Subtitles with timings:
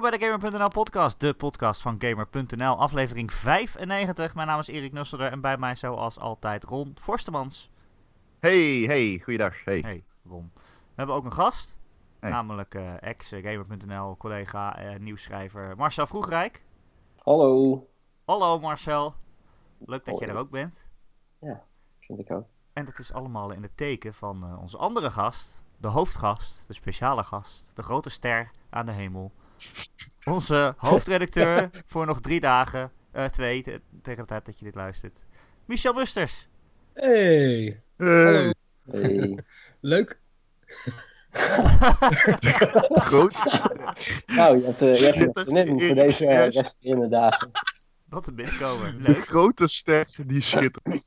[0.00, 4.34] Welkom bij de Gamer.nl podcast, de podcast van Gamer.nl, aflevering 95.
[4.34, 7.70] Mijn naam is Erik Nusselder en bij mij zoals altijd Ron Forstemans.
[8.38, 9.64] Hey, hey, goeiedag.
[9.64, 9.80] Hey.
[9.80, 10.50] Hey Ron.
[10.54, 10.60] We
[10.94, 11.78] hebben ook een gast,
[12.20, 12.30] Hey.
[12.30, 16.62] namelijk eh, ex-Gamer.nl collega en nieuwsschrijver Marcel Vroegrijk.
[17.22, 17.86] Hallo.
[18.24, 19.14] Hallo Marcel,
[19.78, 20.36] leuk dat je Hoi.
[20.36, 20.86] er ook bent.
[22.00, 22.46] Vind ik ook.
[22.72, 26.72] En dat is allemaal in het teken van eh, onze andere gast, de hoofdgast, de
[26.72, 29.32] speciale gast, de grote ster aan de hemel.
[30.24, 34.74] Onze hoofdredacteur voor nog drie dagen, eh, twee, te- tegen de tijd dat je dit
[34.74, 35.18] luistert.
[35.64, 36.48] Michel Musters.
[36.94, 37.80] Hey.
[37.96, 38.54] Hey.
[39.80, 40.20] Leuk.
[43.08, 43.34] groot.
[44.26, 47.50] nou, je hebt, eh, je hebt nog zin in voor deze uh, resterende dagen.
[48.08, 49.02] Wat een binnenkomer.
[49.02, 51.04] De grote ster die schittert.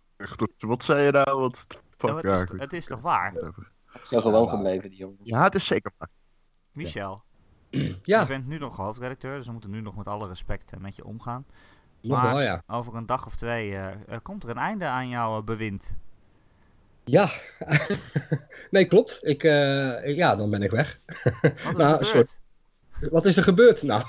[0.58, 1.40] Wat zei je nou?
[1.40, 1.66] Wat
[1.98, 2.60] Ja, het, is, goed.
[2.60, 3.34] het is toch waar?
[3.34, 3.72] Whatever.
[4.02, 5.18] Zo gewoon gebleven, die jongen.
[5.24, 6.10] Ja, het is zeker waar.
[6.72, 7.24] Michel,
[7.74, 10.80] je Ja, bent nu nog hoofdredacteur, dus we moeten nu nog met alle respect eh,
[10.80, 11.46] met je omgaan.
[12.02, 12.64] nog maar- wel, ja.
[12.68, 15.96] Over een dag of twee eh, komt er een einde aan jouw eh, bewind.
[17.04, 17.30] Ja.
[18.72, 19.20] nee, klopt.
[19.22, 19.44] Ik,
[20.04, 21.00] ik- ja, dan ben ik weg.
[21.24, 22.40] Wat is er Nou, soort-
[23.12, 23.84] Wat is er gebeurd?
[23.94, 24.04] Nou,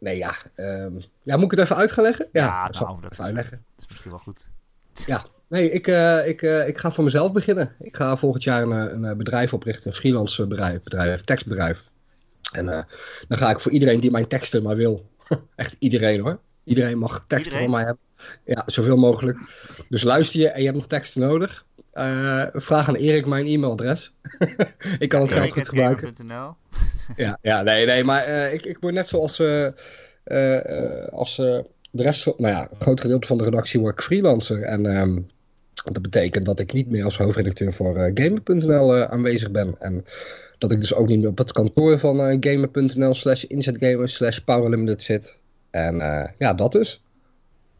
[0.00, 0.34] nee, ja.
[0.54, 2.28] ehm, ja, moet ik het even uit gaan leggen?
[2.32, 3.64] Ja, Ja, nou, dat is- uitleggen.
[3.74, 4.50] Dat is misschien wel goed.
[5.52, 7.72] Nee, ik, eh, ik, eh, ik ga voor mezelf beginnen.
[7.80, 11.82] Ik ga volgend jaar een, eh, een bedrijf oprichten, een freelance bedrijf, bedrijf tekstbedrijf.
[12.52, 12.66] En
[13.28, 15.10] dan ga ik voor iedereen die mijn teksten maar wil,
[15.56, 16.38] echt iedereen hoor.
[16.64, 17.60] Iedereen mag teksten Iedereen?
[17.62, 18.02] van mij hebben.
[18.44, 19.38] Ja, zoveel mogelijk.
[19.88, 21.64] Dus luister je en je hebt nog teksten nodig.
[22.52, 24.12] vraag aan Erik mijn e-mailadres.
[24.98, 26.14] ik kan het geld goed gebruiken.
[27.16, 29.40] Ja, ja nee, nee, maar ik, ik word net zoals
[31.10, 31.36] als
[31.92, 34.62] de rest, van- nou ja, een groot gedeelte van de redactie word ik freelancer.
[34.62, 35.18] En ehm,
[35.90, 39.74] dat betekent dat ik niet meer als hoofdredacteur voor eh, Gamer.nl eh, aanwezig ben.
[39.78, 40.04] En
[40.58, 44.38] dat ik dus ook niet meer op het kantoor van eh, Gamer.nl slash inzetgamers slash
[44.38, 45.40] powerlimited zit.
[45.70, 45.96] En
[46.38, 47.02] ja, dat dus.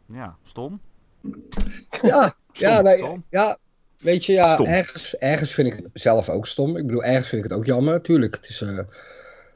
[0.05, 0.79] Ja, stom.
[2.01, 3.23] Ja, ja, nee, stom.
[3.29, 3.57] ja,
[3.99, 4.65] weet je, ja, Stom.
[4.65, 6.77] ergens, ergens vind ik het zelf ook stom.
[6.77, 8.35] Ik bedoel, ergens vind ik het ook jammer, natuurlijk.
[8.35, 8.63] Het is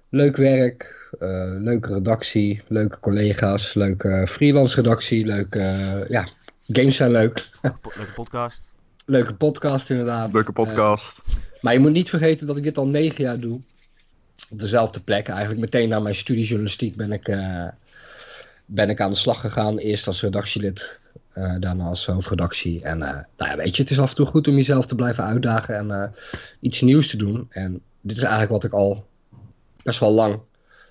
[0.10, 1.10] leuk werk,
[1.60, 5.60] leuke redactie, leuke collega's, leuke freelance redactie, leuke,
[6.10, 6.28] ja,
[6.68, 7.50] games zijn leuk.
[7.62, 8.74] Leuke po- Leuke podcast.
[9.06, 10.34] Leuke podcast inderdaad.
[10.34, 11.18] Leuke podcast.
[11.28, 13.62] Eh, maar je moet niet vergeten dat ik dit al negen jaar doe.
[14.50, 15.28] Op dezelfde plek.
[15.28, 17.68] Eigenlijk meteen na mijn studie journalistiek ben ik, eh,
[18.66, 19.78] ben ik aan de slag gegaan.
[19.78, 22.84] Eerst als redactielid, eh, daarna als hoofdredactie.
[22.84, 24.96] En eh, nou ja, weet je, het is af en toe goed om jezelf te
[24.96, 26.10] blijven uitdagen en eh,
[26.60, 27.48] iets nieuws te doen.
[27.50, 29.06] En dit is eigenlijk wat ik al
[29.84, 30.40] best wel lang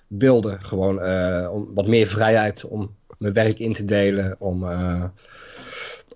[0.07, 0.57] wilde.
[0.61, 5.03] Gewoon eh, om wat meer vrijheid om mijn werk in te delen, om, eh,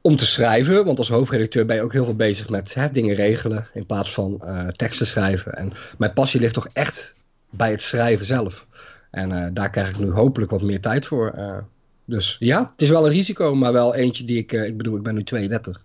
[0.01, 0.85] om te schrijven.
[0.85, 4.13] Want als hoofdredacteur ben je ook heel veel bezig met hè, dingen regelen in plaats
[4.13, 5.53] van eh, teksten schrijven.
[5.53, 7.15] En mijn passie ligt toch echt
[7.49, 8.65] bij het schrijven zelf.
[9.11, 11.31] En eh, daar krijg ik nu hopelijk wat meer tijd voor.
[11.35, 11.57] eh.
[12.05, 15.03] dus ja, het is wel een risico, maar wel eentje die ik, ik bedoel, ik
[15.03, 15.81] ben nu 32.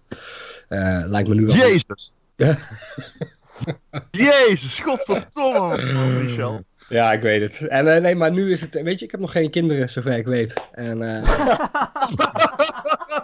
[0.69, 1.57] Eh, lijkt me nu wel.
[1.57, 2.13] Jezus!
[2.37, 2.57] Ja.
[4.11, 6.65] Jezus, godverdomme, man, Michel.
[6.89, 7.69] Ja, ik weet het.
[7.69, 10.13] En eh, nee, maar nu is het, weet je, ik heb nog geen kinderen, zover
[10.17, 10.55] ik weet.
[10.73, 11.23] En eh,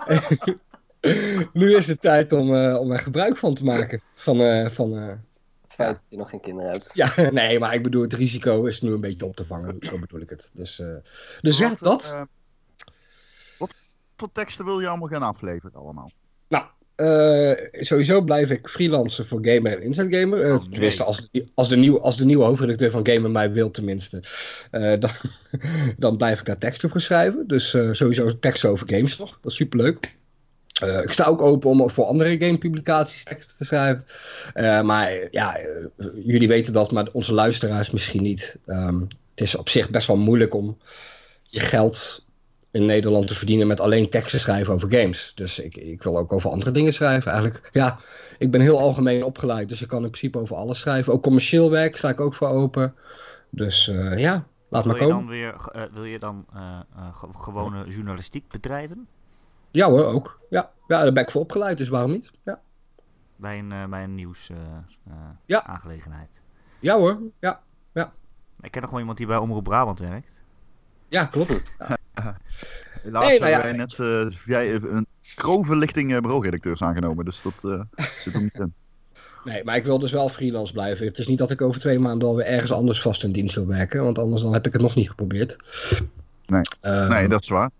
[1.52, 4.00] nu is het tijd om, eh, om er gebruik van te maken.
[4.14, 5.06] Van, eh, van, eh,
[5.62, 6.90] Het feit dat je nog geen kinderen hebt.
[6.94, 9.76] ja, nee, maar ik bedoel, het risico is nu een beetje op te vangen.
[9.90, 10.50] Zo bedoel ik het.
[10.52, 10.94] Dus, eh,
[11.40, 12.16] dus ja, dat.
[13.58, 13.74] wat
[14.16, 16.10] voor teksten wil je allemaal gaan afleveren allemaal?
[16.48, 16.64] Nou,
[16.94, 20.52] eh, sowieso blijf ik freelancer voor Gamer en Inside Gamer.
[20.54, 20.68] Oh, nee.
[20.70, 24.22] Tenminste, als, de- als, de nieuwe, als de nieuwe hoofdredacteur van Gamer mij wil tenminste.
[24.70, 25.10] Eh, dan,
[25.96, 27.46] dan blijf ik daar teksten voor schrijven.
[27.46, 29.38] Dus eh, sowieso teksten over games toch.
[29.40, 30.16] Dat is superleuk.
[30.80, 34.04] Eh, ik sta ook open om voor andere gamepublicaties teksten te schrijven.
[34.54, 35.66] Eh, maar ja, eh,
[36.24, 38.58] jullie weten dat, maar onze luisteraars misschien niet.
[38.66, 40.78] Ehm, het is op zich best wel moeilijk om
[41.42, 42.24] je geld
[42.70, 45.32] in Nederland te verdienen met alleen teksten schrijven over games.
[45.34, 47.30] Dus ik, ik wil ook over andere dingen schrijven.
[47.32, 47.98] Eigenlijk, ja,
[48.38, 51.12] ik ben heel algemeen opgeleid, dus ik kan in principe over alles schrijven.
[51.12, 52.94] Ook commercieel werk sta ik ook voor open.
[53.50, 53.84] Dus
[54.16, 55.16] ja, laat Wil maar je komen.
[55.16, 55.54] dan weer
[55.92, 56.46] wil je dan
[57.12, 59.06] ge- gewone journalistiek bedrijven?
[59.72, 60.38] Ja hoor, ook.
[60.50, 60.70] Ja.
[60.88, 62.30] ja, daar ben ik voor opgeleid, dus waarom niet?
[62.44, 62.60] Ja,
[63.36, 64.56] Bij een, eh, bij een nieuws eh,
[65.06, 65.12] eh,
[65.44, 65.64] Ja.
[65.66, 66.40] aangelegenheid.
[66.80, 67.60] ja hoor, ja.
[68.60, 70.40] Ik ken nog wel iemand die bij Omroep Brabant werkt.
[71.08, 71.62] Ja, klopt.
[72.14, 72.36] Ja.
[73.02, 77.24] Helaas Nee, nou ja, hebben wij net eh, jij, een grove lichting uh, bureauredacteurs aangenomen,
[77.24, 78.74] dus dat eh, zit er niet in.
[79.44, 81.06] Nee, maar ik wil dus wel freelance blijven.
[81.06, 83.66] Het is niet dat ik over twee maanden alweer ergens anders vast in dienst wil
[83.66, 85.56] werken, want anders dan heb ik het nog niet geprobeerd.
[86.46, 86.60] Nee.
[86.80, 87.70] Ehm, Nee, dat is waar.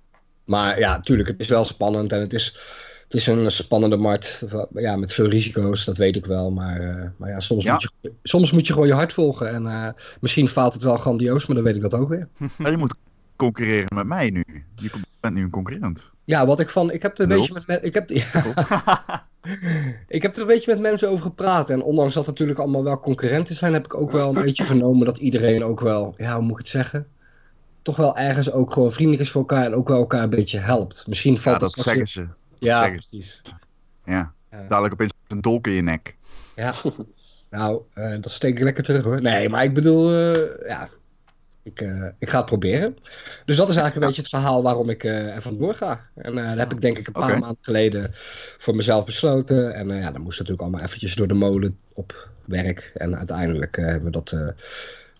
[0.44, 3.96] Maar ja, tuurlijk, het is wel spannend en het is, het het is een spannende
[3.96, 4.44] markt
[4.74, 6.50] ja, met veel risico's, dat weet ik wel.
[6.50, 7.72] Maar, uh, maar ja, soms, Ja.
[7.72, 9.48] Moet je, soms moet je gewoon je hart volgen.
[9.52, 9.88] En eh,
[10.20, 12.28] misschien faalt het wel grandioos, maar dan weet ik dat ook weer.
[12.58, 12.94] Maar je moet
[13.36, 14.44] concurreren met mij nu.
[14.74, 14.90] Je
[15.20, 16.10] bent nu een concurrent.
[16.24, 16.90] Ja, wat ik van.
[16.90, 17.38] Ik heb er een Nul.
[17.38, 17.66] beetje met.
[17.66, 19.26] me- Ik heb, ja,
[20.08, 21.70] ik heb er een beetje met mensen over gepraat.
[21.70, 25.06] En ondanks dat natuurlijk allemaal wel concurrenten zijn, heb ik ook wel een beetje vernomen
[25.06, 26.14] dat iedereen ook wel.
[26.16, 27.06] Ja, hoe moet ik het zeggen?
[27.82, 30.58] Toch wel ergens ook gewoon vriendelijk is voor elkaar en ook wel elkaar een beetje
[30.58, 31.06] helpt.
[31.06, 32.26] Misschien Ja, valt dat straks zeggen ze.
[32.58, 33.42] Ja, zeggen precies.
[34.04, 34.32] Ja.
[34.50, 34.66] Ja.
[34.68, 36.16] Dadelijk opeens een dolk in je nek.
[36.56, 36.74] Ja,
[37.50, 39.22] nou, eh, dat steek ik lekker terug hoor.
[39.22, 40.88] Nee, maar ik bedoel, eh, ja,
[41.62, 42.96] ik, eh, ik ga het proberen.
[43.44, 46.00] Dus dat is eigenlijk een beetje het verhaal waarom ik eh er vandoor ga.
[46.14, 48.10] En eh dat heb ik denk ik een paar maanden geleden
[48.58, 49.74] voor mezelf besloten.
[49.74, 52.90] En ja, dan moest natuurlijk allemaal eventjes door de molen op werk.
[52.94, 54.54] En uiteindelijk hebben we dat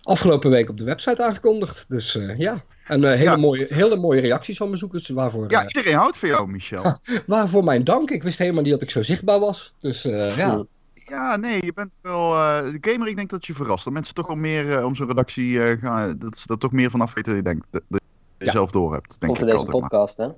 [0.02, 1.84] afgelopen week op de website aangekondigd.
[1.88, 3.36] Dus eh, ja, en eh, hele, Ja.
[3.36, 5.08] mooie, hele mooie reacties van bezoekers.
[5.08, 6.98] Waarvoor, Ja, eh, iedereen houdt van jou, Michel.
[7.26, 8.10] waarvoor mijn dank.
[8.10, 9.74] Ik wist helemaal niet dat ik zo zichtbaar was.
[9.78, 10.64] Dus eh, ja.
[10.94, 12.32] Ja, nee, je bent wel...
[12.34, 13.84] eh, de gamer, ik denk dat je verrast.
[13.84, 16.18] Dat mensen toch wel meer eh, om zo'n redactie eh, gaan...
[16.18, 17.66] Dat ze er toch meer vanaf weten dan je denkt.
[17.70, 18.00] Dat, dat
[18.38, 18.50] je Ja.
[18.50, 19.80] zelf door hebt, denk Komt voor ik deze maar.
[19.80, 20.28] podcast, hè?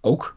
[0.00, 0.36] Ook.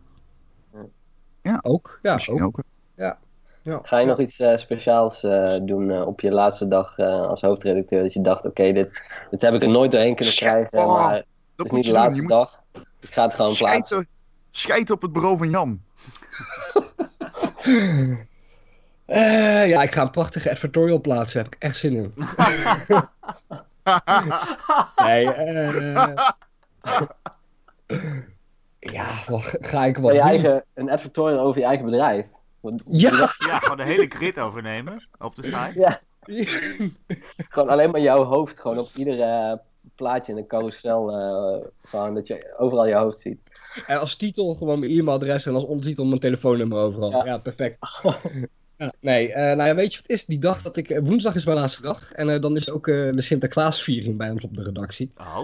[1.41, 1.59] Ja.
[1.61, 2.57] Ook, ja, Misschien ook.
[2.57, 2.63] ook.
[2.95, 3.19] Ja.
[3.63, 7.41] Ga je nog iets eh, speciaals eh, doen eh, op je laatste dag eh, als
[7.41, 8.01] hoofdredacteur?
[8.01, 11.15] Dat je dacht, oké, dit, dit heb ik er nooit doorheen kunnen krijgen, Oh, maar
[11.55, 12.61] het is niet je de laatste dag.
[12.99, 14.07] Ik ga het gewoon plaatsen.
[14.51, 15.81] scheiden op het bureau van Jan.
[19.09, 21.41] Eh, ja, ik ga een prachtige advertorial plaatsen.
[21.41, 22.13] Heb ik echt zin in.
[25.03, 25.25] nee,
[28.95, 30.27] ja, wat ga ik wat je doen?
[30.27, 32.25] eigen, een advertorial over je eigen bedrijf.
[32.85, 33.11] Ja.
[33.47, 35.71] Ja, gewoon de hele grid overnemen op de site.
[35.79, 35.99] Ja.
[37.49, 39.53] Gewoon alleen maar jouw hoofd, gewoon op ieder eh,
[39.95, 43.39] plaatje in een carousel, eh, gewoon dat je overal je hoofd ziet.
[43.87, 47.11] En als titel gewoon mijn e-mailadres en als ondertitel mijn telefoonnummer overal.
[47.11, 47.37] Ja, Ja.
[47.37, 47.77] perfect.
[48.79, 50.25] Ja, nee, eh, nou ja, weet je wat is?
[50.25, 50.89] Die dag dat ik...
[50.89, 52.11] eh, woensdag is mijn laatste dag.
[52.11, 55.11] En eh, dan is ook eh, de Sinterklaasviering bij ons op de redactie.
[55.17, 55.39] Oh,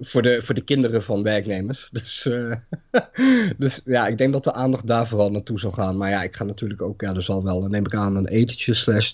[0.00, 1.88] voor, de, voor de kinderen van werknemers.
[1.92, 2.28] Dus,
[3.58, 5.96] dus ja, ik denk dat de aandacht daar vooral naartoe zal gaan.
[5.96, 8.74] Maar ja, ik ga natuurlijk ook, ja, er zal wel, neem ik aan, een etentje
[8.74, 9.12] slash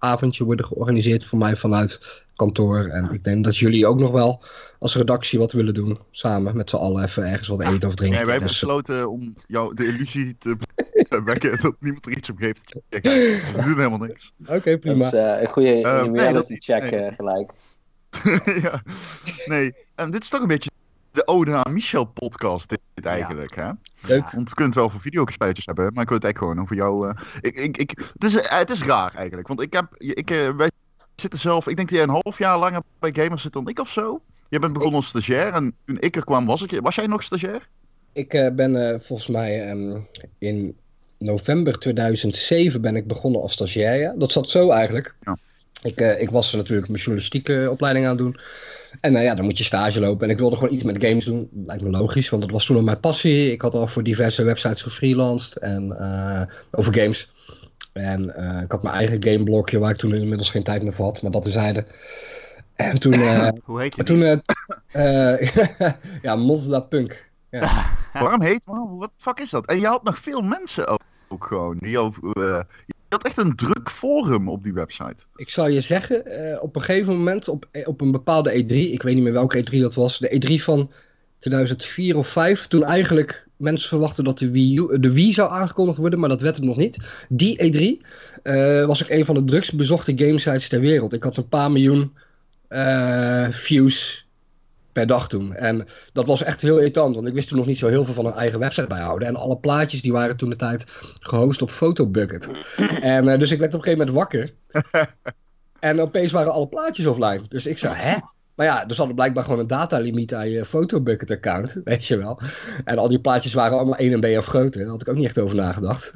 [0.00, 2.00] drankavondje worden georganiseerd voor mij vanuit
[2.36, 2.84] kantoor.
[2.88, 4.42] En ik denk dat jullie ook nog wel
[4.78, 5.98] als redactie wat willen doen.
[6.10, 8.16] Samen met z'n allen even ergens wat eten of drinken.
[8.16, 10.56] Nee, wij hebben Dus, besloten om jou de illusie te
[11.24, 12.74] wekken dat niemand er iets op geeft.
[12.88, 14.32] We doen helemaal niks.
[14.46, 15.06] Oké, Dat prima.
[15.06, 17.00] is eh, een goede nee, dat reality niet, check nee.
[17.00, 17.50] eh, gelijk.
[18.64, 18.82] ja.
[19.46, 20.69] Nee, en dit is toch een beetje
[21.12, 23.70] de Ode aan Michel podcast, dit, dit eigenlijk, hè?
[24.00, 24.30] Leuk.
[24.30, 26.76] Want we kunnen het wel voor videospelletjes hebben, maar ik wil het echt gewoon over
[26.76, 27.08] jou...
[27.08, 29.94] eh, ik, ik, ik, het, is, eh, het is raar eigenlijk, want ik heb...
[29.96, 30.70] Ik, eh, wij
[31.16, 31.68] zitten zelf...
[31.68, 34.20] Ik denk dat jij een half jaar langer bij Gamers zit dan ik of zo.
[34.48, 36.80] Jij bent begonnen als stagiair en toen ik er kwam was ik...
[36.80, 37.68] Was jij nog stagiair?
[38.12, 40.00] Ik eh, ben eh, volgens mij ehm,
[40.38, 40.76] in
[41.18, 44.00] november 2007 ben ik begonnen als stagiair.
[44.00, 44.14] ja.
[44.16, 45.14] Dat zat zo eigenlijk.
[45.20, 45.36] Ja.
[45.82, 48.36] Ik, eh, ik was natuurlijk mijn journalistieke opleiding aan het doen.
[49.00, 50.24] En nou ja, dan moet je stage lopen.
[50.26, 51.48] En ik wilde gewoon iets met games doen.
[51.66, 53.52] Lijkt me logisch, want dat was toen al mijn passie.
[53.52, 57.32] Ik had al voor diverse websites gefreelanced en, eh, over games.
[57.92, 61.04] En eh, ik had mijn eigen gameblogje waar ik toen inmiddels geen tijd meer voor
[61.04, 61.22] had.
[61.22, 61.84] Maar dat terzijde.
[62.76, 63.12] En toen...
[63.12, 65.52] eh, Hoe heet je toen eh, eh,
[66.22, 67.28] ja, Monster Punk.
[68.12, 68.98] Waarom heet man?
[68.98, 69.66] Wat de fuck is dat?
[69.66, 71.76] En je had nog veel mensen ook, ook gewoon.
[71.80, 72.60] Die over, eh,
[73.10, 75.24] had echt een druk forum op die website.
[75.36, 78.92] Ik zal je zeggen, eh, op een gegeven moment, op, eh, op een bepaalde E3,
[78.92, 80.90] ik weet niet meer welke E3 dat was, de E3 van
[81.38, 86.20] 2004 of 5, toen eigenlijk mensen verwachten dat de Wii, de Wii zou aangekondigd worden,
[86.20, 87.24] maar dat werd het nog niet.
[87.28, 88.06] Die E3
[88.42, 91.12] eh, was ik een van de drukst bezochte gamesites ter wereld.
[91.12, 92.12] Ik had een paar miljoen
[93.50, 94.28] views
[94.92, 95.54] per dag toen.
[95.54, 98.14] En dat was echt heel irritant, want ik wist toen nog niet zo heel veel
[98.14, 99.28] van een eigen website bijhouden.
[99.28, 100.84] En alle plaatjes die waren toen de tijd
[101.20, 102.48] gehost op Photobucket.
[103.00, 104.52] En eh, dus ik werd op een gegeven moment wakker.
[105.80, 107.40] En opeens waren alle plaatjes offline.
[107.48, 108.16] Dus ik zei, hè?
[108.54, 112.16] Maar ja, er zat er blijkbaar gewoon een datalimiet aan je Photobucket account, weet je
[112.16, 112.40] wel.
[112.84, 114.80] En al die plaatjes waren allemaal 1 MB of groter.
[114.80, 116.12] Daar had ik ook niet echt over nagedacht.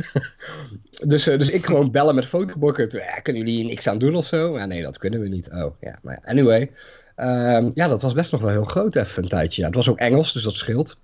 [1.06, 2.92] dus, eh, dus ik gewoon bellen met Photobucket.
[2.92, 4.58] Ja, kunnen jullie hier niks aan doen of zo?
[4.58, 5.50] Ja, nee, dat kunnen we niet.
[5.52, 6.70] Oh, ja, maar anyway.
[7.14, 9.60] Ehm, ja, dat was best nog wel heel groot even een tijdje.
[9.60, 10.96] Ja, het was ook Engels, dus dat scheelt.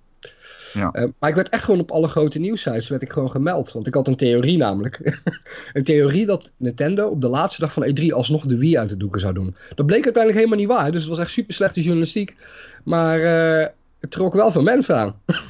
[0.73, 0.91] Ja.
[0.91, 3.71] Eh, maar ik werd echt gewoon op alle grote nieuwsites werd ik gewoon gemeld.
[3.71, 5.21] Want ik had een theorie namelijk.
[5.73, 8.97] een theorie dat Nintendo op de laatste dag van E3 alsnog de Wii uit de
[8.97, 9.55] doeken zou doen.
[9.75, 10.91] Dat bleek uiteindelijk helemaal niet waar.
[10.91, 12.35] Dus het was echt super slechte journalistiek.
[12.83, 13.67] Maar eh,
[13.99, 15.15] het trok wel veel mensen aan.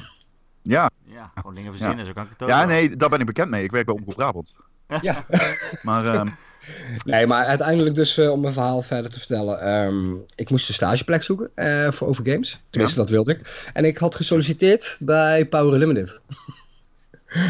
[0.64, 3.26] Ja, Ja, gewoon dingen verzinnen, zo kan ik het ook ja nee, daar ben ik
[3.26, 3.64] bekend mee.
[3.64, 4.56] Ik werk bij Omroep Brabant.
[5.00, 5.24] ja.
[5.82, 6.28] Maar ehm,
[7.04, 9.60] Nee, maar uiteindelijk dus eh, om mijn verhaal verder te vertellen.
[9.60, 12.60] ehm, ik moest een stageplek zoeken eh, voor Over Games.
[12.70, 13.70] Tenminste, dat wilde ik.
[13.72, 16.20] En ik had gesolliciteerd bij Power Limited.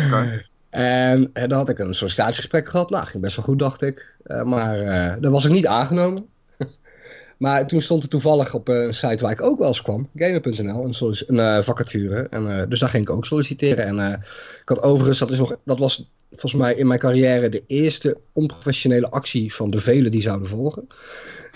[0.06, 0.44] Oké.
[0.70, 2.90] En, en dan had ik een sollicitatiegesprek gehad.
[2.90, 4.14] Nou, ging best wel goed, dacht ik.
[4.24, 6.26] Eh, maar eh daar was ik niet aangenomen.
[7.38, 10.84] maar toen stond er toevallig op een site waar ik ook wel eens kwam, gamer.nl,
[10.84, 12.26] een, een eh, vacature.
[12.30, 13.84] En, eh, dus daar ging ik ook solliciteren.
[13.84, 14.18] En eh,
[14.62, 18.16] ik had overigens, dat, is nog, dat was volgens mij in mijn carrière de eerste
[18.32, 20.86] onprofessionele actie van de vele die zouden volgen.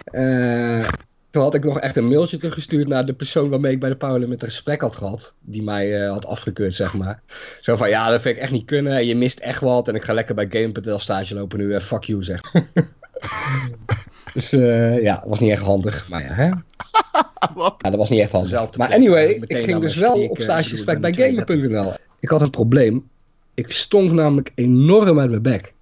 [0.04, 0.88] Eh,
[1.36, 3.96] toen had ik nog echt een mailtje teruggestuurd naar de persoon waarmee ik bij de
[3.96, 5.34] Parlement een gesprek had gehad.
[5.40, 7.22] Die mij eh, had afgekeurd, zeg maar.
[7.60, 9.06] Zo van, ja, dat vind ik echt niet kunnen.
[9.06, 9.88] Je mist echt wat.
[9.88, 11.74] En ik ga lekker bij Game.nl stage lopen nu.
[11.74, 12.40] eh, fuck you, zeg.
[14.34, 16.08] dus eh, ja, dat was niet echt handig.
[16.08, 16.50] Maar ja, hè?
[17.54, 17.74] Wat?
[17.78, 18.76] Ja, dat was niet echt handig.
[18.76, 21.92] Maar anyway, ik ging dus wel op stagegesprek bij Gamer.nl.
[22.20, 23.08] Ik had een probleem.
[23.56, 25.74] Ik stonk namelijk enorm uit mijn bek.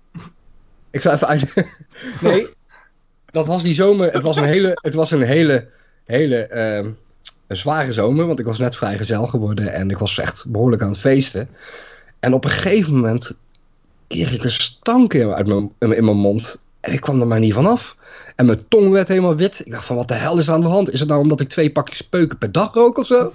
[0.90, 1.54] Ik zou even uit...
[2.22, 2.48] nee,
[3.26, 4.12] dat was die zomer.
[4.12, 5.68] Het was een hele, het was een hele,
[6.04, 6.90] hele ehm,
[7.48, 8.26] zware zomer.
[8.26, 11.48] Want ik was net vrijgezel geworden en ik was echt behoorlijk aan het feesten.
[12.20, 13.32] En op een gegeven moment
[14.06, 16.58] kreeg ik een stank in, uit mijn, in mijn mond.
[16.80, 17.96] En ik kwam er maar niet vanaf.
[18.36, 19.60] En mijn tong werd helemaal wit.
[19.64, 20.90] Ik dacht van, wat de hel is aan de hand?
[20.90, 23.32] Is het nou omdat ik twee pakjes peuken per dag rook of zo?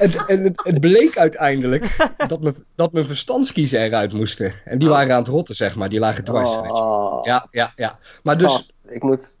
[0.00, 1.96] Het, en het, het bleek uiteindelijk
[2.28, 4.54] dat mijn, dat mijn verstandskiezen eruit moesten.
[4.64, 4.94] En die Oh.
[4.94, 5.88] waren aan het rotten, zeg maar.
[5.88, 6.50] Die lagen dwars.
[6.50, 7.98] Oh, Ja, ja, ja.
[8.22, 9.38] Maar dus, gast, ik moet...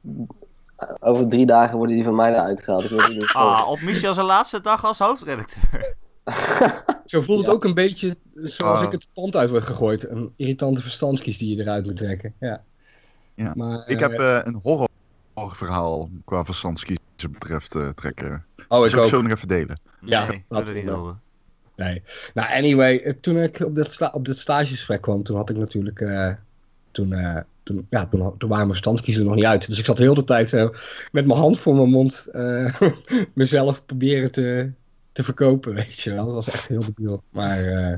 [1.00, 2.84] Over drie dagen worden die van mij eruit gehaald.
[2.84, 5.94] Ik weet niet Ah, op Michel zijn laatste dag als hoofdredacteur.
[7.04, 7.52] zo voelt het Ja.
[7.52, 8.84] ook een beetje zoals Ah.
[8.84, 10.10] ik het pand uit word gegooid.
[10.10, 12.34] Een irritante verstandskies die je eruit moet trekken.
[12.40, 12.62] Ja.
[13.34, 13.52] Ja.
[13.56, 14.60] Maar, Ik eh, heb eh, een
[15.40, 18.44] horrorverhaal qua verstandskiezen betreft eh, trekken.
[18.68, 19.10] oh, ik Zal ik ook.
[19.10, 19.80] zo nog even delen?
[20.00, 21.20] Ja, nee, wil laten we niet horen.
[21.76, 22.02] Nee.
[22.34, 25.56] Nou, anyway, eh, toen ik op dit, sta op dit stagegesprek kwam, toen had ik
[25.56, 26.00] natuurlijk.
[26.00, 26.32] eh,
[26.90, 29.66] toen, eh, toen, ja, toen, toen waren mijn verstandskiezen er nog niet uit.
[29.68, 30.74] Dus ik zat heel de tijd zo
[31.12, 32.80] met mijn hand voor mijn mond eh,
[33.34, 34.70] mezelf proberen te,
[35.12, 36.24] te verkopen, weet je wel.
[36.24, 37.22] Dat was echt heel debiel.
[37.30, 37.96] Maar, eh,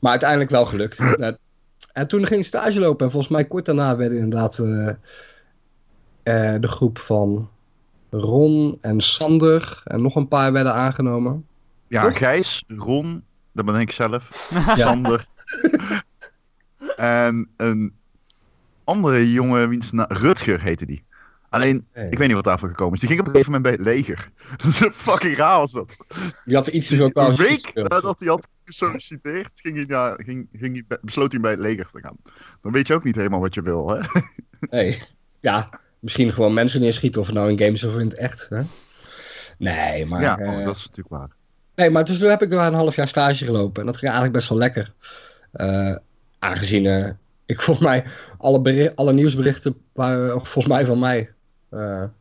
[0.00, 0.98] maar uiteindelijk wel gelukt.
[0.98, 1.28] Eh,
[1.92, 4.58] en toen ging ik stage lopen en volgens mij kort daarna werden inderdaad
[6.24, 7.48] eh, de groep van
[8.10, 11.46] Ron en Sander en nog een paar werden aangenomen.
[11.88, 12.18] Ja, Toch?
[12.18, 14.76] Gijs, Ron, dat ben ik zelf, Ja.
[14.76, 15.26] Sander.
[16.96, 17.94] en een
[18.84, 21.04] andere jongen, wiens na- Rutger heette die.
[21.48, 22.10] Alleen, Nee.
[22.10, 23.00] ik weet niet wat daarvoor gekomen is.
[23.00, 24.30] Die ging op een gegeven moment bij het leger.
[24.56, 25.96] Dat is fucking raar was dat.
[26.44, 30.48] Die had iets te veel Een week nadat hij had gesolliciteerd, ging hij naar, ging,
[30.52, 32.16] ging hij, besloot hij bij het leger te gaan.
[32.60, 34.00] Dan weet je ook niet helemaal wat je wil, hè?
[34.60, 35.02] Nee.
[35.40, 35.68] Ja,
[36.04, 38.46] misschien gewoon mensen neerschieten of nou in games of in het echt.
[38.48, 38.62] Hè?
[39.58, 41.28] Nee, maar, ja, eh, oh, dat is natuurlijk waar.
[41.74, 43.80] nee, maar dus toen heb ik daar een half jaar stage gelopen.
[43.80, 44.92] En dat ging eigenlijk best wel lekker.
[45.52, 45.96] Eh,
[46.38, 47.10] aangezien eh,
[47.46, 48.04] ik volgens mij
[48.38, 51.30] alle, alle nieuwsberichten waren volgens mij van mij.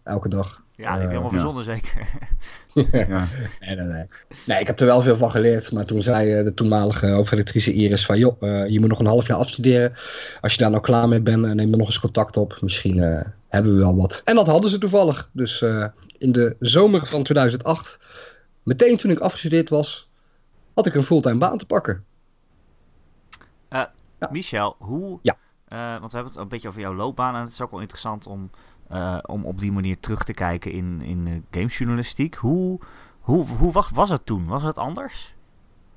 [0.03, 0.62] elke dag.
[0.75, 1.29] Ja, die heb je Eh, helemaal ja.
[1.29, 2.07] verzonnen zeker.
[3.07, 3.27] Ja.
[3.59, 4.05] Nee, nee, nee.
[4.45, 5.71] Nee, ik heb er wel veel van geleerd.
[5.71, 8.17] Maar toen zei eh, de toenmalige hoofdredactrice Iris van...
[8.17, 9.93] joh, eh, je moet nog een half jaar afstuderen.
[10.41, 12.57] Als je daar nou klaar mee bent, eh, neem er nog eens contact op.
[12.61, 14.21] Misschien eh, hebben we wel wat.
[14.25, 15.29] En dat hadden ze toevallig.
[15.33, 15.87] Dus eh,
[16.17, 17.99] in de zomer van 2008,
[18.63, 20.09] meteen toen ik afgestudeerd was...
[20.73, 22.03] had ik een fulltime baan te pakken.
[23.69, 23.91] Ja.
[24.31, 25.19] Michel, hoe...
[25.21, 25.37] Ja.
[25.67, 27.35] eh, want we hebben het een beetje over jouw loopbaan.
[27.35, 28.49] En het is ook wel interessant om,
[28.93, 32.35] eh, om op die manier terug te kijken in, in eh, gamesjournalistiek.
[32.35, 32.79] Hoe,
[33.19, 34.45] hoe, hoe was, was het toen?
[34.45, 35.33] Was het anders?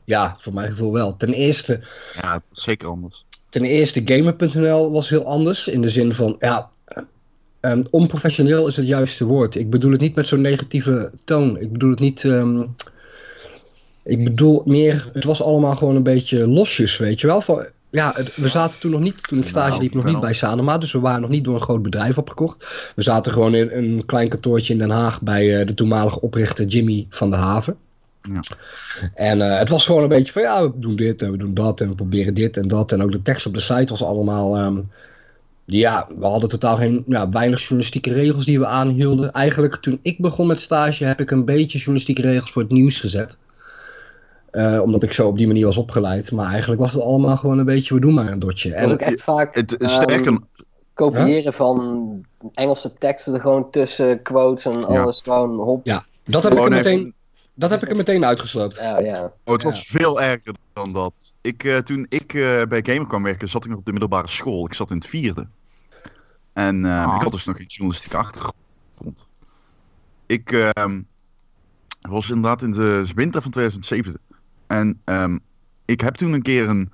[0.05, 1.17] Ja, voor mijn gevoel wel.
[1.17, 1.81] Ten eerste,
[2.21, 3.25] ja, zeker anders.
[3.49, 5.69] ten eerste Gamer.nl was heel anders.
[5.69, 6.71] In de zin van, ja...
[6.85, 7.03] eh,
[7.61, 9.55] ehm, onprofessioneel is het juiste woord.
[9.55, 11.59] Ik bedoel het niet met zo'n negatieve toon.
[11.59, 12.25] Ik bedoel het niet...
[12.25, 12.65] ehm,
[14.03, 17.41] ik bedoel meer, het was allemaal gewoon een beetje losjes, weet je wel.
[17.41, 20.33] Van, ja, we zaten toen nog niet, toen ik stage Nou, liep, nog niet bij
[20.33, 20.79] Sanema.
[20.79, 22.93] Dus we waren nog niet door een groot bedrijf opgekocht.
[22.97, 26.67] We zaten gewoon in een klein kantoortje in Den Haag bij eh, de toenmalige oprichter
[26.67, 27.77] Jimmy van der Haven.
[28.23, 28.41] Ja.
[29.15, 31.55] En eh, het was gewoon een beetje van ja, we doen dit en we doen
[31.55, 32.93] dat en we proberen dit en dat.
[32.93, 34.57] En ook de tekst op de site was allemaal.
[34.57, 34.81] ehm,
[35.65, 39.33] ja, we hadden totaal geen, ja, weinig journalistieke regels die we aanhielden.
[39.33, 43.01] Eigenlijk toen ik begon met stage heb ik een beetje journalistieke regels voor het nieuws
[43.01, 43.37] gezet.
[44.57, 46.33] Eh, omdat ik zo op die manier was opgeleid.
[46.33, 48.71] Maar eigenlijk was het allemaal gewoon een beetje, we doen maar een dotje.
[48.81, 50.39] Was ook En, echt vaak Het, ehm, sterker,
[50.95, 55.87] kopiëren van Engelse teksten er gewoon tussen, quotes en alles gewoon hop.
[55.87, 56.05] Ja.
[56.25, 57.15] dat heb, ik er Gewoon even- meteen,
[57.55, 58.77] dat heb ik er meteen uitgesloopt.
[58.77, 59.33] Ja, ja.
[59.45, 61.13] Oh, het was veel erger dan dat.
[61.41, 64.29] Ik, eh, toen ik eh, bij Gamer kwam werken, zat ik nog op de middelbare
[64.29, 64.67] school.
[64.67, 65.47] Ik zat in het vierde.
[66.53, 67.15] En eh, Ah.
[67.17, 69.27] ik had dus nog geen journalistieke achtergrond.
[70.27, 71.01] Ik ehm,
[72.01, 74.19] was inderdaad in de winter van 2007.
[74.67, 75.39] En ehm,
[75.85, 76.91] ik heb toen een keer een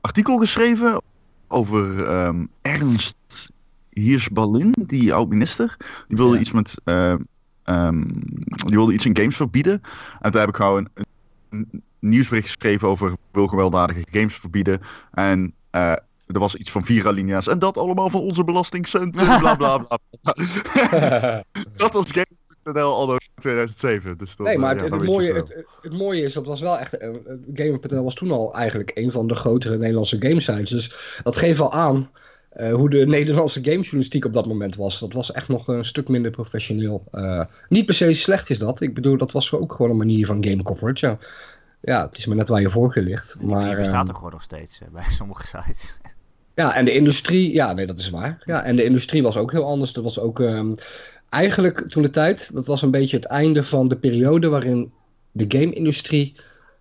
[0.00, 1.02] artikel geschreven
[1.48, 3.50] over ehm, Ernst
[3.90, 5.76] Hirschbalin, die oud-minister.
[6.08, 6.40] Die wilde Ja.
[6.40, 6.74] iets met...
[6.84, 7.18] ehm,
[7.62, 8.02] ehm,
[8.44, 9.82] die wilde iets in games verbieden.
[10.20, 10.88] En toen heb ik gewoon
[11.50, 14.80] een, nieuwsbericht geschreven over wil gewelddadige games verbieden.
[15.12, 15.90] En eh,
[16.26, 17.46] er was iets van vier alinea's.
[17.46, 19.98] En dat allemaal van onze belastingcenten, bla bla bla.
[21.76, 22.12] dat was
[22.64, 24.18] Game.nl al 2007.
[24.18, 26.96] Dus dat, nee, maar eh, het, mooie, het, het mooie is, dat was wel echt.
[27.54, 30.70] Gamer.nl was toen al eigenlijk een van de grotere Nederlandse gamesites.
[30.70, 32.10] Dus dat geeft wel aan
[32.52, 34.98] eh, hoe de Nederlandse gamejournalistiek op dat moment was.
[34.98, 37.04] Dat was echt nog een stuk minder professioneel.
[37.10, 38.80] Eh, niet per se slecht is dat.
[38.80, 41.06] Ik bedoel, dat was ook gewoon een manier van game coverage.
[41.06, 41.18] Ja,
[41.80, 43.34] ja het is maar net waar je voor ligt.
[43.38, 45.92] Die Maar, bestaat eh, ook gewoon nog steeds bij sommige sites.
[46.54, 48.42] ja, en de industrie, ja, nee, dat is waar.
[48.44, 49.92] Ja, en de industrie was ook heel anders.
[49.92, 50.74] Dat was ook ehm,
[51.32, 54.92] eigenlijk toen de tijd, dat was een beetje het einde van de periode waarin
[55.32, 56.36] de game-industrie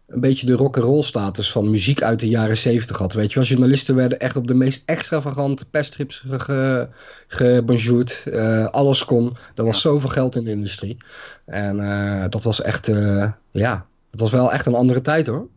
[0.07, 3.13] een beetje de rock'n'roll status van muziek uit de jaren zeventig had.
[3.13, 6.87] Weet je wel, journalisten werden echt op de meest extravagante pesttrips ge-
[7.27, 8.23] gebonjourd.
[8.25, 9.37] Eh, alles kon.
[9.55, 10.97] Er was zoveel geld in de industrie.
[11.45, 15.47] En eh, dat was echt, eh, ja, dat was wel echt een andere tijd hoor.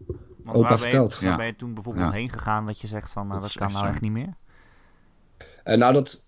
[0.42, 1.36] Want Opa waar ben, je, waar Ja.
[1.36, 2.12] ben je toen bijvoorbeeld Ja.
[2.12, 3.92] heen gegaan dat je zegt van, nou, Dat dat, kan echt nou zo.
[3.92, 4.34] echt niet meer?
[5.76, 6.22] Nou, dat,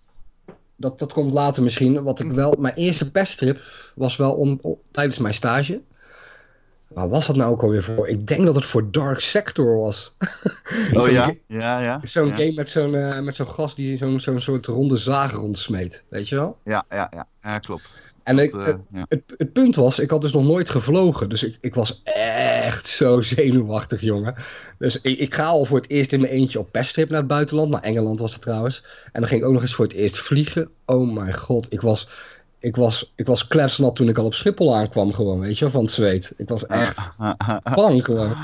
[0.77, 2.03] dat, dat komt later misschien.
[2.03, 3.59] Wat ik wel, mijn eerste pesttrip
[3.95, 5.81] was wel om, om- tijdens mijn stage.
[6.87, 8.07] Waar was dat nou ook alweer voor?
[8.07, 10.13] Ik denk dat het voor Dark Sector was.
[10.93, 11.99] Oh Zo'n ja, ja, ja.
[12.03, 12.35] Zo'n ja.
[12.35, 16.03] game met zo'n eh, met zo'n gast die zo'n zo'n soort ronde zaag rondsmeet.
[16.09, 16.57] Weet je wel?
[16.63, 17.93] Ja, ja, ja, ja, klopt.
[18.27, 18.77] En ik, eh, het,
[19.09, 21.29] het, het punt was, ik had dus nog nooit gevlogen.
[21.29, 24.35] Dus ik, ik was echt zo zenuwachtig, jongen.
[24.77, 27.27] Dus ik, ik ga al voor het eerst in mijn eentje op pesttrip naar het
[27.27, 27.69] buitenland.
[27.69, 28.83] Naar Engeland was het trouwens.
[29.11, 30.69] En dan ging ik ook nog eens voor het eerst vliegen.
[30.85, 32.07] Oh mijn god, ik was,
[32.59, 35.83] ik was, ik was kletsnat toen ik al op Schiphol aankwam gewoon, weet je van
[35.83, 36.31] het zweet.
[36.35, 37.11] Ik was echt
[37.75, 38.35] bang gewoon.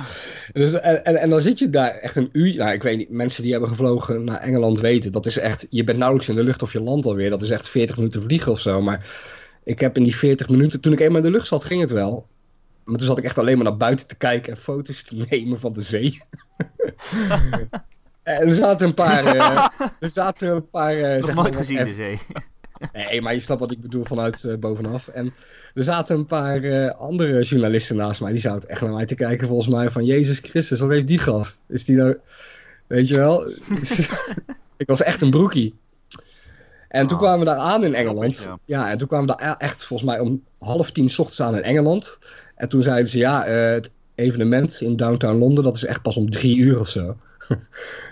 [0.54, 2.56] Dus, en, en, en dan zit je daar echt een uur.
[2.56, 5.12] Nou, ik weet niet, mensen die hebben gevlogen naar Engeland weten.
[5.12, 5.66] Dat is echt.
[5.70, 7.30] Je bent nauwelijks in de lucht of je landt alweer.
[7.30, 8.82] Dat is echt 40 minuten vliegen of zo.
[8.82, 9.06] Maar
[9.64, 10.80] ik heb in die 40 minuten.
[10.80, 12.28] Toen ik eenmaal in de lucht zat, ging het wel.
[12.84, 15.60] Maar toen zat ik echt alleen maar naar buiten te kijken en foto's te nemen
[15.60, 16.22] van de zee.
[18.24, 19.26] en er zaten een paar.
[19.26, 19.68] eh,
[20.00, 20.94] er zaten een paar.
[20.96, 22.20] Nog zeg nooit maar, gezien de zee.
[22.94, 25.08] Nee, maar je snapt wat ik bedoel vanuit eh, bovenaf.
[25.08, 25.34] En
[25.74, 28.32] er zaten een paar andere journalisten naast mij.
[28.32, 31.18] Die zaten echt naar mij te kijken, volgens mij, van Jezus Christus, wat heeft die
[31.18, 31.60] gast?
[31.68, 32.18] Is die nou...
[32.88, 33.50] Weet je wel?
[34.78, 35.76] ik was echt een broekie.
[36.94, 37.24] En toen Ah.
[37.24, 38.50] kwamen we daar aan in Engeland.
[38.66, 41.56] Ja, en toen kwamen we daar echt volgens mij om half tien 's ochtends aan
[41.56, 42.20] in Engeland.
[42.56, 46.18] En toen zeiden ze, ja, eh, het evenement in downtown Londen, dat is echt pas
[46.18, 47.18] om drie uur of zo.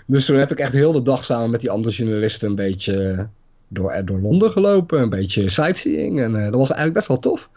[0.06, 3.02] dus toen heb ik echt heel de dag samen met die andere journalisten een beetje
[3.10, 3.24] eh,
[3.68, 5.00] door, eh, door Londen gelopen.
[5.00, 6.20] Een beetje sightseeing.
[6.20, 7.50] En dat was eigenlijk best wel tof.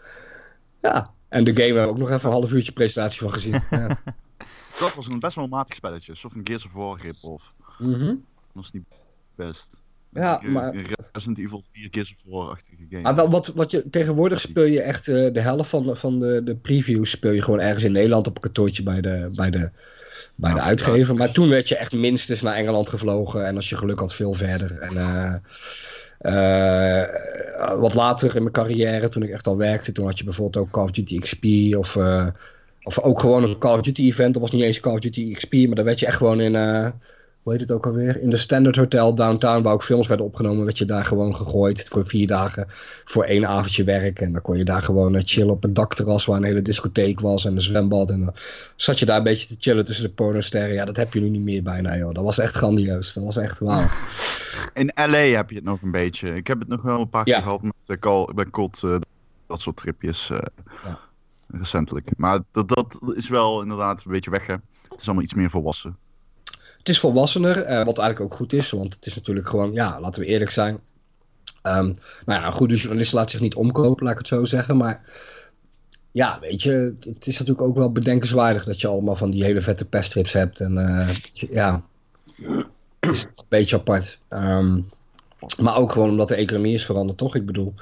[0.82, 1.10] Ja.
[1.28, 3.62] En de game hebben we ook nog even een half uurtje presentatie van gezien.
[3.70, 3.98] Ja.
[4.78, 6.14] Dat was een best wel matig spelletje.
[6.34, 7.52] Een Gears of War grip of.
[7.78, 8.06] Mhm.
[8.06, 8.16] Dat
[8.52, 8.84] was niet
[9.34, 9.84] best.
[10.16, 10.74] Ja, maar-
[11.12, 13.02] Resident Evil 4 Gears of War-achtige game.
[13.02, 16.18] Maar wel, wat, wat je, tegenwoordig speel je echt eh, de helft van, de- van
[16.20, 19.50] de, de previews speel je gewoon ergens in Nederland op een kantoortje bij de, bij
[19.50, 19.70] de,
[20.34, 21.14] bij de uitgever.
[21.14, 24.32] Maar toen werd je echt minstens naar Engeland gevlogen en als je geluk had veel
[24.34, 24.78] verder.
[24.78, 25.34] En eh,
[26.18, 30.64] eh, wat later in mijn carrière, toen ik echt al werkte, toen had je bijvoorbeeld
[30.66, 31.44] ook Call of Duty XP
[31.76, 31.96] of,
[32.82, 34.32] of ook gewoon een Call of Duty event.
[34.32, 36.54] Dat was niet eens Call of Duty XP, maar dan werd je echt gewoon in...
[37.46, 38.20] hoe heet het ook alweer?
[38.20, 41.86] In de Standard Hotel downtown, waar ook films werden opgenomen, werd je daar gewoon gegooid
[41.88, 42.66] voor vier dagen
[43.04, 44.20] voor één avondje werk.
[44.20, 47.20] En dan kon je daar gewoon eh, chillen op een dakterras waar een hele discotheek
[47.20, 48.10] was en een zwembad.
[48.10, 48.34] En dan
[48.76, 50.72] zat je daar een beetje te chillen tussen de pornosterren.
[50.74, 52.14] Ja, dat heb je nu niet meer bijna, joh.
[52.14, 53.12] Dat was echt grandioos.
[53.12, 53.86] Dat was echt wauw.
[54.74, 56.34] In LA heb je het nog een beetje.
[56.34, 57.34] Ik heb het nog wel een paar Ja.
[57.34, 58.96] keer gehad met de call, bij COD, eh,
[59.46, 60.30] dat soort tripjes.
[60.30, 60.38] eh,
[60.84, 60.98] Ja.
[61.58, 62.10] Recentelijk.
[62.16, 64.54] Maar dat, dat is wel inderdaad een beetje weg, hè.
[64.88, 65.96] Het is allemaal iets meer volwassen.
[66.86, 70.00] Het is volwassener, eh, wat eigenlijk ook goed is, want het is natuurlijk gewoon, ja,
[70.00, 70.80] laten we eerlijk zijn.
[71.62, 71.84] Ehm,
[72.24, 74.76] nou ja, een goede journalist laat zich niet omkopen, laat ik het zo zeggen.
[74.76, 75.04] Maar
[76.10, 79.62] ja, weet je, het, is natuurlijk ook wel bedenkenswaardig dat je allemaal van die hele
[79.62, 80.60] vette peststrips hebt.
[80.60, 81.82] En eh, ja,
[83.00, 84.18] het is een beetje apart.
[84.28, 84.80] Ehm,
[85.60, 87.34] maar ook gewoon omdat de economie is veranderd, toch?
[87.34, 87.74] Ik bedoel,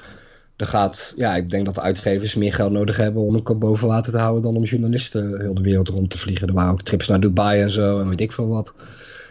[0.55, 3.59] er gaat, ja, ik denk dat de uitgevers meer geld nodig hebben om een kop
[3.59, 6.47] boven water te houden dan om journalisten heel de wereld rond te vliegen.
[6.47, 8.73] Er waren ook trips naar Dubai en zo en weet ik veel wat.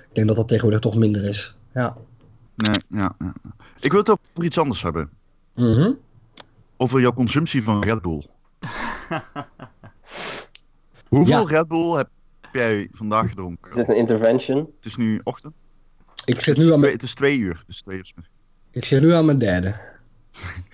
[0.08, 1.56] Ik denk dat dat tegenwoordig toch minder is.
[1.74, 1.96] Ja.
[2.54, 3.34] Nee, ja, ja.
[3.80, 5.10] Ik wil het over iets anders hebben.
[5.54, 5.92] Mhm.
[6.76, 8.22] Over jouw consumptie van Red Bull.
[11.08, 12.08] Hoeveel Red Bull heb
[12.52, 13.70] jij vandaag gedronken?
[13.70, 14.58] Is dit een intervention?
[14.58, 15.54] Het is nu ochtend.
[16.24, 17.62] Ik zit Het nu is, aan mijn, het is twee uur.
[17.66, 18.12] Dus twee uur.
[18.70, 19.76] ik zit nu aan mijn derde.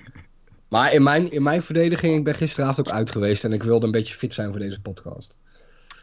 [0.70, 3.86] Maar in mijn, in mijn verdediging, ik ben gisteravond ook uit geweest en ik wilde
[3.86, 5.36] een beetje fit zijn voor deze podcast.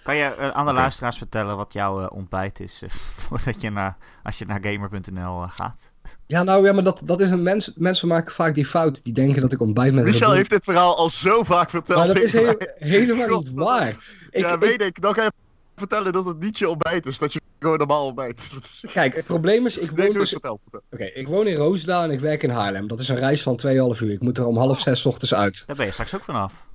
[0.04, 2.90] Kan je eh, aan de luisteraars vertellen wat jouw eh, ontbijt is eh,
[3.28, 5.92] voordat je naar, als je naar gamer.nl gaat?
[6.26, 7.72] Ja, nou ja, maar dat, dat is een mens.
[7.76, 9.04] Mensen maken vaak die fout.
[9.04, 11.98] Die denken dat ik ontbijt met Michel heeft dit verhaal al zo vaak verteld.
[11.98, 12.32] Maar dat is
[12.78, 13.90] helemaal niet waar.
[14.30, 15.02] Ik, ja, ik- weet ik.
[15.02, 15.32] Dan ga je
[15.78, 17.18] vertellen dat het niet je ontbijt is.
[17.18, 18.42] Dat je gewoon normaal ontbijt.
[18.63, 20.60] Is- Kijk, het probleem is, ik woon, eens dus, vertel.
[20.63, 20.82] vertel.
[20.92, 22.88] Oké, ik woon in Roosendaal en ik werk in Haarlem.
[22.88, 24.12] Dat is een reis van 2,5 uur.
[24.12, 25.63] Ik moet er om half zes 's ochtends uit.
[25.66, 26.66] Daar ben je straks ook vanaf.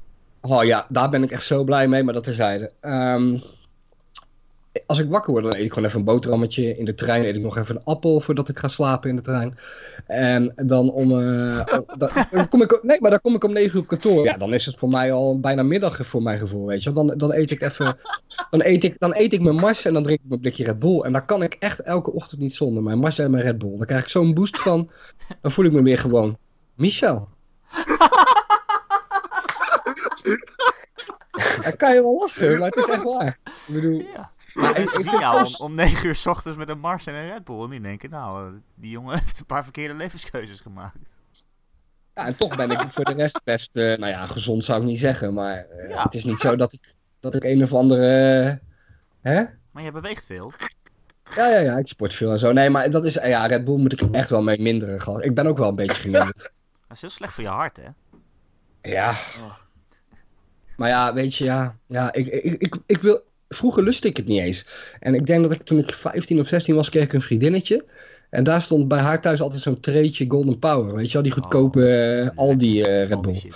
[0.41, 2.73] Oh ja, daar ben ik echt zo blij mee, maar dat terzijde.
[2.81, 3.38] Ehm
[4.87, 6.77] als ik wakker word, dan eet ik gewoon even een boterhammetje.
[6.77, 9.23] In de trein eet ik nog even een appel voordat ik ga slapen in de
[9.23, 9.59] trein.
[10.07, 11.21] En dan om...
[11.21, 11.67] eh,
[11.99, 14.25] dan, dan kom ik, nee, maar dan kom ik om 9 uur op kantoor.
[14.25, 16.93] Ja, dan is het voor mij al bijna middag voor mijn gevoel, weet je.
[16.93, 17.97] Dan, dan eet ik even...
[18.51, 20.79] Dan eet ik, dan eet ik mijn mars en dan drink ik mijn blikje Red
[20.79, 21.01] Bull.
[21.01, 22.83] En daar kan ik echt elke ochtend niet zonder.
[22.83, 23.77] Mijn mars en mijn Red Bull.
[23.77, 24.91] Dan krijg ik zo'n boost van.
[25.41, 26.37] Dan voel ik me weer gewoon...
[26.75, 27.29] Michel.
[31.63, 33.39] Dan kan je wel lachen, maar het is echt waar.
[33.45, 34.01] Ik bedoel...
[34.01, 34.32] Ja.
[34.55, 37.27] Maar ik- vind jou om, om 9 uur s ochtends met een Mars en een
[37.27, 37.62] Red Bull.
[37.62, 40.97] En die denken, nou, eh, die jongen heeft een paar verkeerde levenskeuzes gemaakt.
[42.15, 44.87] Ja, en toch ben ik voor de rest best, eh, nou ja, gezond zou ik
[44.87, 46.03] niet zeggen, maar eh, Ja.
[46.03, 48.07] het is niet zo dat ik, dat ik een of andere,
[49.21, 49.45] hè?
[49.71, 50.53] Maar je beweegt veel.
[51.37, 52.53] Ja, ja, ja, ik sport veel en zo.
[52.53, 55.01] Nee, maar dat is, ja, Red Bull moet ik echt wel mee minderen.
[55.01, 55.25] gast.
[55.25, 56.38] Ik ben ook wel een beetje verminderd.
[56.88, 57.88] Dat is heel slecht voor je hart, hè?
[58.93, 59.15] Ja.
[60.77, 63.23] Maar ja, weet je, ja, ja ik, ik, ik, ik wil,
[63.55, 64.67] vroeger lustte ik het niet eens.
[65.01, 67.85] En ik denk dat ik toen ik 15 of 16 was, kreeg ik een vriendinnetje.
[68.31, 71.33] En daar stond bij haar thuis altijd zo'n treetje Golden Power, weet je wel, die
[71.33, 71.88] goedkope
[72.33, 73.53] eh, Aldi eh, Red Al die Bull.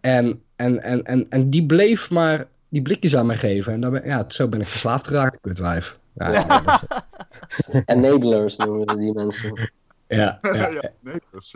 [0.00, 3.72] En, en, en, en, en die bleef maar die blikjes aan mij geven.
[3.72, 5.98] En dan ben, ja, zo ben ik verslaafd geraakt, kutwijf.
[6.14, 6.82] Ja, ja, dat
[7.56, 9.70] is- Enablers noemen we die mensen.
[10.08, 11.54] ja, ja, Ja, nee, dus,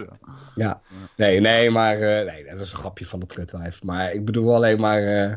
[0.54, 0.80] ja.
[1.16, 3.82] Nee, nee, maar eh, nee, dat is een grapje van dat kutwijf.
[3.82, 5.02] Maar ik bedoel alleen maar...
[5.02, 5.32] eh,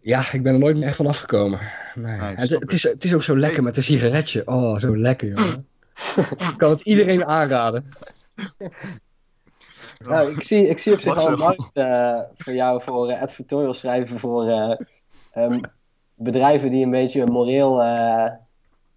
[0.00, 1.60] ja, ik ben er nooit meer echt van afgekomen.
[1.94, 2.18] Nee.
[2.20, 4.42] Het, is, het is ook zo lekker met een sigaretje.
[4.46, 5.66] Oh, zo lekker, jongen.
[6.50, 7.88] ik kan het iedereen aanraden.
[10.04, 13.22] Nou, ik zie, ik zie op zich al een markt eh, voor jou voor eh,
[13.22, 14.80] advertorials schrijven voor eh,
[15.32, 15.60] ehm,
[16.14, 17.80] bedrijven die een beetje moreel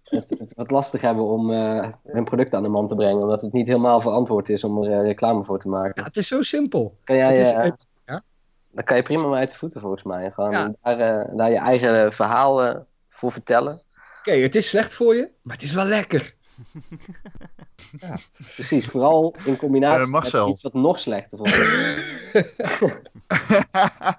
[0.04, 1.50] het, het wat lastig hebben om
[2.04, 3.22] hun product aan de man te brengen.
[3.22, 5.92] Omdat het niet helemaal verantwoord is om er reclame voor te maken.
[5.94, 6.96] Ja, het is zo simpel.
[7.04, 7.86] Kan jij, Het is, het-
[8.74, 10.30] Dan kan je prima mee uit de voeten volgens mij.
[10.30, 10.74] Gewoon Ja.
[10.82, 13.82] daar, eh, daar je eigen verhaal eh, voor vertellen.
[14.18, 16.34] Oké, het is slecht voor je, maar het is wel lekker.
[18.54, 22.42] Precies, vooral in combinatie Eh, met iets wat nog slechter voor je is.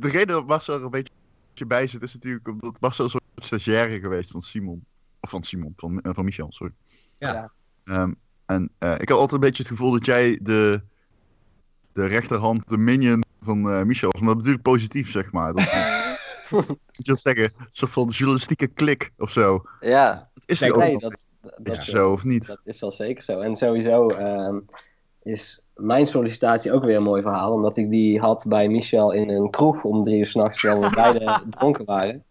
[0.00, 3.22] De reden dat Marcel er een beetje bij zit, is natuurlijk omdat Marcel een soort
[3.36, 4.84] stagiaire geweest van Simon.
[5.20, 6.72] Of van Simon, van, van Michel, sorry.
[7.18, 7.32] Ja.
[7.32, 7.52] Ja.
[7.84, 8.12] Ehm,
[8.46, 10.82] en eh, ik heb altijd een beetje het gevoel dat jij de,
[11.92, 14.20] de rechterhand, de minion van eh, Michel was.
[14.20, 15.54] Maar dat bedoel ik positief, zeg maar.
[15.54, 15.64] Dat,
[16.50, 17.44] moet je zeggen?
[17.44, 19.62] Een soort van journalistieke klik of zo.
[19.80, 22.46] Ja, Dat is nee, dat, dat, Is dat, zo of niet?
[22.46, 23.40] Dat is wel zeker zo.
[23.40, 24.58] En sowieso ehm,
[25.22, 27.52] is mijn sollicitatie ook weer een mooi verhaal.
[27.52, 30.94] Omdat ik die had bij Michel in een kroeg om drie uur s'nachts, terwijl we
[30.94, 32.24] beide dronken waren.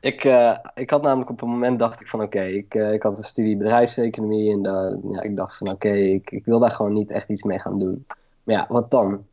[0.00, 3.02] Ik, eh, ik had namelijk op een moment dacht ik van oké, ik, eh, ik
[3.02, 6.70] had een studie bedrijfseconomie en daar, ja, ik dacht van oké, ik, ik wil daar
[6.70, 8.06] gewoon niet echt iets mee gaan doen.
[8.42, 9.26] Maar ja, wat dan?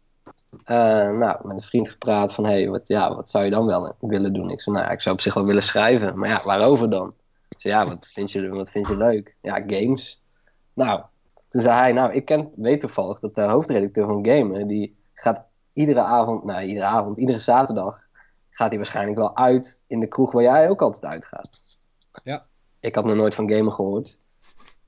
[0.63, 0.75] Eh,
[1.11, 4.33] nou, met een vriend gepraat van hey, wat, ja, wat zou je dan wel willen
[4.33, 4.49] doen?
[4.49, 7.13] Ik zei, nou ja, ik zou op zich wel willen schrijven, maar ja, waarover dan?
[7.49, 9.35] Ik zei, ja, wat vind je, wat vind je leuk?
[9.41, 10.21] Ja, games.
[10.73, 11.01] Nou,
[11.49, 15.45] toen zei hij, nou, ik ken, weet toevallig dat de hoofdredacteur van Gamer, die gaat
[15.73, 18.06] iedere avond, nou, iedere avond, iedere zaterdag,
[18.57, 21.49] gaat hij waarschijnlijk wel uit in de kroeg waar jij ook altijd uitgaat.
[22.23, 22.45] Ja.
[22.79, 24.17] Ik had nog nooit van Gamer gehoord.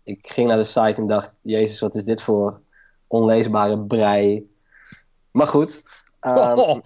[0.04, 2.62] Ik ging naar de site en dacht, jezus, wat is dit voor
[3.08, 4.52] onleesbare brei.
[5.32, 5.84] Maar goed,
[6.20, 6.78] ehm, Oh,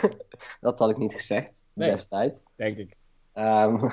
[0.60, 1.90] dat had ik niet gezegd Nee.
[1.90, 2.40] destijds.
[2.56, 2.96] denk ik.
[3.32, 3.88] Ehm,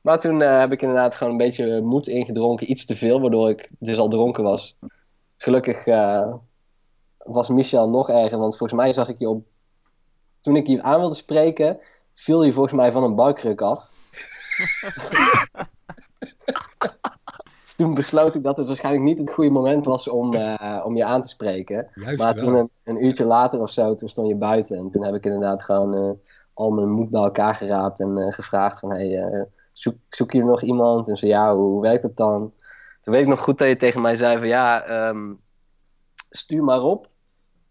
[0.00, 3.50] maar toen eh, heb ik inderdaad gewoon een beetje moed ingedronken, iets te veel, waardoor
[3.50, 4.76] ik dus al dronken was.
[5.36, 6.34] Gelukkig eh,
[7.18, 9.46] was Michel nog erger, want volgens mij zag ik je op.
[10.44, 11.78] Toen ik je aan wilde spreken,
[12.14, 13.90] viel je volgens mij van een barkruk af.
[17.62, 20.96] dus toen besloot ik dat het waarschijnlijk niet het goede moment was om, eh, om
[20.96, 21.88] je aan te spreken.
[21.94, 22.44] Juist Maar wel.
[22.44, 24.78] toen een, een uurtje later of zo, toen stond je buiten.
[24.78, 26.10] En toen heb ik inderdaad gewoon eh,
[26.54, 28.90] al mijn moed bij elkaar geraapt en eh, gevraagd van...
[28.90, 31.08] Hey, zoek, zoek je nog iemand?
[31.08, 32.52] En zo, ja, hoe, hoe werkt het dan?
[33.02, 34.46] Toen weet ik nog goed dat je tegen mij zei van...
[34.46, 35.32] Ja, ehm,
[36.30, 37.12] stuur maar op.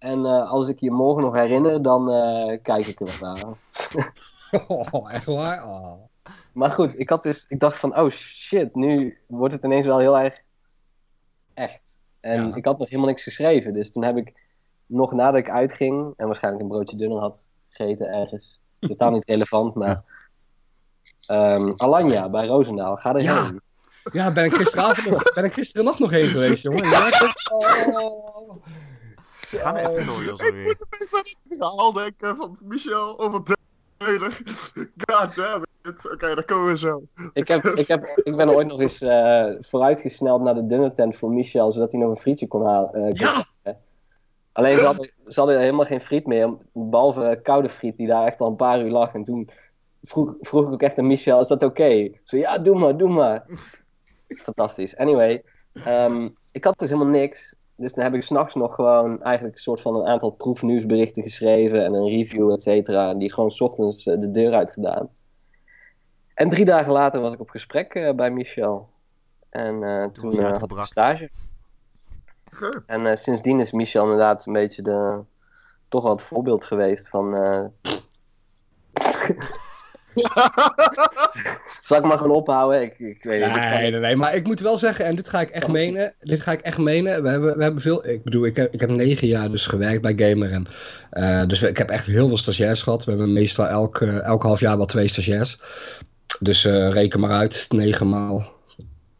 [0.03, 3.53] En eh, als ik je morgen nog herinner, dan eh, kijk ik er wel naar.
[4.67, 5.67] Oh, echt waar?
[5.67, 5.93] Oh.
[6.53, 9.99] Maar goed, ik, had dus, ik dacht van, oh shit, nu wordt het ineens wel
[9.99, 10.41] heel erg
[11.53, 12.01] echt.
[12.19, 12.55] En Ja.
[12.55, 14.33] ik had nog helemaal niks geschreven, dus toen heb ik
[14.85, 18.59] nog nadat ik uitging en waarschijnlijk een broodje dunner had gegeten ergens.
[18.79, 20.03] Totaal niet relevant, maar.
[21.25, 23.23] Ehm, Alanya bij Roosendaal, ga erheen.
[23.23, 23.51] Ja.
[24.11, 26.89] Ja, ben ik gisteravond nog, ben ik gisteren nog nog heen geweest, jongen.
[26.89, 27.09] Ja,
[27.51, 28.65] oh.
[29.59, 33.19] Gaan er even door, Jos, Ik moet een beetje aan het verhaal denken van Michel
[33.19, 33.41] over
[33.97, 34.31] Deuler.
[35.09, 36.11] God damn it.
[36.11, 37.03] Oké, daar komen we zo.
[37.33, 41.15] Ik, heb, ik, heb, ik ben ooit nog eens eh, vooruitgesneld naar de dunner tent
[41.15, 42.93] voor Michel, zodat hij nog een frietje kon halen.
[42.93, 43.45] eh, Ja,
[44.51, 48.39] Alleen ze hadden, ze hadden helemaal geen friet meer, behalve koude friet die daar echt
[48.39, 49.13] al een paar uur lag.
[49.13, 49.49] En toen
[50.01, 52.09] vroeg, vroeg ik ook echt aan Michel, is dat oké?
[52.23, 53.45] Zo, ja, doe maar, doe maar.
[54.27, 54.97] Fantastisch.
[54.97, 57.55] Anyway, ehm, ik had dus helemaal niks.
[57.75, 61.83] Dus dan heb ik s'nachts nog gewoon eigenlijk een soort van een aantal proefnieuwsberichten geschreven
[61.85, 63.13] en een review, et cetera.
[63.13, 65.09] Die gewoon 's ochtends eh, de deur uit gedaan.
[66.33, 68.89] En drie dagen later was ik op gesprek eh, bij Michel.
[69.49, 70.89] En eh, toen had ik uitgebracht.
[70.89, 71.29] stage.
[72.53, 72.83] Oké.
[72.85, 75.19] En eh, sindsdien is Michel inderdaad een beetje de,
[75.87, 77.35] toch wel het voorbeeld geweest van.
[77.35, 77.65] eh,
[81.83, 82.81] Zal ik maar gewoon ophouden?
[82.81, 83.91] Ik, ik weet Nee, niet.
[83.91, 86.13] nee, nee, maar ik moet wel zeggen, en dit ga ik echt menen.
[86.19, 87.23] Dit ga ik echt menen.
[87.23, 88.07] We hebben, we hebben veel.
[88.07, 90.51] Ik bedoel, ik heb, ik heb negen jaar dus gewerkt bij Gamer.
[90.51, 90.67] En,
[91.09, 93.05] eh, dus ik heb echt heel veel stagiairs gehad.
[93.05, 95.59] We hebben meestal elk, eh, elk half jaar wel twee stagiairs.
[96.39, 98.51] Dus eh, reken maar uit, negen maal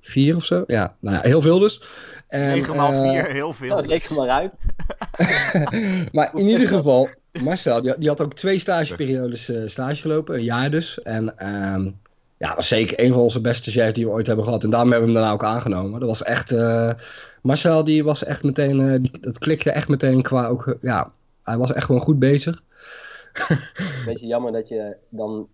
[0.01, 0.63] vier of zo.
[0.67, 1.81] Ja, nou ja, heel veel dus.
[2.27, 3.67] En, 9 maal eh, 4, heel veel.
[3.75, 4.51] Nou, reken maar uit.
[6.11, 7.09] maar in ieder geval,
[7.43, 11.01] Marcel, die, die had ook twee stageperiodes eh, stage gelopen, een jaar dus.
[11.01, 11.89] En ehm
[12.43, 14.63] ja, was zeker een van onze beste stagiairs die we ooit hebben gehad.
[14.63, 15.99] En daarom hebben we hem daarna ook aangenomen.
[15.99, 16.93] Dat was echt, eh,
[17.41, 21.11] Marcel die was echt meteen, eh, die- dat klikte echt meteen qua ook, eh, ja,
[21.43, 22.63] hij was echt gewoon goed bezig.
[24.05, 25.47] Beetje jammer dat je dan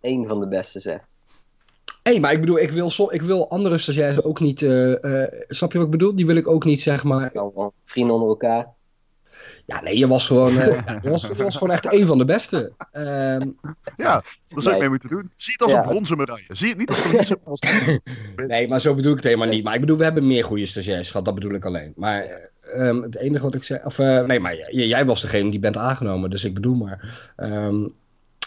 [0.00, 1.04] één van de beste zegt.
[2.02, 5.22] Hé, hey, maar ik bedoel, ik wil, so ik wil andere stagiairs ook niet, eh,
[5.48, 6.14] snap je wat ik bedoel?
[6.16, 7.30] Die wil ik ook niet, zeg maar,
[7.84, 8.74] vrienden onder elkaar.
[9.66, 10.66] Ja nee, je was gewoon, eh,
[11.02, 12.72] je, was, je was gewoon echt een van de beste.
[12.92, 13.50] Ehm,
[13.96, 15.30] Ja, daar zou ik mee moeten doen.
[15.36, 15.82] Zie het als Ja.
[15.82, 16.44] een bronzen medaille.
[16.48, 17.38] Zie het niet als verliezen.
[17.44, 17.60] als
[18.46, 19.64] Nee, maar zo bedoel ik het helemaal niet.
[19.64, 21.92] Maar ik bedoel, we hebben meer goede stagiairs gehad, dat bedoel ik alleen.
[21.96, 25.50] Maar eh, ehm, het enige wat ik zei, of eh, nee, maar jij was degene
[25.50, 27.30] die bent aangenomen, dus ik bedoel maar.
[27.36, 27.88] ehm,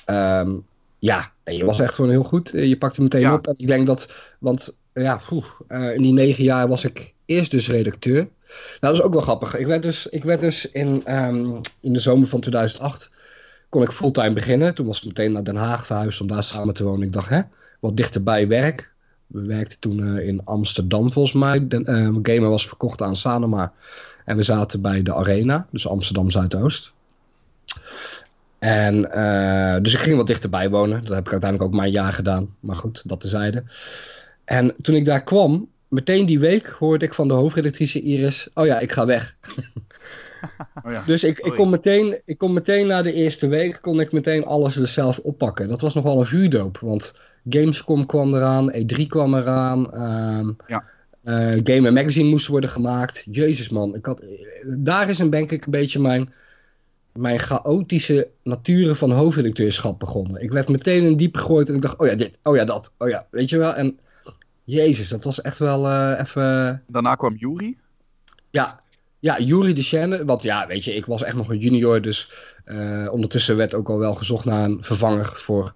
[0.06, 0.58] ehm,
[1.00, 2.50] ja, nee, je was echt gewoon heel goed.
[2.54, 3.34] Je pakte meteen Ja.
[3.34, 3.48] op.
[3.48, 7.52] En ik denk dat, want ja, poeh, eh, in die negen jaar was ik eerst
[7.52, 8.28] dus redacteur.
[8.50, 9.56] Nou, dat is ook wel grappig.
[9.56, 13.10] Ik werd dus, ik werd dus in, ehm, in de zomer van 2008
[13.70, 14.76] kon ik fulltime beginnen.
[14.76, 17.08] Toen was ik meteen naar Den Haag verhuisd om daar samen te wonen.
[17.08, 17.42] Ik dacht, hè,
[17.80, 18.92] wat dichterbij werk.
[19.28, 21.68] We werkten toen eh, in Amsterdam volgens mij.
[21.68, 23.74] De, eh, Gamer was verkocht aan Sanoma.
[24.26, 26.92] En we zaten bij de Arena, dus Amsterdam Zuidoost.
[28.60, 31.06] En eh, dus ik ging wat dichterbij wonen.
[31.06, 32.56] Dat heb ik uiteindelijk ook maar een jaar gedaan.
[32.60, 33.64] Maar goed, dat tezijde.
[34.46, 38.66] En toen ik daar kwam, meteen die week hoorde ik van de hoofdredactrice Iris: Oh
[38.66, 39.36] ja, ik ga weg.
[40.86, 41.04] Oh ja.
[41.06, 44.46] Dus ik, ik, kon meteen, ik kon meteen na de eerste week kon ik meteen
[44.46, 45.68] alles er zelf oppakken.
[45.68, 47.14] Dat was nogal een vuurdoop, want
[47.50, 49.94] Gamescom kwam eraan, E3 kwam eraan.
[49.94, 50.84] ehm Ja.
[51.24, 53.24] eh, Game Magazine moest worden gemaakt.
[53.32, 54.24] Jezus man, ik had,
[54.78, 56.34] daar is een, denk ik een beetje mijn,
[57.14, 60.42] mijn chaotische naturen van hoofdredacteurschap begonnen.
[60.42, 62.92] Ik werd meteen in diep gegooid en ik dacht, oh ja dit, oh ja dat,
[62.98, 63.74] oh ja, weet je wel.
[63.74, 64.00] En
[64.70, 66.84] jezus, dat was echt wel eh, even...
[66.88, 67.78] Daarna kwam Jury.
[68.50, 68.80] Ja,
[69.20, 70.26] ja Jury de Chenne.
[70.26, 72.02] Want ja, weet je, ik was echt nog een junior.
[72.02, 72.32] Dus
[72.66, 75.74] eh, ondertussen werd ook al wel gezocht naar een vervanger voor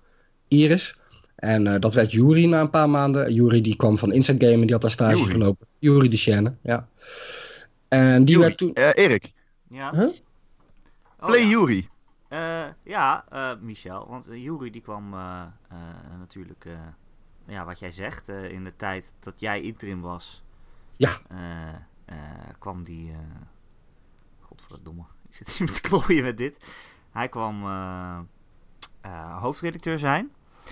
[0.47, 0.97] Iris.
[1.35, 3.33] En eh, dat werd Jury na een paar maanden.
[3.33, 5.31] Jury die kwam van Inside Game en die had daar stage Jury.
[5.31, 5.67] gelopen.
[5.79, 6.87] Jury de Chenne, ja.
[7.87, 8.47] En die Jury.
[8.47, 8.73] werd toen...
[8.73, 9.31] Eh, Erik,
[9.69, 9.91] Ja.
[9.95, 10.09] Huh?
[11.19, 11.47] Oh, play ja.
[11.47, 11.87] Jury.
[12.27, 14.05] Eh, ja, eh, Michel.
[14.09, 15.77] Want uh, Jury die kwam eh, eh,
[16.19, 16.71] natuurlijk, eh,
[17.47, 20.43] ja, wat jij zegt, eh, in de tijd dat jij interim was.
[20.97, 21.19] Ja.
[21.29, 21.67] eh,
[22.05, 22.15] eh,
[22.59, 23.11] kwam die.
[23.11, 23.17] eh
[24.39, 25.03] Godverdomme.
[25.29, 26.57] Ik zit hier te klooien met dit.
[27.11, 28.19] Hij kwam eh,
[29.01, 30.31] eh, hoofdredacteur zijn.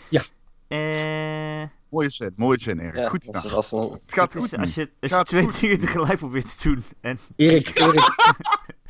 [0.10, 0.22] Ja.
[0.68, 2.96] Eh, Mooie zin, mooie zin Erik.
[2.96, 3.46] Ja, Goed dat gedaan.
[3.50, 5.60] is als een, Het gaat goed als je, als je Gaat twee goed.
[5.60, 6.84] dingen tegelijk probeert te doen.
[7.02, 8.12] En Erik, Erik,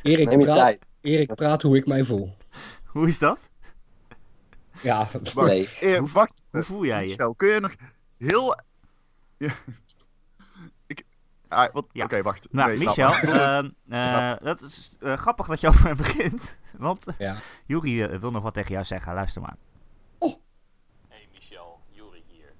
[0.02, 0.76] Erik, praat.
[1.00, 2.34] Erik praat hoe ik mij voel.
[2.86, 3.50] hoe is dat?
[4.82, 5.68] Ja, Wacht, Nee.
[5.80, 6.42] eh, Hoe- wacht.
[6.50, 7.08] Hoe voel jij je?
[7.08, 7.74] Stel, kun je nog
[8.18, 8.60] heel...
[9.36, 9.54] Ja.
[10.86, 11.04] Ik...
[11.48, 11.74] Ah.
[11.92, 12.04] Ja.
[12.04, 12.52] Oké, wacht.
[12.52, 16.58] Nou, Nee, Michel, ehm, eh, dat is eh, grappig dat je over hem begint.
[16.78, 17.36] Want ja.
[17.66, 19.14] Juri eh, wil nog wat tegen jou zeggen.
[19.14, 19.56] Luister maar.
[21.08, 22.52] Hey Michel, Juri hier.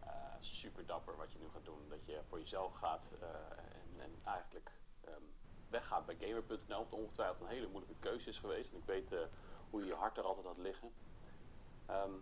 [0.00, 0.08] Eh,
[0.40, 1.78] super dapper wat je nu gaat doen.
[1.88, 3.26] Dat je voor jezelf gaat eh,
[3.58, 4.70] en, en eigenlijk
[5.04, 5.22] ehm,
[5.70, 6.86] weggaat bij Gamer.nl.
[6.90, 8.70] Wat ongetwijfeld een hele moeilijke keuze is geweest.
[8.72, 9.18] En ik weet eh,
[9.70, 10.88] hoe je je hart er altijd had liggen.
[11.92, 12.12] Ehm,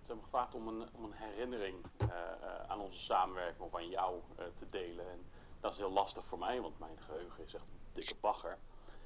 [0.00, 3.88] ze hebben gevraagd om een, om een herinnering eh, eh, aan onze samenwerking of aan
[3.88, 5.10] jou eh, te delen.
[5.10, 5.26] En
[5.60, 8.58] dat is heel lastig voor mij, want mijn geheugen is echt een dikke bagger.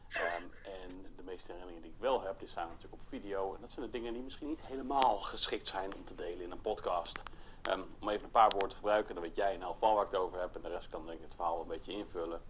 [0.08, 3.54] Ehm, en de meeste herinneringen die ik wel heb, die zijn natuurlijk op video.
[3.54, 6.50] En dat zijn de dingen die misschien niet helemaal geschikt zijn om te delen in
[6.50, 7.22] een podcast.
[7.62, 10.04] Ehm, om even een paar woorden te gebruiken, dan weet jij in elk geval waar
[10.04, 10.54] ik het over heb.
[10.54, 12.42] En de rest kan denk ik het verhaal een beetje invullen.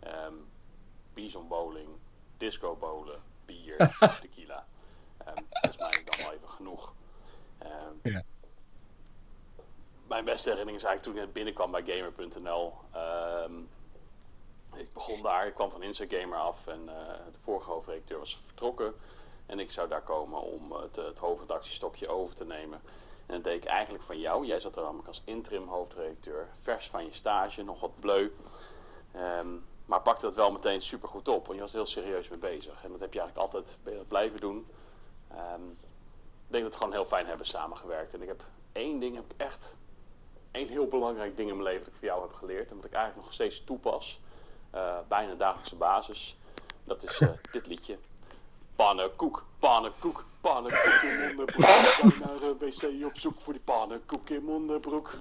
[0.00, 0.34] Ehm
[1.16, 1.88] bison bowling,
[2.36, 4.66] disco bowlen, bier, tequila.
[5.24, 6.94] Dat is mij dan wel even genoeg.
[8.02, 8.22] Ja.
[10.06, 12.72] Mijn beste herinnering is eigenlijk toen ik net binnenkwam bij Gamer.nl.
[12.92, 13.52] Ehm,
[14.74, 18.94] ik begon daar, ik kwam van Instagamer af en eh, de vorige hoofdredacteur was vertrokken.
[19.46, 22.80] En ik zou daar komen om het, het hoofdredactiestokje over te nemen.
[23.26, 24.46] En dat deed ik eigenlijk van jou.
[24.46, 28.32] Jij zat er namelijk als interim hoofdredacteur, vers van je stage, nog wat bleu.
[29.12, 29.48] Ehm,
[29.86, 32.84] maar pakte dat wel meteen super goed op, want je was heel serieus mee bezig.
[32.84, 33.76] En dat heb je eigenlijk altijd
[34.08, 34.66] blijven doen.
[35.30, 35.62] Ehm,
[36.56, 38.14] denk dat we gewoon heel fijn hebben samengewerkt.
[38.14, 38.42] En ik heb
[38.72, 39.76] één ding, heb ik echt
[40.50, 42.70] één heel belangrijk ding in mijn leven dat ik van jou heb geleerd.
[42.70, 44.20] En wat ik eigenlijk nog steeds toepas,
[44.70, 46.36] eh, bijna dagelijkse basis.
[46.84, 47.98] Dat is eh, dit liedje.
[48.76, 51.64] Pannenkoek, pannenkoek, pannenkoek in mijn onderbroek.
[51.64, 55.14] Ik ga naar een wc op zoek voor die pannenkoek in mijn onderbroek.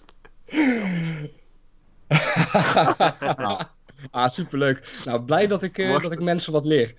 [3.37, 3.61] nou,
[4.11, 5.01] ah, superleuk.
[5.05, 6.95] Nou, blij dat ik, eh, dat ik mensen wat leer.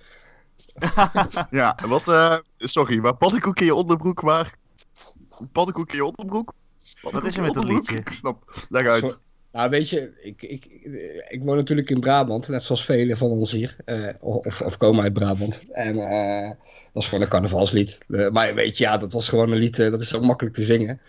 [1.49, 4.55] Ja, wat, eh, sorry, maar pannenkoek in je onderbroek, maar...
[5.51, 6.53] Pannenkoek in je onderbroek?
[7.01, 7.95] Wat is er met dat liedje?
[7.95, 9.19] Ik snap, leg uit.
[9.51, 10.65] Nou, weet je, ik, ik,
[11.29, 13.75] ik woon natuurlijk in Brabant, net zoals velen van ons hier.
[13.85, 15.61] eh, of, of komen uit Brabant.
[15.71, 16.49] En eh,
[16.93, 17.99] dat is gewoon een carnavalslied.
[18.31, 21.01] Maar weet je, ja, dat was gewoon een lied, dat is zo makkelijk te zingen.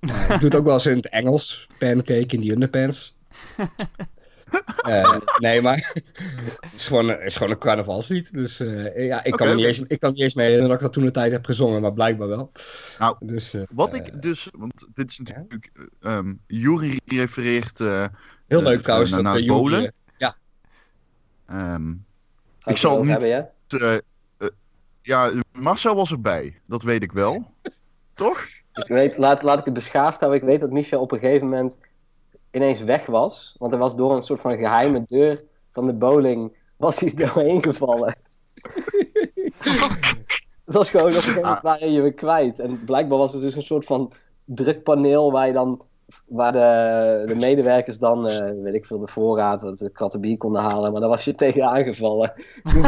[0.00, 1.68] Ik doe het ook wel eens in het Engels.
[1.78, 3.14] Pancake in the underpants.
[4.80, 5.90] Eh, nee, maar
[6.60, 8.32] het is gewoon, het is gewoon een carnavalslied.
[8.32, 10.76] Dus eh, ja, ik, kan niet eens, ik kan me niet eens mee herinneren dat
[10.78, 12.52] ik dat toen de tijd heb gezongen, maar blijkbaar wel.
[12.98, 18.04] Nou, dus, eh, Wat ik dus, want dit is natuurlijk, eh, ehm Jury refereert, eh,
[18.46, 19.10] Heel leuk trouwens.
[19.10, 19.92] naar- dat, bowlen.
[20.18, 20.30] eh,
[21.46, 21.90] ehm,
[22.64, 23.50] Ik zal niet- hebben, ja?
[23.66, 24.04] te-
[25.02, 27.54] ja, Marcel was erbij, dat weet ik wel.
[28.14, 28.46] Toch?
[28.74, 30.40] Ik weet, laat, laat ik het beschaafd houden.
[30.40, 31.78] Ik weet dat Michel op een gegeven moment
[32.50, 33.54] ineens weg was.
[33.58, 37.62] Want hij was door een soort van geheime deur van de bowling was hij doorheen
[37.62, 38.16] gevallen.
[40.64, 42.58] Het was gewoon op een gegeven moment waren je weer kwijt.
[42.58, 44.12] En blijkbaar was het dus een soort van
[44.44, 45.82] drukpaneel waar je dan
[46.26, 50.36] waar de, de medewerkers dan, eh, weet ik veel, de voorraad, wat de kratten bier
[50.36, 50.92] konden halen.
[50.92, 52.32] Maar daar was je tegen aangevallen.
[52.62, 52.82] Toen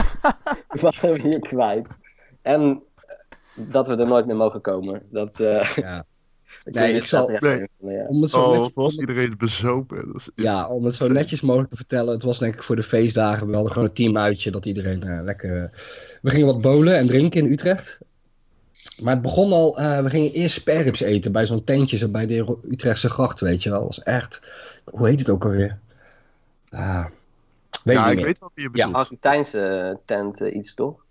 [0.81, 1.89] waren we hier kwijt.
[2.43, 2.83] En
[3.55, 5.03] dat we er nooit meer mogen komen.
[5.11, 6.05] Dat, eh, ja.
[6.65, 7.39] Ik Nee, ik zal- Nee.
[7.41, 8.07] van, ja.
[8.07, 10.07] Om het zo Oh, netjes- was iedereen bezopen.
[10.07, 12.13] Dat is, Ja, om het zo netjes mogelijk te vertellen.
[12.13, 13.47] Het was denk ik voor de feestdagen.
[13.47, 15.71] We hadden gewoon een teamuitje dat iedereen eh, lekker...
[16.23, 17.99] We gingen wat bolen en drinken in Utrecht.
[19.03, 19.79] Maar het begon al...
[19.79, 23.63] eh, we gingen eerst sperrips eten bij zo'n tentje zo bij de Utrechtse gracht, weet
[23.63, 23.79] je wel.
[23.79, 24.41] Dat was echt...
[24.85, 25.79] Hoe heet het ook alweer?
[26.71, 27.07] Ah,
[27.85, 28.69] weet ja, ik niet weet wat je Ja.
[28.71, 28.95] bedoelt.
[28.95, 31.02] Argentijnse eh, tent eh, iets toch?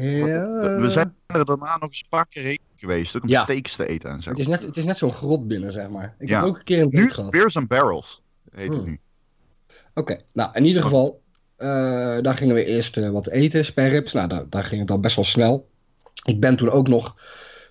[0.00, 3.42] Ja, We, zijn er daarna nog eens een paar keer heen geweest, ook om Ja.
[3.42, 4.30] steaks te eten en zo.
[4.30, 6.14] Het is net, het is net zo'n grot binnen, zeg maar.
[6.18, 6.38] Ik Ja.
[6.38, 7.30] heb ook een keer een Nu gehad.
[7.30, 8.84] Beers and Barrels, heet het Hmm.
[8.88, 9.00] nu.
[9.94, 11.22] Oké, nou in ieder geval,
[11.56, 11.68] eh,
[12.22, 14.12] daar gingen we eerst eh, wat eten, sperrips.
[14.12, 15.68] Nou, daar, daar ging het al best wel snel.
[16.24, 17.14] Ik ben toen ook nog,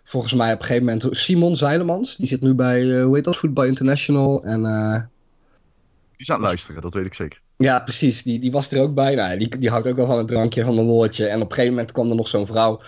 [0.03, 2.15] volgens mij op een gegeven moment, Simon Zeilemans.
[2.15, 4.43] Die zit nu bij, eh, hoe heet dat, Voetbal International.
[4.43, 7.41] En Die is aan het luisteren, dat weet ik zeker.
[7.57, 9.15] Ja, precies, die, die was er ook bij.
[9.15, 11.27] Nou, die, die houdt ook wel van een drankje, van een lolletje.
[11.27, 12.79] En op een gegeven moment kwam er nog zo'n vrouw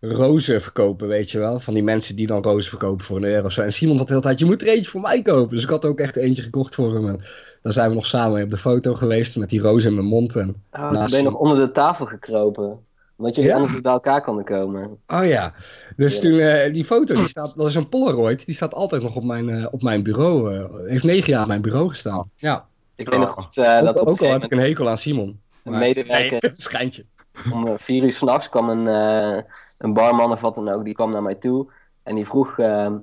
[0.00, 1.60] rozen verkopen, weet je wel.
[1.60, 3.62] Van die mensen die dan rozen verkopen voor een euro of zo.
[3.62, 5.54] En Simon had de hele tijd, je moet er eentje voor mij kopen.
[5.54, 7.08] Dus ik had ook echt eentje gekocht voor hem.
[7.08, 7.20] En
[7.62, 10.36] dan zijn we nog samen op de foto geweest met die roos in mijn mond.
[10.36, 12.78] En Oh, Naast ben je nog onder de tafel gekropen.
[13.16, 13.56] Omdat jullie Ja?
[13.56, 14.98] anders niet bij elkaar konden komen.
[15.06, 15.54] Oh ja,
[15.96, 16.20] dus Ja.
[16.20, 19.24] toen, eh, die foto, die staat, dat is een Polaroid, die staat altijd nog op
[19.24, 20.54] mijn, eh, op mijn bureau.
[20.56, 22.30] eh, heeft negen jaar op mijn bureau gestaan.
[22.36, 23.44] Ja, Ik weet nog Oh.
[23.44, 25.40] goed eh, dat ook, op een ook al heb ik een hekel aan Simon.
[25.64, 27.04] een medewerker- Nee, schijntje.
[27.52, 29.42] om eh, vier uur s'nachts kwam een, eh,
[29.78, 31.72] een barman of wat dan ook, die kwam naar mij toe.
[32.02, 32.94] En die vroeg, eh,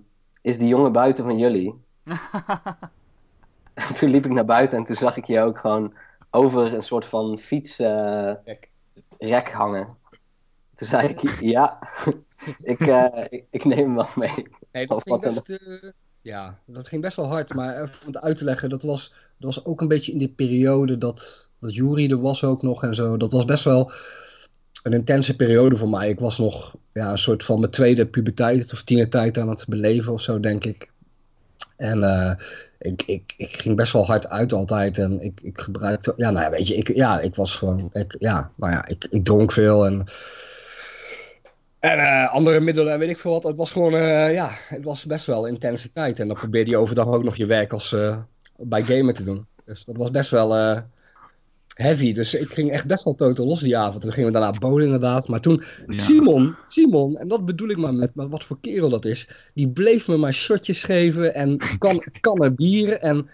[0.41, 1.73] is die jongen buiten van jullie?
[3.73, 5.93] En toen liep ik naar buiten en toen zag ik je ook gewoon
[6.31, 8.69] over een soort van fietsrek
[9.19, 9.49] Kijk.
[9.51, 9.97] hangen.
[10.75, 11.79] Toen zei ik, ja,
[12.61, 12.79] ik,
[13.29, 14.47] ik, ik neem hem wel mee.
[14.71, 15.89] Nee, dat ging best, eh,
[16.29, 17.53] ja, dat ging best wel hard.
[17.53, 20.33] Maar om het uit te leggen, dat was, dat was ook een beetje in die
[20.35, 23.17] periode dat, dat Jury er was ook nog en zo.
[23.17, 23.91] Dat was best wel
[24.83, 26.09] een intense periode voor mij.
[26.09, 30.13] Ik was nog ja, een soort van mijn tweede puberteit of tienertijd aan het beleven
[30.13, 30.91] of zo, denk ik.
[31.75, 32.31] En eh,
[32.77, 34.97] ik, ik, ik ging best wel hard uit altijd.
[34.97, 38.15] En ik, ik gebruikte, ja, nou ja, weet je, ik, ja, ik was gewoon, ik,
[38.19, 40.07] ja, nou ja, ik, ik dronk veel en
[41.79, 43.43] en eh, andere middelen en weet ik veel wat.
[43.43, 46.19] Het was gewoon, eh, ja, het was best wel intense tijd.
[46.19, 48.19] En dan probeerde je overdag ook nog je werk als, eh,
[48.57, 49.45] bij gamer te doen.
[49.65, 50.77] Dus dat was best wel,
[51.73, 52.13] heavy.
[52.13, 54.01] Dus ik ging echt best wel totaal los die avond.
[54.01, 55.27] Toen gingen we daarna bowlen inderdaad.
[55.27, 56.01] Maar toen, Ja.
[56.03, 59.29] Simon, Simon, en dat bedoel ik maar met, met wat voor kerel dat is.
[59.53, 63.01] Die bleef me maar shotjes geven en kan, kannen bieren.
[63.01, 63.29] En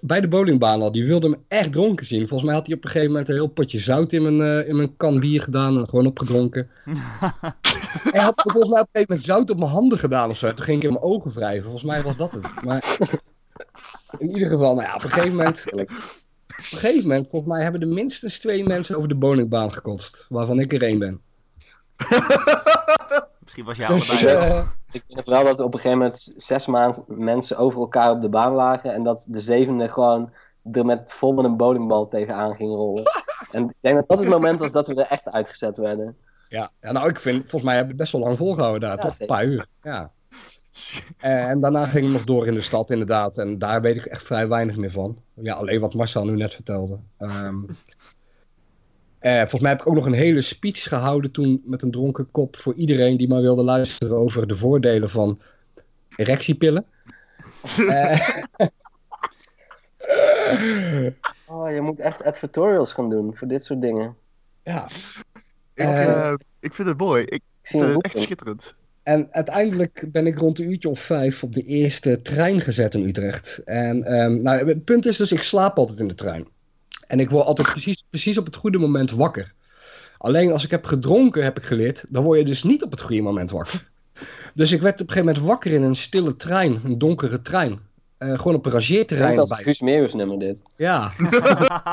[0.00, 2.28] bij de bowlingbaan al, die wilde me echt dronken zien.
[2.28, 4.68] Volgens mij had hij op een gegeven moment een heel potje zout in mijn, eh,
[4.68, 6.70] in mijn kan bier gedaan en gewoon opgedronken.
[8.14, 10.54] Hij had volgens mij op een gegeven moment zout op mijn handen gedaan of zo.
[10.54, 11.62] Toen ging ik in mijn ogen wrijven.
[11.62, 12.62] Volgens mij was dat het.
[12.64, 12.96] Maar
[14.18, 15.72] in ieder geval, nou ja, op een gegeven moment...
[15.72, 20.26] Op een gegeven moment, volgens mij, hebben er minstens twee mensen over de bowlingbaan gekotst.
[20.28, 21.20] Waarvan ik er één ben.
[23.44, 24.36] Misschien was jij Dus, allebei.
[24.46, 24.64] eh, wel.
[24.92, 28.20] Ik weet wel dat er op een gegeven moment zes maanden mensen over elkaar op
[28.22, 28.92] de baan lagen.
[28.94, 30.32] En dat de zevende gewoon
[30.72, 33.02] er met vol met een bowlingbal tegenaan ging rollen.
[33.52, 36.16] En ik denk dat dat het moment was dat we er echt uitgezet werden.
[36.48, 36.70] ja.
[36.80, 38.96] ja, nou, ik vind, volgens mij hebben we het best wel lang volgehouden daar.
[38.96, 39.66] Ja, toch een paar uur.
[39.82, 40.10] Ja.
[41.18, 43.38] Eh, en daarna ging ik nog door in de stad, inderdaad.
[43.38, 45.18] En daar weet ik echt vrij weinig meer van.
[45.34, 46.98] Ja, alleen wat Marcel nu net vertelde.
[47.18, 47.56] Ehm,
[49.24, 52.30] eh, volgens mij heb ik ook nog een hele speech gehouden toen met een dronken
[52.30, 55.40] kop voor iedereen die maar wilde luisteren over de voordelen van
[56.16, 56.84] erectiepillen.
[57.88, 58.30] Eh,
[61.46, 64.16] Oh, je moet echt advertorials gaan doen voor dit soort dingen.
[64.62, 64.88] ja,
[65.74, 67.24] Ik, Eh, ik vind het mooi.
[67.24, 68.76] Ik vind het echt schitterend.
[69.02, 73.08] En uiteindelijk ben ik rond een uurtje of vijf op de eerste trein gezet in
[73.08, 73.58] Utrecht.
[73.64, 76.46] En ehm, nou, het punt is dus, ik slaap altijd in de trein.
[77.06, 79.52] En ik word altijd precies, precies op het goede moment wakker.
[80.18, 83.00] Alleen als ik heb gedronken, heb ik geleerd, dan word je dus niet op het
[83.00, 83.90] goede moment wakker.
[84.54, 87.80] Dus ik werd op een gegeven moment wakker in een stille trein, een donkere trein.
[88.18, 89.38] Eh, gewoon op een rangeerterrein.
[89.38, 90.62] een Bij, Guus Meeuwis nummer dit.
[90.76, 91.10] ja,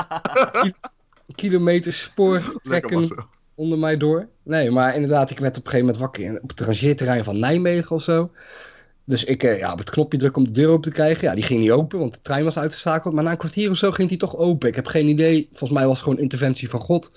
[1.34, 4.28] kilometers spoor trekken onder mij door.
[4.42, 7.38] Nee, maar inderdaad, ik werd op een gegeven moment wakker in, op het rangeerterrein van
[7.38, 8.30] Nijmegen of zo.
[9.04, 11.28] Dus ik eh, ja, op het knopje drukken om de deur open te krijgen.
[11.28, 13.14] Ja, die ging niet open, want de trein was uitgeschakeld.
[13.14, 14.68] Maar na een kwartier of zo ging die toch open.
[14.68, 15.46] Ik heb geen idee.
[15.48, 17.10] Volgens mij was het gewoon interventie van God.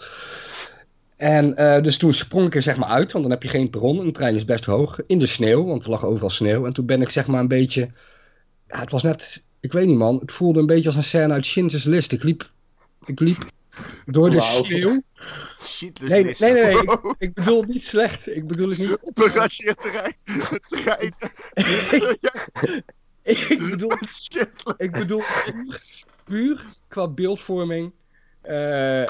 [1.18, 3.70] En eh, dus toen sprong ik er zeg maar uit, want dan heb je geen
[3.70, 4.00] perron.
[4.00, 5.00] En de trein is best hoog.
[5.08, 6.66] In de sneeuw, want er lag overal sneeuw.
[6.66, 7.90] En toen ben ik zeg maar een beetje...
[8.68, 9.44] Ja, het was net...
[9.60, 12.12] Ik weet niet man, het voelde een beetje als een scène uit Schindler's List.
[12.12, 12.52] Ik liep,
[13.06, 13.46] ik liep
[14.06, 15.04] door de sneeuw.
[15.58, 18.28] Dus Nee, nee, nee, nee, ik, ik bedoel het niet slecht.
[18.36, 19.00] Ik bedoel het niet.
[19.36, 20.16] Rangeerterrein.
[20.70, 21.14] Trein.
[22.22, 22.34] ja,
[23.24, 24.50] Ik bedoel, shit.
[24.78, 25.84] ik bedoel puur,
[26.24, 27.92] puur qua beeldvorming.
[28.42, 29.08] eh,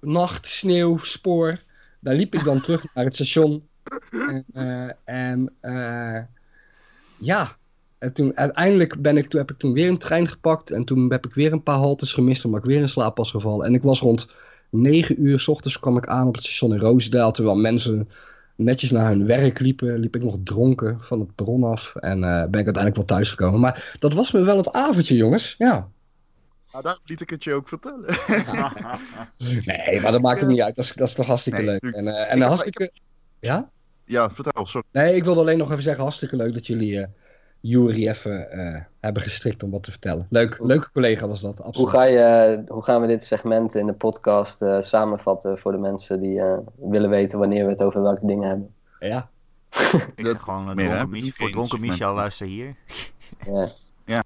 [0.00, 1.62] nacht, sneeuw, spoor.
[2.00, 3.68] Daar liep ik dan terug naar het station.
[4.10, 6.22] En, eh, en eh,
[7.18, 7.56] ja,
[8.04, 10.70] en toen, uiteindelijk ben ik, toen heb ik toen weer een trein gepakt.
[10.70, 13.30] En toen heb ik weer een paar haltes gemist, omdat ik weer in slaap was
[13.30, 13.66] gevallen.
[13.66, 14.26] En ik was rond
[14.70, 17.32] 9 uur s ochtends kwam ik aan op het station in Roosendaal.
[17.32, 18.08] Terwijl mensen
[18.56, 21.94] netjes naar hun werk liepen, liep ik nog dronken van het perron af.
[21.94, 23.60] En eh, ben ik uiteindelijk wel thuisgekomen.
[23.60, 25.54] Maar dat was me wel het avondje, jongens.
[25.58, 25.88] Ja.
[26.72, 28.04] Nou, daar liet ik het je ook vertellen.
[29.64, 30.76] Nee, maar dat maakt er niet uit.
[30.76, 31.94] Dat is, dat is toch hartstikke Nee, leuk.
[31.94, 32.90] En, eh, en heb- hartstikke...
[33.40, 33.70] Ja?
[34.04, 34.86] Ja, vertel, sorry.
[34.92, 37.08] Nee, ik wilde alleen nog even zeggen, hartstikke leuk dat jullie eh
[37.66, 40.26] Jury even eh, hebben gestrikt om wat te vertellen.
[40.30, 41.90] Leuk, leuke collega was dat, Hoe, absoluut.
[41.90, 46.20] ga je, hoe gaan we dit segment in de podcast eh, samenvatten voor de mensen
[46.20, 48.74] die eh, willen weten wanneer we het over welke dingen hebben?
[49.00, 49.28] Ja,
[50.14, 51.80] Ik zeg gewoon, Meer, dronken Mich- voor dronken.
[51.80, 52.74] Michel, luister hier.
[54.04, 54.22] Ja,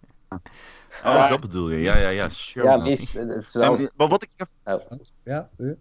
[1.05, 1.79] Oh, dat bedoel je.
[1.81, 2.29] Ja, ja, ja.
[2.29, 2.67] Sure.
[2.67, 3.77] ja Mies, het is wel...
[3.77, 5.01] En- maar wat ik even...
[5.25, 5.75] ja, ja.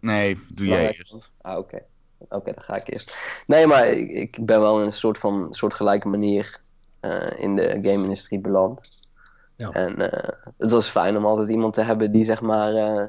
[0.00, 1.30] Nee, doe jij eerst.
[1.40, 1.82] Ah, oké.
[2.28, 3.16] Oké, dan ga ik eerst.
[3.46, 6.65] Nee, maar ik, ik ben wel in een soort van soortgelijke manier eh,
[7.38, 8.80] in de game-industrie beland.
[9.56, 9.70] Ja.
[9.70, 13.06] En eh, het was fijn om altijd iemand te hebben die zeg maar eh,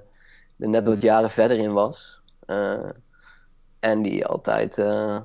[0.57, 2.21] er net wat jaren verder in was.
[2.45, 2.89] Eh,
[3.79, 5.19] en die altijd eh,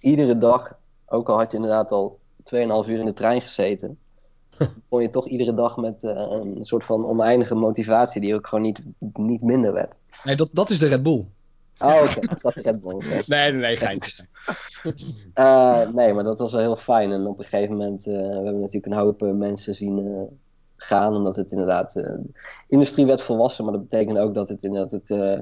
[0.00, 2.18] iedere dag, ook al had je inderdaad al
[2.54, 3.98] 2,5 uur in de trein gezeten,
[4.88, 8.64] kon je toch iedere dag met eh, een soort van oneindige motivatie die ook gewoon
[8.64, 8.82] niet,
[9.12, 9.92] niet minder werd.
[10.24, 11.24] Nee, dat, dat is de Red Bull.
[11.78, 12.20] Oh, oké.
[12.26, 12.96] dat is dat de Red Bull.
[13.08, 14.24] Nee, nee, nee, geintje.
[15.34, 17.12] Eh, nee, maar dat was wel heel fijn.
[17.12, 20.34] En op een gegeven moment, eh, we hebben natuurlijk een hoop eh, mensen zien eh,
[20.82, 21.14] gaan.
[21.14, 22.32] Omdat het inderdaad, eh, de
[22.68, 25.40] industrie werd volwassen, maar dat betekende ook dat het inderdaad het, eh,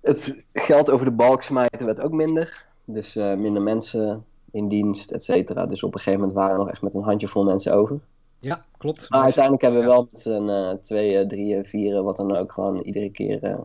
[0.00, 2.64] het geld over de balk smijten werd ook minder.
[2.84, 5.66] Dus eh, minder mensen in dienst, et cetera.
[5.66, 8.00] Dus op een gegeven moment waren er nog echt met een handjevol mensen over.
[8.38, 9.10] Ja, klopt.
[9.10, 12.80] Maar uiteindelijk hebben we wel met z'n uh, tweeën, drieën, vieren, wat dan ook, gewoon
[12.80, 13.58] iedere keer, uh,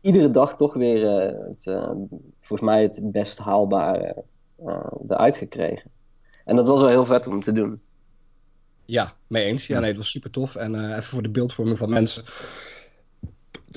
[0.00, 1.62] iedere dag toch weer uh, het,
[2.40, 4.24] volgens mij het best haalbare
[4.64, 5.90] uh, eruit gekregen.
[6.44, 7.80] En dat was wel heel vet om te doen.
[8.84, 9.66] Ja, mee eens.
[9.66, 10.56] Ja, nee, het was super tof.
[10.56, 12.24] En uh, even voor de beeldvorming van mensen.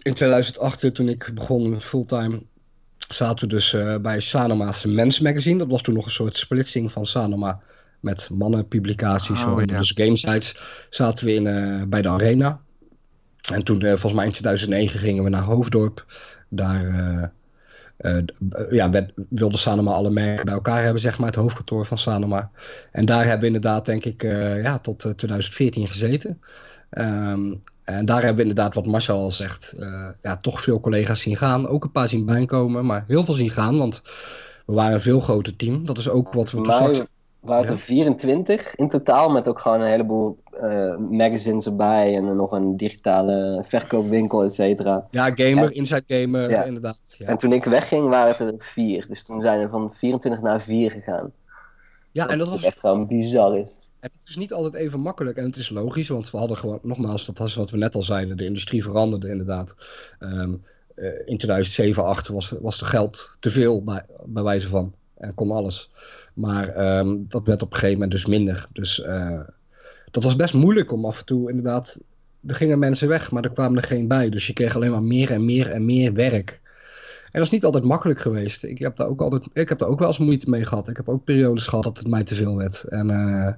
[0.02, 2.44] In 2008, toen ik begon fulltime,
[2.98, 5.58] zaten we dus uh, bij Sanoma's Mens Magazine.
[5.58, 7.62] Dat was toen nog een soort splitsing van Sanoma
[8.00, 9.78] met mannenpublicaties, oh, ja.
[9.78, 10.56] dus gamesites,
[10.90, 12.62] zaten we in, uh, bij de Arena.
[13.54, 16.06] En toen, eh, volgens mij in 2009, gingen we naar Hoofddorp.
[16.50, 17.24] Daar eh,
[17.98, 18.24] eh,
[18.70, 22.52] ja, werd- wilde Sanoma alle merken bij elkaar hebben, zeg maar, het hoofdkantoor van Sanoma.
[22.92, 24.22] En daar hebben we inderdaad, denk ik,
[24.62, 26.42] ja, tot eh, 2014 gezeten.
[26.90, 29.74] Ehm, en daar hebben we inderdaad, wat Marcel al zegt,
[30.22, 31.68] ja, toch veel collega's zien gaan.
[31.68, 34.02] Ook een paar zien bijkomen, maar heel veel zien gaan, want
[34.66, 35.86] we waren een veel groter team.
[35.86, 37.02] Dat is ook wat we toen straks...
[37.42, 37.72] waren Ja.
[37.72, 42.78] er 24 in totaal, met ook gewoon een heleboel eh, magazines erbij en nog een
[42.78, 45.08] digitale verkoopwinkel, et cetera.
[45.12, 46.64] Ja, gamer, En- Inside Gamer, Ja.
[46.64, 47.16] inderdaad.
[47.18, 49.06] Ja, En toen ik wegging, waren het er vier.
[49.08, 51.32] Dus toen zijn we van 24 naar 4 gegaan.
[52.12, 53.78] ja en dat was echt gewoon bizar is.
[54.00, 56.80] En het is niet altijd even makkelijk en het is logisch, want we hadden gewoon,
[56.82, 59.76] nogmaals, dat was wat we net al zeiden, de industrie veranderde inderdaad.
[60.20, 60.54] Ehm,
[60.96, 65.34] eh, in 2007, 2008 was, was er geld te veel bij, bij wijze van en
[65.34, 65.90] kon alles.
[66.34, 68.68] Maar ehm, dat werd op een gegeven moment dus minder.
[68.74, 69.42] Dus eh,
[70.12, 72.00] dat was best moeilijk om af en toe inderdaad,
[72.48, 74.30] er gingen mensen weg, maar er kwamen er geen bij.
[74.30, 76.60] Dus je kreeg alleen maar meer en meer en meer werk.
[77.24, 78.64] En dat is niet altijd makkelijk geweest.
[78.64, 80.88] Ik heb daar ook, altijd, ik heb daar ook wel eens moeite mee gehad.
[80.88, 82.84] Ik heb ook periodes gehad dat het mij te veel werd.
[82.84, 83.52] En eh,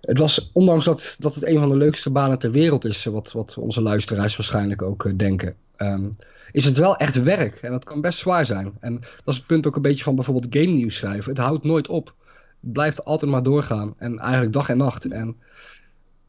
[0.00, 3.32] het was, ondanks dat, dat het een van de leukste banen ter wereld is, wat,
[3.32, 6.10] wat onze luisteraars waarschijnlijk ook eh, denken, ehm,
[6.52, 7.54] is het wel echt werk.
[7.56, 8.72] En dat kan best zwaar zijn.
[8.80, 11.30] En dat is het punt ook een beetje van bijvoorbeeld game nieuws schrijven.
[11.30, 12.14] Het houdt nooit op.
[12.60, 13.94] Het blijft altijd maar doorgaan.
[13.98, 15.04] En eigenlijk dag en nacht.
[15.04, 15.36] En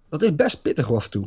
[0.10, 1.26] dat is best pittig af en toe.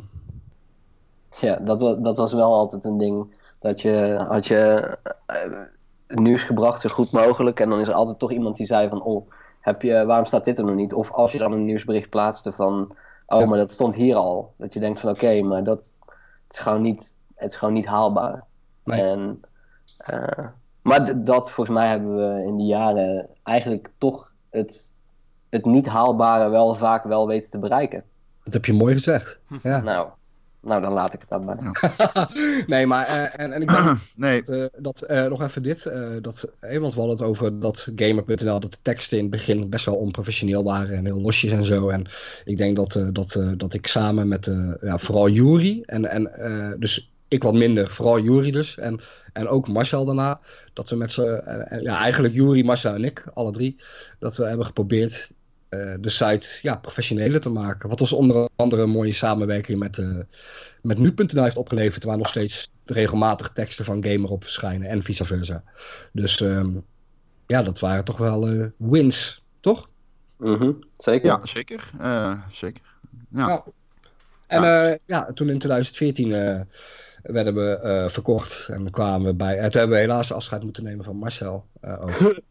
[1.39, 3.33] Ja, dat, wa- dat was wel altijd een ding.
[3.59, 4.97] Dat je had je
[6.07, 7.59] het nieuws gebracht zo goed mogelijk.
[7.59, 10.45] En dan is er altijd toch iemand die zei van, oh, heb je, waarom staat
[10.45, 10.93] dit er nog niet?
[10.93, 12.95] Of als je dan een nieuwsbericht plaatste van,
[13.27, 13.45] oh, Ja.
[13.45, 14.53] maar dat stond hier al.
[14.57, 15.77] Dat je denkt van, oké, maar dat
[16.47, 18.43] het is gewoon niet, het is gewoon niet haalbaar.
[18.83, 19.01] Nee.
[19.01, 19.39] En,
[19.97, 20.45] eh,
[20.81, 24.93] maar dat, volgens mij, hebben we in die jaren eigenlijk toch het,
[25.49, 28.03] het niet haalbare wel vaak wel weten te bereiken.
[28.43, 29.39] Dat heb je mooi gezegd.
[29.63, 29.81] Ja.
[29.81, 30.07] Nou,
[30.61, 31.55] nou dan laat ik het daarbij.
[32.67, 34.41] nee, maar eh, en, en ik denk Nee,
[34.77, 35.85] dat, eh, dat nog even dit.
[35.85, 39.31] eh, dat, eh, want we hadden het over dat Gamer.nl, dat de teksten in het
[39.31, 41.89] begin best wel onprofessioneel waren en heel losjes en zo.
[41.89, 42.05] En
[42.43, 44.45] ik denk dat, eh, dat, eh, dat ik samen met
[44.81, 48.77] ja, vooral Jury en, en eh, dus ik wat minder, vooral Jury dus.
[48.77, 48.99] En,
[49.33, 50.39] en ook Marcel daarna.
[50.73, 51.41] Dat we met z'n,
[51.81, 53.75] ja, eigenlijk Jury, Marcel en ik, alle drie,
[54.19, 55.31] dat we hebben geprobeerd
[55.69, 57.89] eh, de site ja, professioneler te maken.
[57.89, 60.19] Wat ons onder andere een mooie samenwerking met, eh
[60.81, 65.25] met nu.nl heeft opgeleverd, waar nog steeds regelmatig teksten van Gamer op verschijnen en vice
[65.25, 65.63] versa.
[66.11, 66.69] Dus ehm,
[67.47, 69.89] ja, dat waren toch wel eh, wins, toch?
[70.37, 71.25] Mhm, zeker.
[71.25, 71.89] ja, zeker.
[71.99, 72.83] Eh, zeker.
[73.31, 73.47] Ja.
[73.47, 73.63] Ja.
[74.47, 74.97] En ja.
[75.05, 76.61] ja, toen in 2014 eh,
[77.23, 79.57] werden we eh, verkocht en kwamen we bij.
[79.57, 81.65] En toen hebben we helaas afscheid moeten nemen van Marcel.
[81.81, 82.41] eh, ook.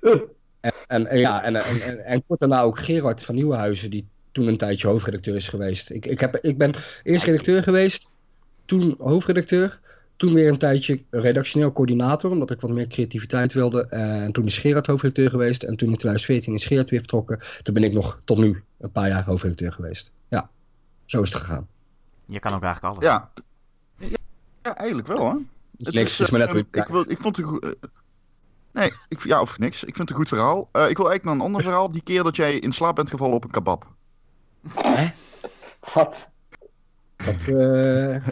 [0.60, 4.06] en, en, en ja, en, en, en, en kort daarna ook Gerard van Nieuwenhuizen, die
[4.32, 5.90] toen een tijdje hoofdredacteur is geweest.
[5.90, 8.16] Ik, ik, heb, ik ben eerst redacteur geweest,
[8.64, 9.80] toen hoofdredacteur.
[10.16, 13.86] Toen weer een tijdje redactioneel coördinator, omdat ik wat meer creativiteit wilde.
[13.86, 15.62] En toen is Gerard hoofdredacteur geweest.
[15.62, 17.40] En toen in 2014 is Gerard weer vertrokken.
[17.62, 20.10] Toen ben ik nog tot nu een paar jaar hoofdredacteur geweest.
[20.28, 20.50] Ja,
[21.04, 21.66] zo is het gegaan.
[22.26, 23.08] Je kan ook eigenlijk alles.
[23.08, 23.30] Ja,
[24.68, 25.36] ja, eigenlijk wel, hè?
[25.78, 27.64] Het is niks, het is maar net eh, ik, wil, ik vond het een goed...
[27.64, 27.70] eh,
[28.72, 29.84] nee, ik, ja, of niks.
[29.84, 30.68] Ik vind het een goed verhaal.
[30.72, 31.92] Eh, ik wil eigenlijk naar een ander verhaal.
[31.92, 33.86] Die keer dat jij in slaap bent gevallen op een kebab.
[35.94, 36.28] Wat?
[37.16, 38.26] Dat, eh,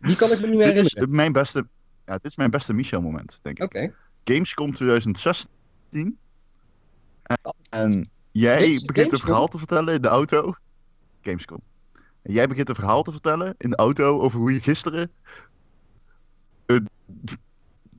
[0.00, 1.14] die kan ik me is herinneren.
[1.14, 1.66] mijn beste...
[2.06, 3.64] Ja, dit is mijn beste Michel-moment, denk ik.
[3.64, 3.94] Oké.
[4.24, 6.18] Gamescom 2016.
[7.22, 7.38] En,
[7.70, 9.18] en jij is begint een Gamescom?
[9.18, 10.54] verhaal te vertellen in de auto.
[11.22, 11.60] Gamescom.
[12.22, 15.10] En jij begint een verhaal te vertellen in de auto over hoe je gisteren
[16.74, 16.88] een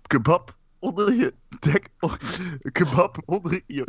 [0.07, 1.89] kebab onder je dek.
[2.61, 3.87] Een kebab onder je.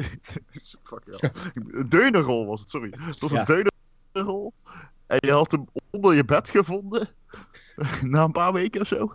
[0.82, 1.30] Fuck hell.
[1.54, 2.92] Een deunerrol was het, sorry.
[2.98, 3.48] Het was Ja.
[3.48, 3.70] een
[4.12, 4.52] deunerrol.
[5.06, 7.08] En je had hem onder je bed gevonden.
[8.02, 9.14] Na een paar weken of zo.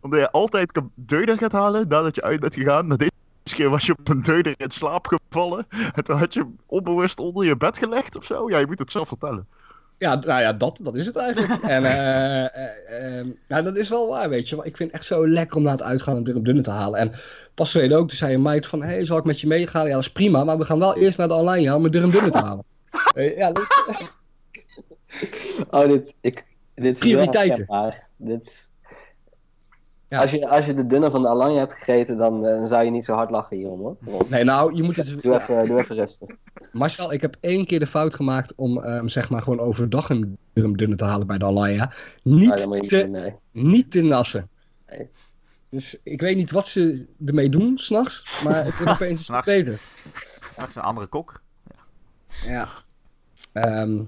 [0.00, 2.86] Omdat je altijd deuner gaat halen nadat je uit bent gegaan.
[2.86, 5.66] Maar deze keer was je op een deuner in slaap gevallen.
[5.94, 8.50] En toen had je hem onbewust onder je bed gelegd of zo.
[8.50, 9.46] Ja, je moet het zelf vertellen.
[9.98, 11.62] Ja, nou ja, dat, dat is het eigenlijk.
[11.76, 14.56] en eh, nou, dat is wel waar, weet je.
[14.56, 17.00] Ik vind het echt zo lekker om na het uitgaan een dunne te halen.
[17.00, 17.12] En
[17.54, 18.82] pas geleden ook, toen zei een meid van...
[18.82, 19.86] Hé, hey, zal ik met je meegaan?
[19.86, 21.90] Ja, dat is prima, maar we gaan wel eerst naar de online ja, om een
[21.90, 22.64] dunne te halen.
[23.14, 23.66] Eh, ja, dat,
[25.70, 27.64] Oh, dit, ik, dit is Prioriteiten.
[27.68, 28.08] heel herkenbaar.
[28.16, 28.63] Dit,
[30.14, 30.20] Ja.
[30.20, 32.90] als, je, als je de dunne van de Alanya hebt gegeten, dan eh, zou je
[32.90, 33.96] niet zo hard lachen hierom hoor.
[34.28, 35.22] Nee, nou, je moet het...
[35.22, 36.28] Doe, even, doe even rustig.
[36.72, 40.38] Marcel, ik heb één keer de fout gemaakt om ehm, zeg maar gewoon overdag een
[40.52, 41.92] dunne te halen bij de Alanya.
[42.22, 43.34] Niet, niet te, nee.
[43.50, 44.48] niet te nassen.
[44.88, 45.08] Nee.
[45.70, 49.46] Dus ik weet niet wat ze ermee doen s'nachts, maar het wordt opeens S'nachts.
[49.46, 49.80] beter.
[50.50, 51.40] Straks een andere kok.
[52.46, 52.68] Ja.
[53.52, 54.02] Ehm,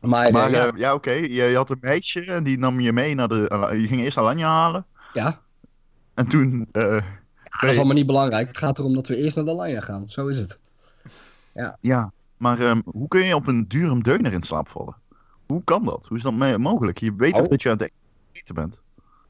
[0.00, 2.80] Maar, Maar eh, ja, eh, ja, oké, je, je had een meisje en die nam
[2.80, 3.48] je mee naar de...
[3.48, 4.86] eh, je ging eerst Alanya halen.
[5.12, 5.40] ja,
[6.14, 6.68] En toen...
[6.72, 7.02] dat
[7.60, 8.46] is allemaal niet belangrijk.
[8.48, 10.04] Het gaat erom dat we eerst naar de Lanja gaan.
[10.06, 10.58] Zo is het.
[11.80, 14.96] ja, maar ehm, hoe kun je op een durum deuner in slaap vallen?
[15.46, 16.06] Hoe kan dat?
[16.08, 16.98] Hoe is dat mogelijk?
[16.98, 17.50] Je weet toch Oh.
[17.50, 17.92] dat je aan het
[18.32, 18.80] eten bent?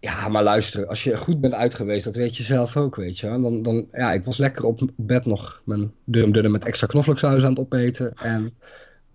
[0.01, 3.19] Ja, maar luister, als je goed bent uit geweest, dat weet je zelf ook, weet
[3.19, 3.27] je.
[3.29, 7.51] Dan, dan, ja, ik was lekker op bed nog mijn durmdunner met extra knoflooksaus aan
[7.51, 8.15] het opeten.
[8.15, 8.55] En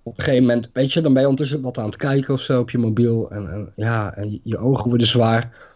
[0.04, 2.42] op een gegeven moment, weet je, dan ben je ondertussen wat aan het kijken of
[2.42, 3.32] zo op je mobiel.
[3.32, 5.70] En, en ja, en je, je ogen worden zwaar.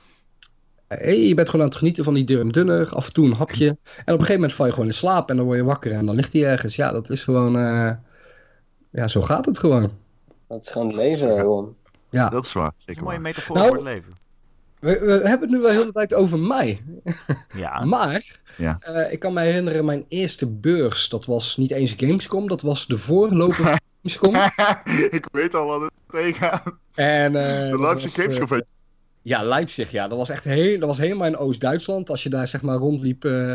[0.87, 3.67] Hey, je bent gewoon aan het genieten van die durmdunner, af en toe een hapje.
[3.67, 5.91] En op een gegeven moment val je gewoon in slaap en dan word je wakker
[5.91, 6.75] en dan ligt hij ergens.
[6.75, 7.91] Ja, dat is gewoon, eh,
[8.89, 9.91] ja, zo gaat het gewoon.
[10.47, 11.75] Dat is gewoon het leven, Ron.
[12.09, 12.29] Ja.
[12.29, 12.73] Dat is waar.
[12.77, 14.13] Dat is een mooie metafoor Nou- voor het leven.
[14.79, 16.81] We, we hebben het nu wel heel de tijd over mij.
[17.53, 18.77] Ja, Maar, Ja.
[18.79, 22.87] eh, ik kan me herinneren, mijn eerste beurs, dat was niet eens Gamescom, dat was
[22.87, 23.79] de voorloper
[25.17, 26.63] ik weet al wat het tegengaat.
[26.95, 28.73] En, eh, De dat Leipzig was, Games eh, Convention.
[29.21, 30.07] Ja, Leipzig, ja.
[30.07, 32.09] Dat was echt heel, dat was helemaal in Oost-Duitsland.
[32.09, 33.53] Als je daar zeg maar rondliep, eh,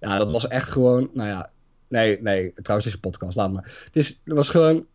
[0.00, 1.50] ja, dat was echt gewoon, nou ja,
[1.88, 3.82] nee, nee, trouwens is een podcast, laat maar.
[3.84, 4.86] Het, is, het was gewoon,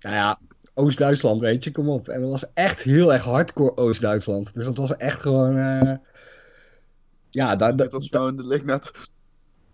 [0.00, 0.38] nou ja,
[0.74, 2.08] Oost-Duitsland, weet je, kom op.
[2.08, 4.54] En dat was echt heel erg hardcore Oost-Duitsland.
[4.54, 5.94] Dus dat was echt gewoon, eh,
[7.30, 8.90] ja, daar, was gewoon de net.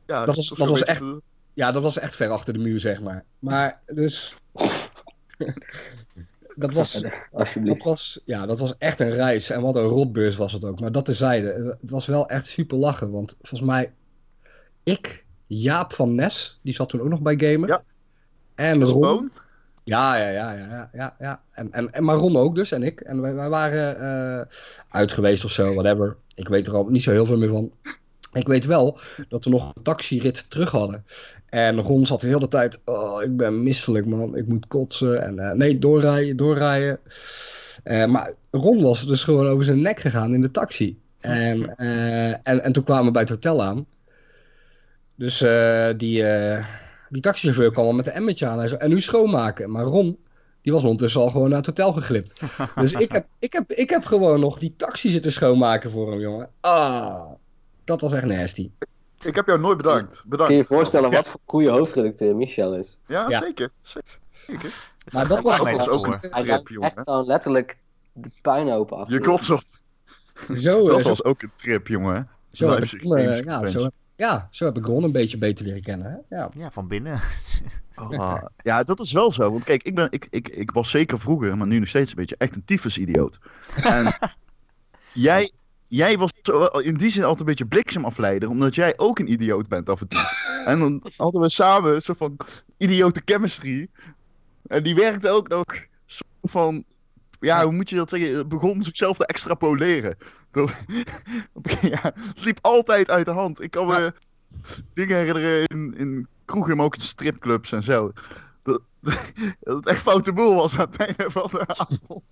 [0.06, 1.20] Ja, Dat was- dat was de-
[1.54, 3.24] Ja, dat was echt ver achter de muur, zeg maar.
[3.38, 4.36] Maar dus.
[6.56, 7.76] dat, was, Alsjeblieft.
[7.76, 9.50] dat, was, ja, dat was echt een reis.
[9.50, 10.80] En wat een rotbeurs was het ook.
[10.80, 11.76] Maar dat tezijde.
[11.80, 13.10] Het was wel echt super lachen.
[13.10, 13.92] Want volgens mij.
[14.82, 17.68] Ik, Jaap van Nes, die zat toen ook nog bij Gamer.
[17.68, 17.82] Ja.
[18.54, 19.30] En Ron.
[19.84, 21.42] Ja, ja, ja, ja, ja, ja.
[21.50, 23.00] En, en, en maar Ron ook dus en ik.
[23.00, 24.56] En wij, wij waren eh,
[24.88, 26.16] uit geweest of zo, whatever.
[26.34, 27.72] Ik weet er al niet zo heel veel meer van.
[28.34, 31.04] Ik weet wel dat we nog een taxirit terug hadden.
[31.48, 35.22] En Ron zat de hele tijd, oh, ik ben misselijk man, ik moet kotsen.
[35.22, 36.98] En eh, nee, doorrijden, doorrijden.
[37.82, 40.98] Eh, maar Ron was dus gewoon over zijn nek gegaan in de taxi.
[41.20, 43.86] En, eh, en, en toen kwamen we bij het hotel aan.
[45.16, 45.38] Dus
[45.96, 46.24] die,
[47.08, 48.58] die taxichauffeur kwam al met een emmertje aan.
[48.58, 49.70] Hij zei, en nu schoonmaken.
[49.70, 50.18] Maar Ron,
[50.62, 52.40] die was ondertussen al gewoon naar het hotel geglipt.
[52.74, 56.20] Dus ik heb, ik, heb, ik heb gewoon nog die taxi zitten schoonmaken voor hem,
[56.20, 56.48] jongen.
[56.60, 57.30] Ah,
[57.84, 58.70] dat was echt nasty.
[59.24, 60.22] Ik heb jou nooit bedankt.
[60.24, 60.44] Bedankt.
[60.46, 63.00] Kun je je voorstellen wat voor goede hoofdredacteur Michel is?
[63.06, 63.40] Ja, Ja.
[63.42, 63.70] zeker.
[63.82, 64.10] zeker.
[65.04, 66.88] Is Maar dat was- ook een Hij trip, jongen.
[66.88, 67.76] echt gewoon letterlijk
[68.12, 69.08] de puinhopen af.
[69.08, 69.60] Je kots op.
[70.54, 72.28] Zo, Dat zo, was ook een trip, jongen.
[72.52, 75.82] zo heb ik Games ja, zo, ja, zo heb ik Ron een beetje beter leren
[75.82, 76.24] kennen.
[76.28, 76.36] Hè?
[76.36, 76.50] Ja.
[76.56, 77.20] Ja, van binnen.
[77.96, 79.50] Ah, ja, dat is wel zo.
[79.50, 82.16] Want kijk, ik, ben, ik, ik, ik was zeker vroeger, maar nu nog steeds een
[82.16, 83.38] beetje, echt een tyfus-idioot.
[83.82, 84.16] En
[85.12, 85.52] jij,
[85.88, 89.68] jij was zo- in die zin altijd een beetje bliksemafleider, omdat jij ook een idioot
[89.68, 90.20] bent af en toe.
[90.64, 92.36] En dan hadden we samen een soort van
[92.76, 93.88] idiote chemistry.
[94.66, 95.64] En die werkte ook nog
[96.42, 96.84] van,
[97.40, 100.16] ja, hoe moet je dat zeggen, Het begon zichzelf te extrapoleren.
[100.50, 100.74] Dat,
[101.92, 103.60] ja, het liep altijd uit de hand.
[103.60, 104.14] Ik kan me
[104.94, 108.12] dingen herinneren in, in kroegen, maar ook in stripclubs en zo.
[108.62, 108.80] Dat,
[109.60, 112.22] dat het echt foute boel was aan het einde van de avond.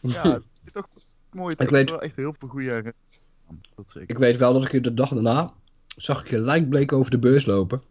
[0.00, 0.86] Ja, het is toch
[1.32, 1.54] mooi.
[1.58, 2.94] Ik weet- wel echt heel veel goede.
[3.76, 4.10] Dat zeker.
[4.10, 5.52] Ik weet wel dat ik de dag daarna
[5.96, 7.82] zag ik je lijkbleek over de beurs lopen.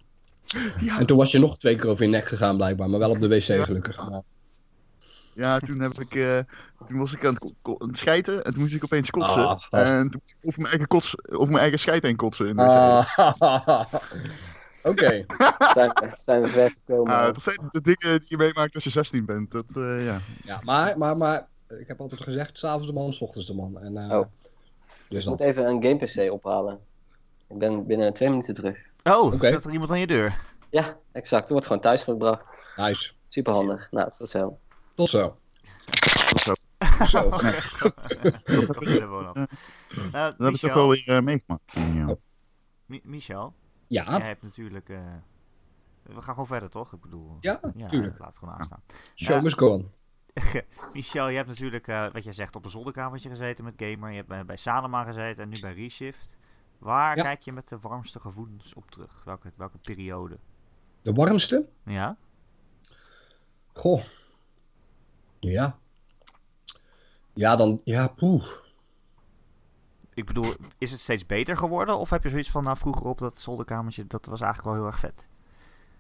[0.80, 3.10] Ja, En toen was je nog twee keer over je nek gegaan blijkbaar, maar wel
[3.10, 4.10] op de wc gelukkig.
[4.10, 4.22] Maar,
[5.34, 6.40] ja, toen heb ik, eh,
[6.88, 9.42] toen was ik aan het, aan schijten en toen moest ik opeens kotsen.
[9.48, 12.48] Ah, en toen moest ik over mijn eigen, kots, over mijn eigen scheid heen kotsen.
[12.48, 12.70] In de wc.
[12.70, 13.94] Ah,
[14.84, 15.26] Oké.
[15.74, 17.14] Zijn, zijn we ver gekomen.
[17.14, 19.52] Ah, dat zijn de dingen die je meemaakt als je 16 bent.
[19.52, 20.18] Dat, eh, ja.
[20.44, 21.48] Ja, maar, maar, maar
[21.80, 23.78] ik heb altijd gezegd, s'avonds de man, s ochtends de man.
[23.80, 24.26] En, eh, Oh.
[25.10, 26.80] Dus ik moet even een game PC ophalen.
[27.48, 28.78] Ik ben binnen twee minuten terug.
[29.04, 29.48] Oh, Oké.
[29.48, 30.40] staat er iemand aan je deur?
[30.70, 31.46] Ja, exact.
[31.46, 32.46] Er wordt gewoon thuis gebracht.
[32.76, 33.12] Nice.
[33.28, 33.92] Super handig.
[33.92, 34.60] Nou, tot zo.
[34.96, 35.38] Tot zo.
[36.36, 36.54] Zo.
[37.08, 37.30] Zo.
[37.30, 39.36] Pak de telefoon af.
[39.36, 39.46] Eh,
[40.12, 41.64] Dat heb ik toch Michel, wel weer eh, meegemaakt.
[41.74, 42.16] Ja.
[42.86, 43.54] Mi- Michel,
[43.88, 44.90] Ja, jij hebt natuurlijk...
[44.90, 44.98] eh,
[46.04, 46.94] we gaan gewoon verder, toch?
[46.94, 47.38] Ik bedoel...
[47.42, 48.20] ja, Ja, tuurlijk.
[48.20, 48.82] laat het gewoon aanstaan.
[49.16, 49.92] Show must go on.
[50.94, 54.10] Michel, je hebt natuurlijk, eh, wat jij zegt, op een zolderkamertje gezeten met Gamer.
[54.10, 56.38] Je hebt bij, bij Sanema gezeten en nu bij Reshift.
[56.78, 57.24] Waar Ja.
[57.24, 59.24] kijk je met de warmste gevoelens op terug?
[59.24, 60.38] Welke, welke periode?
[61.02, 61.66] De warmste?
[61.86, 62.18] Ja?
[63.74, 64.04] Goh.
[65.40, 65.78] Ja.
[67.34, 68.46] Ja, dan, ja, poeh.
[70.14, 71.98] Ik bedoel, is het steeds beter geworden?
[71.98, 74.92] Of heb je zoiets van, nou vroeger op dat zolderkamertje, dat was eigenlijk wel heel
[74.92, 75.28] erg vet?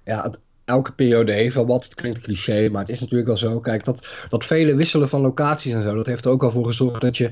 [0.04, 1.84] Ja, het- elke periode wel wat.
[1.84, 3.60] Het klinkt cliché, maar het is natuurlijk wel zo.
[3.60, 6.66] Kijk, dat, dat vele wisselen van locaties en zo, dat heeft er ook wel voor
[6.66, 7.30] gezorgd dat je,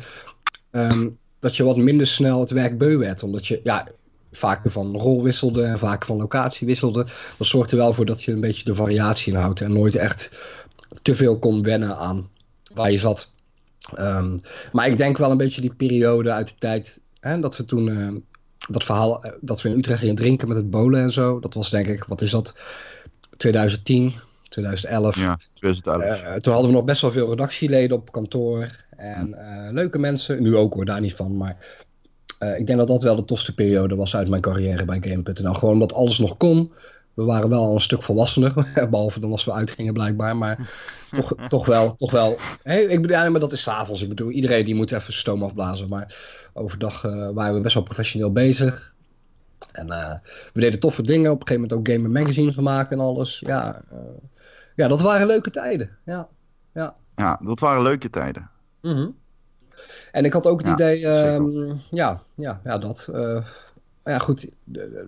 [0.72, 1.10] ehm,
[1.40, 3.24] dat je wat minder snel het werk beu werd.
[3.24, 3.88] Omdat je, ja,
[4.32, 7.06] vaker van rol wisselde en vaker van locatie wisselde.
[7.38, 10.40] Dat zorgt er wel voor dat je een beetje de variatie inhoudt en nooit echt
[11.02, 12.30] te veel kon wennen aan
[12.74, 13.32] waar je zat.
[13.96, 14.38] Ehm,
[14.72, 17.90] maar ik denk wel een beetje die periode uit de tijd hè, dat we toen
[17.90, 18.08] eh,
[18.70, 21.40] dat verhaal eh, dat we in Utrecht gingen drinken met het bolen en zo.
[21.40, 22.54] Dat was denk ik, wat is dat?
[23.38, 24.14] 2010,
[24.50, 25.16] 2011.
[25.16, 26.04] Ja, 2011.
[26.04, 28.72] Eh, toen hadden we nog best wel veel redactieleden op kantoor.
[28.90, 30.42] En eh, leuke mensen.
[30.42, 31.38] Nu ook hoor, daar niet van.
[31.38, 31.58] Maar
[32.40, 35.54] eh, ik denk dat dat wel de tofste periode was uit mijn carrière bij Game.nl.
[35.54, 36.72] Gewoon omdat alles nog kon.
[37.14, 38.54] We waren wel al een stuk volwassener.
[38.90, 40.38] Behalve dan als we uitgingen blijkbaar.
[40.38, 40.70] Maar
[41.18, 41.96] toch, toch wel.
[41.96, 42.38] Toch wel.
[42.64, 44.02] Hey, ik bedoel, ja, maar dat is s'avonds.
[44.02, 45.90] Ik bedoel, iedereen die moet even stoom afblazen.
[45.90, 46.16] Maar
[46.54, 47.02] overdag
[47.34, 48.96] waren we best wel professioneel bezig.
[49.72, 50.14] En eh,
[50.54, 51.32] we deden toffe dingen.
[51.32, 53.40] Op een gegeven moment ook Gamer Magazine gemaakt en alles.
[53.40, 53.98] Ja, eh,
[54.76, 55.90] ja dat waren leuke tijden.
[56.06, 56.28] Ja.
[57.16, 58.50] Ja, dat waren leuke tijden.
[58.82, 59.10] Mhm.
[60.12, 63.08] En ik had ook het Ja, idee, ehm, ja, ja, ja, dat.
[63.14, 63.46] eh,
[64.04, 64.48] ja, goed.
[64.64, 65.08] De,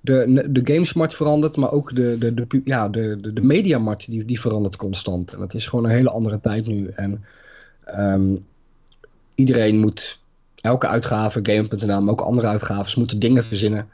[0.00, 4.10] de, de, de gamesmarkt verandert, maar ook de, de, de, ja, de, de, de mediamarkt
[4.10, 5.32] die, die verandert constant.
[5.32, 6.88] En het is gewoon een hele andere tijd nu.
[6.88, 7.24] En
[7.84, 8.36] ehm,
[9.34, 10.19] iedereen moet,
[10.60, 13.88] elke uitgave, Game.nl, maar ook andere uitgaves, moeten dingen verzinnen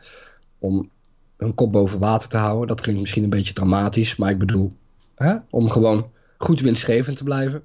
[0.59, 0.91] om
[1.37, 2.69] hun kop boven water te houden.
[2.69, 4.77] Dat klinkt misschien een beetje dramatisch, maar ik bedoel,
[5.15, 7.63] hè, om gewoon goed winstgevend te blijven.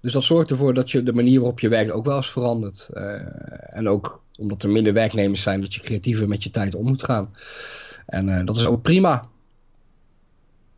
[0.00, 2.88] Dus dat zorgt ervoor dat je de manier waarop je werkt ook wel eens verandert.
[2.92, 6.86] Eh, en ook omdat er minder werknemers zijn, dat je creatiever met je tijd om
[6.86, 7.34] moet gaan.
[8.06, 9.28] En eh, dat is ook prima.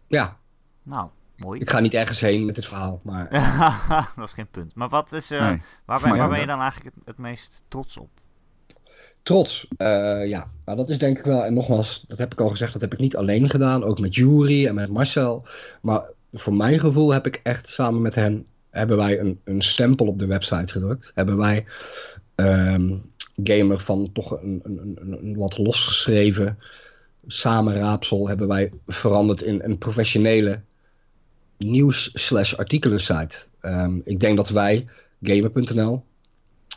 [0.07, 0.37] Ja,
[0.83, 1.09] Nou,
[1.41, 1.61] mooi.
[1.61, 3.01] ik ga niet ergens heen met dit verhaal.
[3.05, 3.31] Maar
[4.17, 4.75] dat is geen punt.
[4.75, 5.63] Maar wat is, eh, Nee.
[5.85, 8.09] waar, ben, waar ben je dan eigenlijk het, het meest trots op?
[9.23, 10.51] trots, eh, ja.
[10.65, 12.93] Nou, dat is denk ik wel, en nogmaals, dat heb ik al gezegd, dat heb
[12.93, 13.85] ik niet alleen gedaan.
[13.85, 15.47] Ook met Jury en met Marcel.
[15.83, 20.07] Maar voor mijn gevoel heb ik echt samen met hen, hebben wij een, een stempel
[20.07, 21.11] op de website gedrukt.
[21.15, 21.65] Hebben wij
[22.35, 22.97] ehm,
[23.45, 26.59] Gamer van toch een, een, een, een wat losgeschreven
[27.27, 30.61] samenraapsel hebben wij veranderd in een professionele
[31.65, 33.47] nieuws-slash-artikelen-site.
[33.61, 34.87] Ehm, ik denk dat wij,
[35.23, 36.05] Gamer.nl,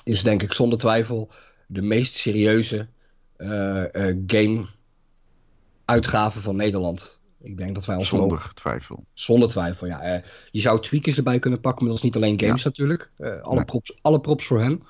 [0.03, 1.29] is denk ik zonder twijfel
[1.67, 2.87] de meest serieuze
[3.35, 7.21] eh, eh, game-uitgave van Nederland.
[7.41, 9.03] Ik denk dat wij ons Zonder twijfel.
[9.13, 10.01] zonder twijfel, ja.
[10.01, 10.21] Eh,
[10.51, 13.11] je zou tweakers erbij kunnen pakken, maar dat is niet alleen games natuurlijk.
[13.41, 13.65] Alle, Nee.
[13.65, 14.83] props, alle props voor hen.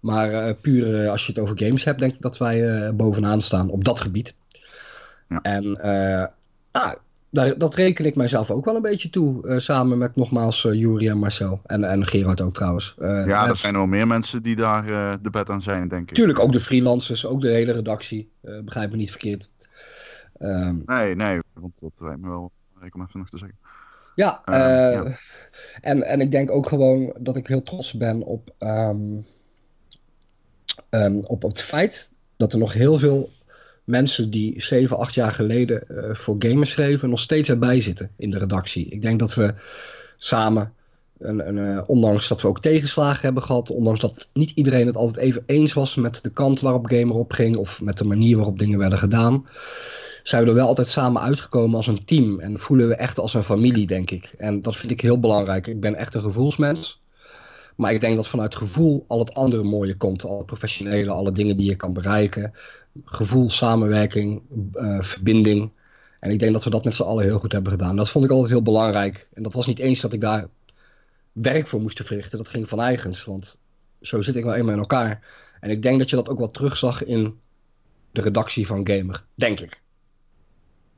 [0.00, 3.84] Maar puur als je het over games hebt, denk ik dat wij bovenaan staan op
[3.84, 4.34] dat gebied.
[5.28, 5.40] Ja.
[5.42, 5.64] En
[6.72, 6.96] nou,
[7.30, 9.48] daar, dat reken ik mijzelf ook wel een beetje toe.
[9.48, 11.60] eh, samen met nogmaals uh, Juri en Marcel.
[11.64, 12.94] En, en Gerard ook trouwens.
[12.98, 14.84] Eh, Ja, er zijn wel meer mensen die daar
[15.22, 16.14] de bed aan zijn, denk ik.
[16.14, 18.30] Tuurlijk ook de freelancers, ook de hele redactie.
[18.64, 19.50] begrijp me niet verkeerd.
[20.38, 23.58] Ehm, Nee, nee, want dat lijkt me wel belangrijk om even nog te zeggen.
[24.14, 25.18] Ja, Ehm, eh, ja.
[25.80, 28.98] En, en ik denk ook gewoon dat ik heel trots ben op, ehm,
[30.90, 33.30] ehm, op, op het feit dat er nog heel veel
[33.90, 38.30] mensen die 7, 8 jaar geleden eh, voor gamers schreven, nog steeds erbij zitten in
[38.30, 38.88] de redactie.
[38.88, 39.54] Ik denk dat we
[40.18, 40.72] samen,
[41.18, 44.96] een, een, eh, ondanks dat we ook tegenslagen hebben gehad, ondanks dat niet iedereen het
[44.96, 48.58] altijd even eens was met de kant waarop gamer opging of met de manier waarop
[48.58, 49.46] dingen werden gedaan,
[50.22, 52.40] zijn we er wel altijd samen uitgekomen als een team.
[52.40, 54.32] En voelen we echt als een familie, denk ik.
[54.36, 55.66] En dat vind ik heel belangrijk.
[55.66, 57.00] Ik ben echt een gevoelsmens.
[57.80, 60.24] Maar ik denk dat vanuit gevoel al het andere mooie komt.
[60.24, 62.52] Alle professionele, alle dingen die je kan bereiken.
[63.04, 65.70] Gevoel, samenwerking, eh, verbinding.
[66.18, 67.96] En ik denk dat we dat met z'n allen heel goed hebben gedaan.
[67.96, 69.28] Dat vond ik altijd heel belangrijk.
[69.32, 70.48] En dat was niet eens dat ik daar
[71.32, 72.38] werk voor moest verrichten.
[72.38, 73.24] Dat ging van eigens.
[73.24, 73.58] Want
[74.00, 75.26] zo zit ik wel eenmaal in elkaar.
[75.60, 77.40] En ik denk dat je dat ook wel terugzag in
[78.10, 79.24] de redactie van Gamer.
[79.34, 79.82] Denk ik.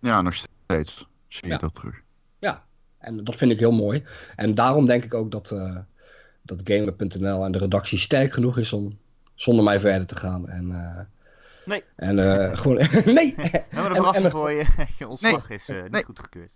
[0.01, 1.59] Ja, nog steeds zie je Ja.
[1.59, 2.03] dat terug.
[3.03, 4.03] En dat vind ik heel mooi.
[4.37, 5.77] En daarom denk ik ook dat, eh
[6.43, 8.99] dat Gamer.nl en de redactie sterk genoeg is om
[9.35, 10.49] zonder mij verder te gaan.
[10.49, 11.01] En, eh,
[11.65, 11.85] Nee.
[11.97, 12.77] En eh, gewoon.
[13.15, 13.35] nee!
[13.37, 14.65] We hebben een En- verrassing en- voor je.
[14.99, 16.05] Je ontslag is eh, niet nee.
[16.05, 16.53] goedgekeurd.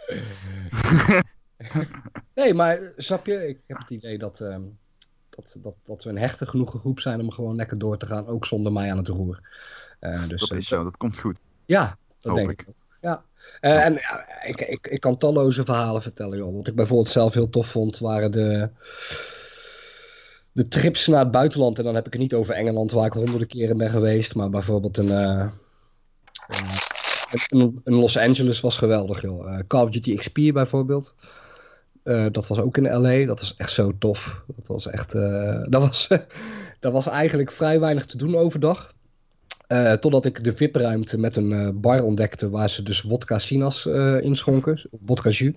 [2.35, 3.49] Nee, maar snap je?
[3.49, 4.63] Ik heb het idee dat, ehm,
[5.31, 8.27] dat, dat, dat we een hechte genoeg groep zijn om gewoon lekker door te gaan.
[8.27, 9.41] Ook zonder mij aan het roer.
[9.99, 11.39] Eh, dus, Dat is zo, dat komt goed.
[11.67, 12.67] Ja, dat Hoop denk ik.
[13.01, 13.25] Ja.
[13.61, 16.55] Eh, en ja, ik, ik, ik kan talloze verhalen vertellen, joh.
[16.57, 18.71] Wat ik bijvoorbeeld zelf heel tof vond, waren de,
[20.57, 21.79] de trips naar het buitenland.
[21.79, 24.35] En dan heb ik het niet over Engeland, waar ik honderden keren ben geweest.
[24.35, 25.49] Maar bijvoorbeeld een, eh,
[27.49, 29.53] een, Los Angeles was geweldig, joh.
[29.53, 31.15] Eh, Call of Duty XP bijvoorbeeld.
[32.03, 33.25] Eh, dat was ook in LA.
[33.27, 34.43] Dat was echt zo tof.
[34.57, 35.13] Dat was echt.
[35.73, 36.09] dat, was,
[36.81, 38.95] dat was eigenlijk vrij weinig te doen overdag.
[40.01, 43.87] Totdat ik de VIP-ruimte met een bar ontdekte waar ze dus wodka sinas
[44.21, 44.89] inschonken.
[44.91, 45.55] Wodka jus.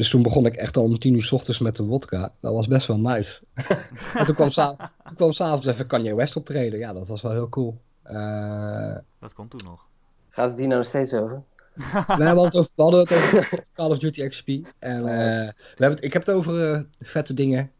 [0.00, 2.32] Dus toen begon ik echt al om tien uur s ochtends met de wodka.
[2.40, 3.42] Dat was best wel nice.
[4.14, 6.78] en toen kwam, sa toen kwam s'avonds even Kanye West optreden.
[6.78, 7.80] Ja, dat was wel heel cool.
[8.02, 9.86] Eh, Dat komt toen nog.
[10.28, 11.42] Gaat het hier nou nog steeds over?
[12.16, 14.48] we, hebben het over, we hadden het over Call of Duty XP.
[14.78, 17.70] En eh, we hebben het, ik heb het over eh, vette dingen.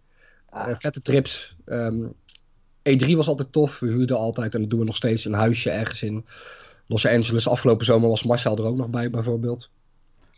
[0.50, 0.70] Ah.
[0.70, 1.56] eh, vette trips.
[1.64, 2.06] Ehm,
[2.82, 3.78] E3 was altijd tof.
[3.78, 6.26] We huurden altijd, en dat doen we nog steeds, een huisje ergens in
[6.86, 7.48] Los Angeles.
[7.48, 9.70] Afgelopen zomer was Marcel er ook nog bij, bijvoorbeeld.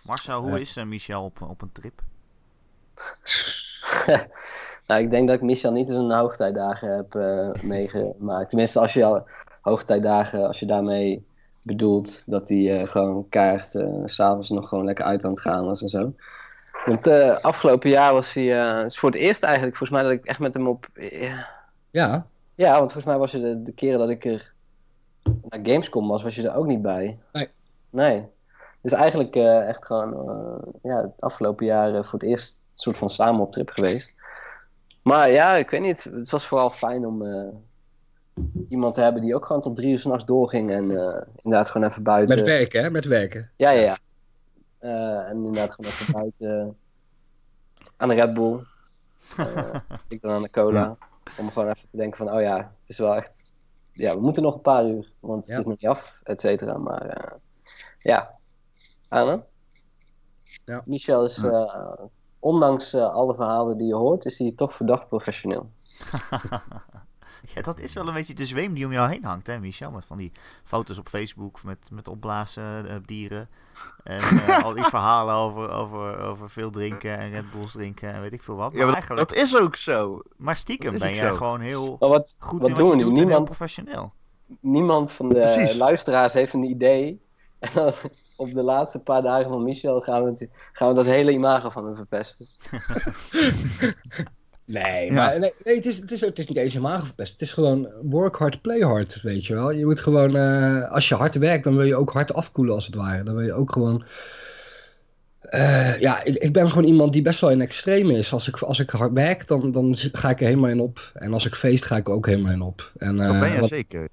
[0.02, 2.02] Marcel, hoe is eh, Michel op, op een trip?
[4.86, 8.48] nou, ik denk dat ik Michel niet eens een hoogtijdagen heb eh, meegemaakt.
[8.48, 9.26] Tenminste, als je al
[9.60, 11.24] hoogtijdagen, als je daarmee
[11.62, 13.70] bedoelt dat hij eh, gewoon kaart
[14.04, 16.14] s s'avonds nog gewoon lekker uit aan het gaan was en zo.
[16.86, 20.08] Want eh, afgelopen jaar was hij, eh, het is voor het eerst eigenlijk volgens mij
[20.08, 21.48] dat ik echt met hem op, ja,
[21.90, 24.52] Ja, ja want volgens mij was je de, de keren dat ik er
[25.22, 27.18] naar Gamescom was, was je er ook niet bij.
[27.32, 27.48] Nee.
[27.90, 28.26] Nee.
[28.82, 32.96] Dus eigenlijk eh, echt gewoon eh, ja, het afgelopen jaar voor het eerst een soort
[32.98, 34.14] van samen op trip geweest.
[35.02, 36.04] Maar ja, ik weet niet.
[36.04, 37.48] Het was vooral fijn om eh,
[38.68, 40.70] iemand te hebben die ook gewoon tot drie uur s'nachts doorging.
[40.70, 40.82] En
[41.42, 42.36] inderdaad gewoon even buiten.
[42.36, 42.90] met werken, hè?
[42.90, 43.50] Met werken.
[43.56, 43.96] Ja, ja, ja.
[45.26, 46.76] En inderdaad gewoon even buiten
[47.96, 48.60] aan de Red Bull.
[50.08, 50.96] Ik dan aan de cola.
[51.38, 53.52] Om gewoon even te denken van, oh ja, het is wel echt...
[53.92, 55.58] Ja, we moeten nog een paar uur, want het Ja.
[55.58, 56.76] is nog niet af, et cetera.
[56.78, 57.36] Maar
[57.98, 58.30] ja,
[59.12, 59.42] Anne?
[60.64, 60.82] Ja.
[60.86, 61.92] Michel is, eh,
[62.38, 65.70] ondanks eh, alle verhalen die je hoort, is hij toch verdacht professioneel.
[67.54, 69.90] ja, dat is wel een beetje de zweem die om jou heen hangt, hè, Michel?
[69.90, 70.32] Met van die
[70.64, 73.48] foto's op Facebook met, met opblazen eh, dieren.
[74.04, 78.20] En eh, al die verhalen over, over, over veel drinken en Red Bulls drinken en
[78.20, 78.70] weet ik veel wat.
[78.70, 80.22] Maar, Ja, maar eigenlijk, dat is ook zo.
[80.36, 81.34] maar stiekem ben jij zo.
[81.34, 84.12] gewoon heel wat, goed wat in doen wat we je en heel Niemand- professioneel.
[84.60, 85.74] niemand van de Precies.
[85.76, 87.20] luisteraars heeft een idee.
[87.62, 87.92] En dan
[88.36, 91.70] op de laatste paar dagen van Michel gaan we, het- gaan we dat hele imago
[91.70, 92.46] van hem verpesten.
[94.64, 95.12] Nee, Ja.
[95.12, 97.32] maar nee, nee, het, is, het, is, het is niet eens helemaal verpest.
[97.32, 99.70] Het is gewoon work hard, play hard, weet je wel.
[99.70, 102.86] Je moet gewoon, eh, als je hard werkt, dan wil je ook hard afkoelen als
[102.86, 103.22] het ware.
[103.24, 104.04] Dan wil je ook gewoon...
[105.40, 108.32] Eh, ja, ik, ik ben gewoon iemand die best wel in extreem is.
[108.32, 111.10] Als ik, als ik hard werk, dan, dan ga ik er helemaal in op.
[111.14, 112.92] En als ik feest, ga ik er ook helemaal in op.
[112.96, 114.08] En, Dat eh, ben je wat, zeker.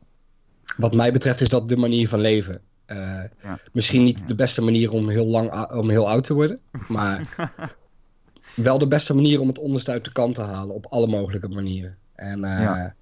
[0.78, 2.62] wat mij betreft is dat de manier van leven.
[2.90, 3.60] Eh, Ja.
[3.72, 6.60] Misschien niet de beste manier om heel, lang, om heel oud te worden.
[6.88, 7.22] Maar
[8.56, 10.76] wel de beste manier om het onderste uit de kant te halen.
[10.76, 11.98] Op alle mogelijke manieren.
[12.16, 12.96] En, eh, Ja.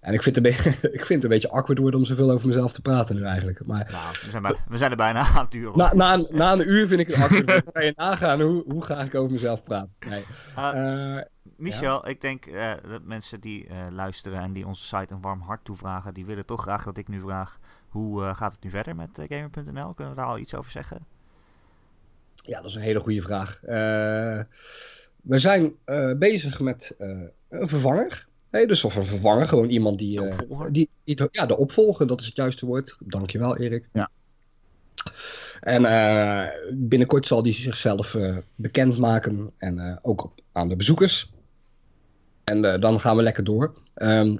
[0.00, 2.30] en ik, vind het een beetje, ik vind het een beetje awkward worden om zoveel
[2.30, 3.66] over mezelf te praten nu eigenlijk.
[3.66, 5.76] Maar Nou, we zijn, bij, we zijn er bijna aan het uur.
[5.76, 7.46] na, na, een- na een uur vind ik het awkward.
[7.48, 9.88] Dan kan je nagaan hoe, hoe graag ik over mezelf praat.
[10.08, 10.24] Nee.
[10.56, 11.16] Eh,
[11.56, 12.44] Michel, ik denk
[12.88, 16.62] dat mensen die luisteren en die onze site een warm hart toevragen, die willen toch
[16.62, 17.58] graag dat ik nu vraag,
[17.96, 19.94] hoe eh, gaat het nu verder met eh, Gamer.nl?
[19.94, 21.06] Kunnen we daar al iets over zeggen?
[22.34, 23.60] Ja, dat is een hele goede vraag.
[23.62, 24.40] Eh,
[25.22, 25.74] we zijn
[26.18, 28.26] bezig met een vervanger.
[28.50, 30.20] Hey, dus of een vervanger, gewoon iemand die...
[30.70, 30.90] Die,
[31.30, 32.96] ja, de opvolger, dat is het juiste woord.
[32.98, 33.88] Dankjewel, Erik.
[33.92, 34.10] Ja.
[35.60, 35.82] En
[36.88, 41.30] binnenkort zal die zichzelf eh, bekendmaken en ook op, aan de bezoekers.
[42.44, 43.74] En dan gaan we lekker door.
[43.94, 44.36] Ehm,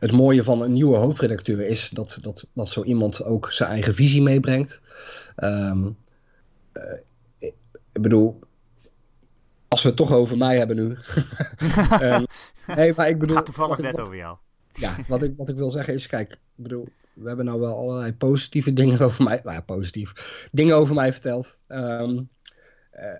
[0.00, 3.94] het mooie van een nieuwe hoofdredacteur is dat, dat, dat zo iemand ook zijn eigen
[3.94, 4.80] visie meebrengt.
[5.36, 5.90] Ehm,
[6.72, 6.98] eh,
[7.92, 8.38] ik bedoel,
[9.68, 10.96] als we het toch over mij hebben nu.
[12.00, 12.24] Ehm,
[12.66, 13.36] nee, maar ik Het bedoel.
[13.36, 14.36] gaat toevallig net over jou.
[14.72, 17.76] ja, wat ik, wat ik wil zeggen is, kijk, ik bedoel, we hebben nou wel
[17.76, 20.12] allerlei positieve dingen over mij, nou ja, positief,
[20.52, 21.58] dingen over mij verteld.
[21.66, 22.20] Ehm,
[22.90, 23.14] eh,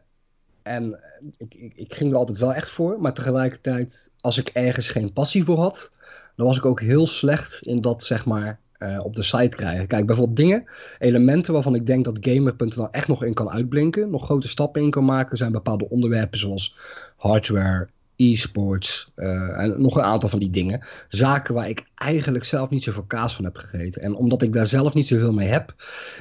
[0.63, 1.01] en
[1.37, 5.13] ik, ik, ik ging er altijd wel echt voor, maar tegelijkertijd, als ik ergens geen
[5.13, 5.93] passie voor had,
[6.37, 9.87] dan was ik ook heel slecht in dat, zeg maar, eh, op de site krijgen.
[9.87, 10.65] Kijk, bijvoorbeeld dingen,
[10.99, 14.91] elementen waarvan ik denk dat Gamer.nl echt nog in kan uitblinken, nog grote stappen in
[14.91, 16.77] kan maken, zijn bepaalde onderwerpen zoals
[17.17, 22.71] hardware, e-sports eh, en nog een aantal van die dingen zaken waar ik eigenlijk zelf
[22.71, 24.03] niet zoveel kaas van heb gegeten.
[24.03, 25.75] En omdat ik daar zelf niet zoveel mee heb,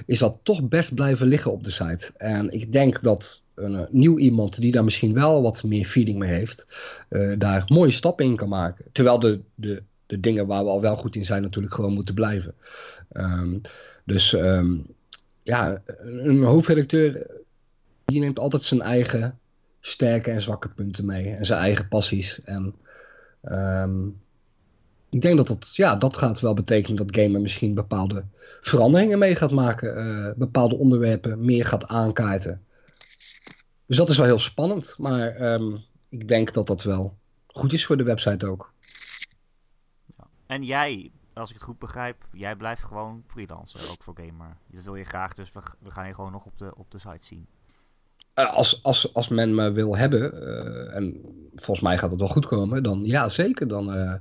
[0.05, 2.11] is dat toch best blijven liggen op de site.
[2.17, 6.19] En ik denk dat een eh, nieuw iemand die daar misschien wel wat meer feeling
[6.19, 6.65] mee heeft,
[7.37, 8.85] daar mooie stappen in kan maken.
[8.91, 12.13] Terwijl de, de, de dingen waar we al wel goed in zijn natuurlijk gewoon moeten
[12.13, 12.55] blijven.
[13.11, 13.59] Ehm,
[14.05, 14.77] dus ehm,
[15.43, 17.27] ja, een hoofdredacteur
[18.05, 19.39] die neemt altijd zijn eigen
[19.79, 21.29] sterke en zwakke punten mee.
[21.29, 22.41] En zijn eigen passies.
[22.41, 22.75] En
[23.41, 24.07] ehm,
[25.09, 28.25] ik denk dat dat, ja, dat gaat wel betekenen dat Gamer misschien bepaalde
[28.61, 29.95] veranderingen mee gaat maken.
[29.95, 32.61] eh, bepaalde onderwerpen meer gaat aankaarten.
[33.85, 34.95] Dus dat is wel heel spannend.
[34.97, 35.59] Maar
[36.09, 38.73] ik denk dat dat wel goed is voor de website ook.
[40.51, 44.57] En jij, als ik het goed begrijp, jij blijft gewoon freelancer, ook voor Gamer.
[44.67, 47.25] Dat wil je graag, dus we, gaan je gewoon nog op de, op de site
[47.25, 47.47] zien.
[48.33, 51.21] Eh, als, als, als men me wil hebben, eh, en
[51.55, 53.67] volgens mij gaat het wel goed komen, dan ja, zeker.
[53.67, 54.13] Dan, eh,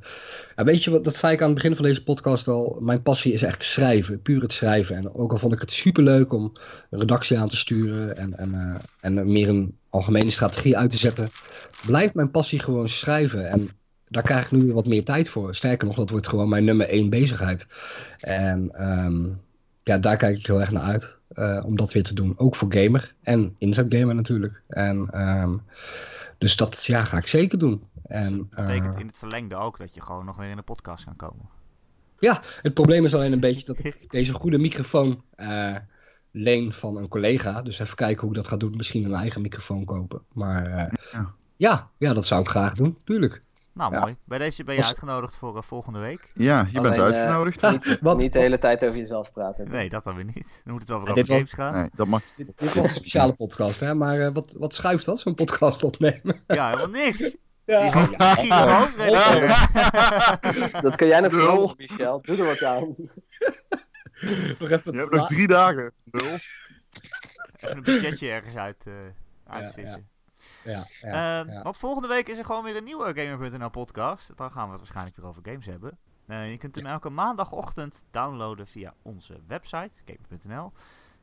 [0.55, 2.79] weet je wat, dat zei ik aan het begin van deze podcast al.
[2.81, 4.97] Mijn passie is echt schrijven, puur het schrijven.
[4.97, 6.53] En ook al vond ik het superleuk om
[6.91, 11.31] een redactie aan te sturen en, en, en meer een algemene strategie uit te zetten,
[11.87, 13.49] blijft mijn passie gewoon schrijven.
[13.49, 13.71] En
[14.11, 15.55] daar krijg ik nu wat meer tijd voor.
[15.55, 17.67] Sterker nog, dat wordt gewoon mijn nummer één bezigheid.
[18.19, 19.29] En ehm,
[19.83, 21.19] ja, daar kijk ik heel erg naar uit.
[21.31, 22.39] eh, om dat weer te doen.
[22.39, 23.15] Ook voor gamer.
[23.23, 24.63] En inzet gamer natuurlijk.
[24.69, 25.57] En, ehm,
[26.39, 27.85] dus dat ja, ga ik zeker doen.
[28.07, 30.63] En, Dat betekent eh, in het verlengde ook dat je gewoon nog weer in de
[30.63, 31.49] podcast kan komen.
[32.19, 35.77] ja, het probleem is alleen een beetje dat ik deze goede microfoon eh,
[36.31, 37.63] leen van een collega.
[37.63, 38.77] Dus even kijken hoe ik dat ga doen.
[38.77, 40.23] Misschien een eigen microfoon kopen.
[40.33, 41.35] Maar eh, Ja.
[41.57, 42.99] ja, ja, dat zou ik graag doen.
[43.05, 43.43] Tuurlijk.
[43.81, 44.01] Nou, Ja.
[44.01, 44.17] mooi.
[44.25, 46.31] Bij deze ben je uitgenodigd voor eh, volgende week.
[46.35, 47.63] Ja, je bent Alleen, eh, uitgenodigd.
[47.71, 49.71] Niet, Wat- niet de hele tijd over jezelf praten.
[49.71, 50.61] Nee, dat dan weer niet.
[50.65, 51.73] Dan moet het wel weer over was- games gaan.
[51.73, 52.23] Nee, dat mag.
[52.37, 53.95] Dit, dit was een speciale podcast, hè?
[53.95, 56.43] Maar eh, wat, wat schuift dat, zo'n podcast opnemen?
[56.47, 57.37] Ja, helemaal niks.
[57.65, 60.39] Ja, ja, ja.
[60.81, 62.21] Dat kan jij nog veranderen, Michel.
[62.23, 62.79] Doe er wat aan.
[64.59, 65.93] Nog even Je hebt nog drie dagen.
[66.05, 66.39] Nul.
[67.57, 68.93] Even een budgetje ergens uit, eh
[69.47, 70.09] uitvissen.
[70.65, 71.63] Ja, ja, Ehm, ja.
[71.63, 74.37] Want volgende week is er gewoon weer een nieuwe Gamer.nl podcast.
[74.37, 75.99] Dan gaan we het waarschijnlijk weer over games hebben.
[76.27, 80.73] Eh, je kunt hem elke maandagochtend downloaden via onze website, gamer.nl.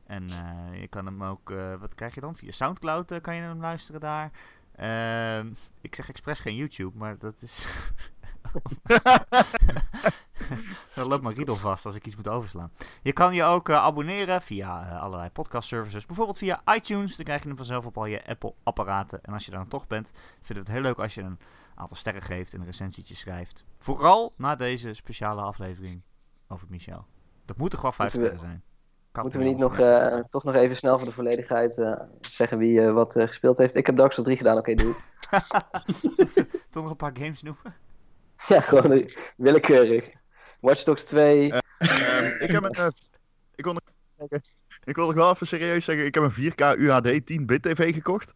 [0.06, 2.36] En eh, je kan hem ook, eh, wat krijg je dan?
[2.36, 4.30] Via Soundcloud kan je hem luisteren daar.
[4.74, 7.66] Ehm, ik zeg expres geen YouTube, maar dat is...
[10.94, 12.72] Dan loopt mijn riedel vast als ik iets moet overslaan.
[13.02, 16.06] Je kan je ook eh, abonneren via eh, allerlei podcast services.
[16.06, 17.16] Bijvoorbeeld via iTunes.
[17.16, 19.22] Dan krijg je hem vanzelf op al je Apple-apparaten.
[19.22, 21.38] En als je daar dan toch bent, vinden we het heel leuk als je een
[21.74, 23.64] aantal sterren geeft en een recensietje schrijft.
[23.78, 26.02] Vooral na deze speciale aflevering
[26.48, 27.06] over Michel.
[27.44, 28.62] Dat moet toch wel vijf sterren zijn.
[29.12, 32.80] Kan Moeten we niet nog, eh, toch nog even snel voor de volledigheid zeggen wie
[32.80, 33.74] wat gespeeld heeft?
[33.74, 34.94] Ik heb Dark Souls 3 gedaan, oké, doe.
[36.70, 37.74] Toch nog een paar games noemen?
[38.46, 40.10] ja, gewoon willekeurig.
[40.60, 41.52] Watch Dogs 2.
[41.78, 42.70] Ehm, ik heb een.
[42.70, 42.86] eh,
[43.54, 43.82] ik, wil nog
[44.84, 46.06] ik wil nog wel even serieus zeggen.
[46.06, 48.32] Ik heb een 4K UHD 10-bit TV gekocht.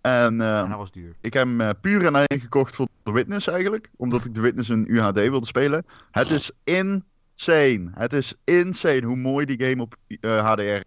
[0.00, 1.14] En En ehm, dat was duur.
[1.20, 3.90] ik heb hem eh, puur en alleen gekocht voor The Witness eigenlijk.
[3.96, 5.84] Omdat ik The Witness in UHD wilde spelen.
[6.10, 7.90] Het is insane.
[7.94, 10.80] Het is insane hoe mooi die game op eh, HDR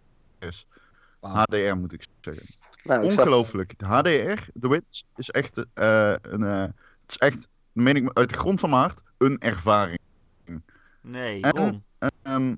[0.46, 0.66] is.
[1.20, 2.46] HDR moet ik zeggen.
[2.84, 3.74] nou, Ongelooflijk.
[3.78, 6.42] De HDR, The Witness, is echt eh, een.
[6.42, 9.98] eh, het is echt, meen ik uit de grond van mijn hart, een ervaring.
[11.00, 11.84] Nee, En- Ron.
[12.22, 12.54] Ehm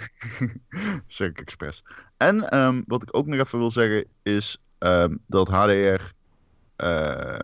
[1.06, 1.82] zeg ik expres.
[2.16, 6.02] En ehm, wat ik ook nog even wil zeggen is ehm, dat HDR
[6.76, 7.38] eh,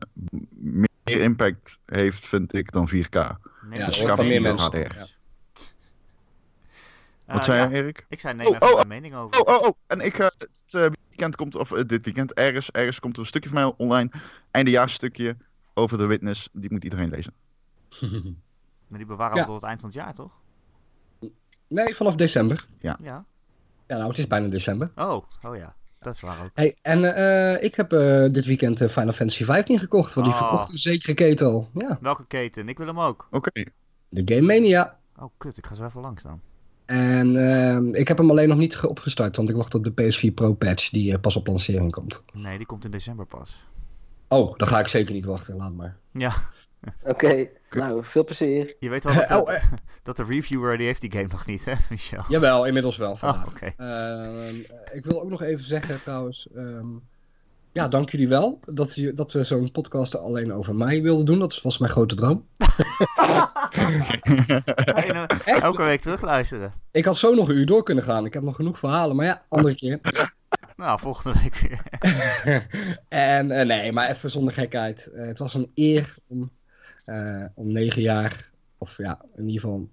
[0.55, 0.89] meer
[1.21, 2.93] impact heeft, vind ik, dan 4K.
[3.69, 4.79] Nee, Ja, van geen meer mensen.
[4.79, 5.07] Ja.
[7.25, 8.07] Wat Eh, zei ja, jij, Erik?
[8.09, 9.41] Ik zei neem Oh, even oh, mijn mening over.
[9.41, 9.77] Oh, oh, oh.
[9.87, 13.21] En ik ga dit eh, weekend komt, of eh, dit weekend, ergens, ergens komt er
[13.21, 14.11] een stukje van mij online.
[14.51, 15.37] Eindejaarsstukje
[15.75, 16.49] over de Witness.
[16.53, 17.33] Die moet iedereen lezen.
[18.89, 19.41] Maar die bewaren Ja.
[19.43, 20.31] we tot het eind van het jaar, toch?
[21.69, 22.67] nee, vanaf december.
[22.81, 22.99] Ja.
[23.03, 23.25] Ja,
[23.87, 24.91] nou, het is bijna december.
[24.97, 25.75] Oh, oh ja.
[25.99, 26.51] Dat is waar ook.
[26.55, 30.35] Hey, en eh, ik heb eh, dit weekend eh, Final Fantasy 15 gekocht, want die
[30.37, 30.41] Oh.
[30.49, 31.69] verkocht een zekere keten al.
[31.75, 32.69] Ja, Welke keten?
[32.69, 33.29] Ik wil hem ook.
[33.31, 33.51] Oké.
[34.09, 34.99] de Game Mania.
[35.19, 35.57] Oh, kut.
[35.59, 36.41] Ik ga zo even langs dan.
[36.85, 39.91] En eh, ik heb hem alleen nog niet ge- opgestart, want ik wacht op de
[40.31, 42.23] PS4 Pro patch die pas op lancering komt.
[42.33, 43.65] Nee, die komt in december pas.
[44.29, 45.97] Oh, dan ga ik zeker niet wachten, laat maar.
[46.13, 46.33] Ja,
[47.13, 48.77] Oké, nou, veel plezier.
[48.79, 49.63] je weet wel dat, de- Oh, eh.
[50.03, 52.25] dat de reviewer die heeft die game nog niet, hè, Michel?
[52.29, 53.45] Jawel, inmiddels wel Oh.
[53.77, 54.55] Ehm,
[54.93, 56.49] ik wil ook nog even zeggen trouwens.
[56.55, 56.87] ehm,
[57.73, 61.39] ja, dank jullie wel dat, je, dat we zo'n podcast alleen over mij wilden doen.
[61.39, 62.47] Dat was mijn grote droom.
[65.13, 66.73] Nou elke week terugluisteren?
[66.91, 68.25] Ik had zo nog een uur door kunnen gaan.
[68.25, 70.01] Ik heb nog genoeg verhalen, maar ja, andere keer.
[70.77, 71.83] Nou, volgende week weer.
[73.09, 75.07] en eh, nee, maar even zonder gekheid.
[75.07, 76.51] Eh, het was een eer om,
[77.55, 79.89] om negen jaar, of ja, in ieder geval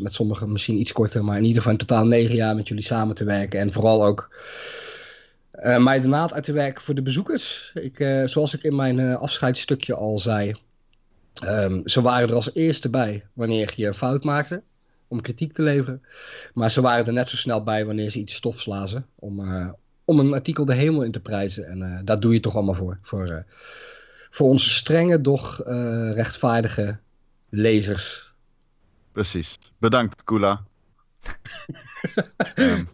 [0.00, 2.84] met sommigen misschien iets korter, maar in ieder geval in totaal negen jaar met jullie
[2.84, 3.60] samen te werken.
[3.60, 4.36] En vooral ook
[5.50, 7.70] eh, mij de naad uit te werken voor de bezoekers.
[7.74, 10.54] Ik, eh, zoals ik in mijn eh, afscheidsstukje al zei,
[11.42, 14.62] ehm, ze waren er als eerste bij wanneer je fout maakte.
[15.08, 16.02] Om kritiek te leveren.
[16.54, 19.06] Maar ze waren er net zo snel bij wanneer ze iets stofs lazen.
[19.14, 19.70] Om, eh,
[20.04, 21.66] om een artikel de hemel in te prijzen.
[21.66, 22.98] En eh, daar doe je toch allemaal voor.
[23.02, 23.42] Voor, eh,
[24.32, 26.98] voor onze strenge, doch eh, rechtvaardige
[27.48, 28.34] lezers.
[29.12, 29.58] Precies.
[29.78, 30.62] Bedankt, Kula.
[32.54, 32.84] Ehm,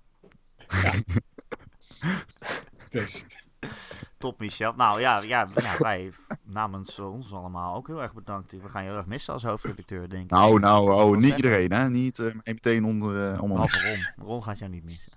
[4.18, 4.72] Top, Michel.
[4.76, 6.12] Nou ja, ja, ja wij
[6.44, 8.52] namens eh, ons allemaal ook heel erg bedankt.
[8.52, 10.30] We gaan je heel erg missen als hoofdredacteur, denk ik.
[10.30, 11.88] nou, nou, oh, niet iedereen, hè?
[11.90, 13.16] Niet eh, meteen onder.
[13.32, 13.48] eh, allemaal.
[13.66, 14.26] Behalve Ron.
[14.26, 15.12] Ron gaat jou niet missen.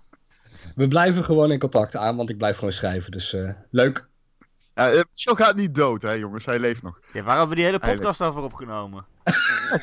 [0.75, 3.11] we blijven gewoon in contact aan, want ik blijf gewoon schrijven.
[3.11, 4.09] Dus eh, leuk.
[4.75, 6.45] Ja, eh, Michel gaat niet dood, hè jongens.
[6.45, 6.99] Hij leeft nog.
[7.13, 9.05] Ja, waar hebben we die hele podcast over opgenomen?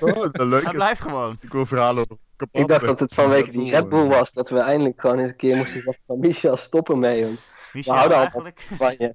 [0.00, 0.62] Oh, dat leuk.
[0.64, 1.36] Hij blijft gewoon.
[1.40, 2.60] Ik wil verhalen over kapot.
[2.60, 4.32] Ik dacht dat het vanwege die Red Bull was.
[4.32, 7.20] Dat we eindelijk gewoon eens een keer moesten zeggen van Michel, stop ermee.
[7.20, 7.38] Jong.
[7.72, 8.66] Michel, houden al eigenlijk.
[8.76, 9.14] Van je.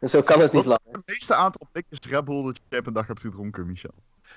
[0.00, 0.98] En zo kan het niet Wat is langer.
[0.98, 3.94] het meeste aantal blikjes Red Bull dat je per dag hebt gedronken, Michel?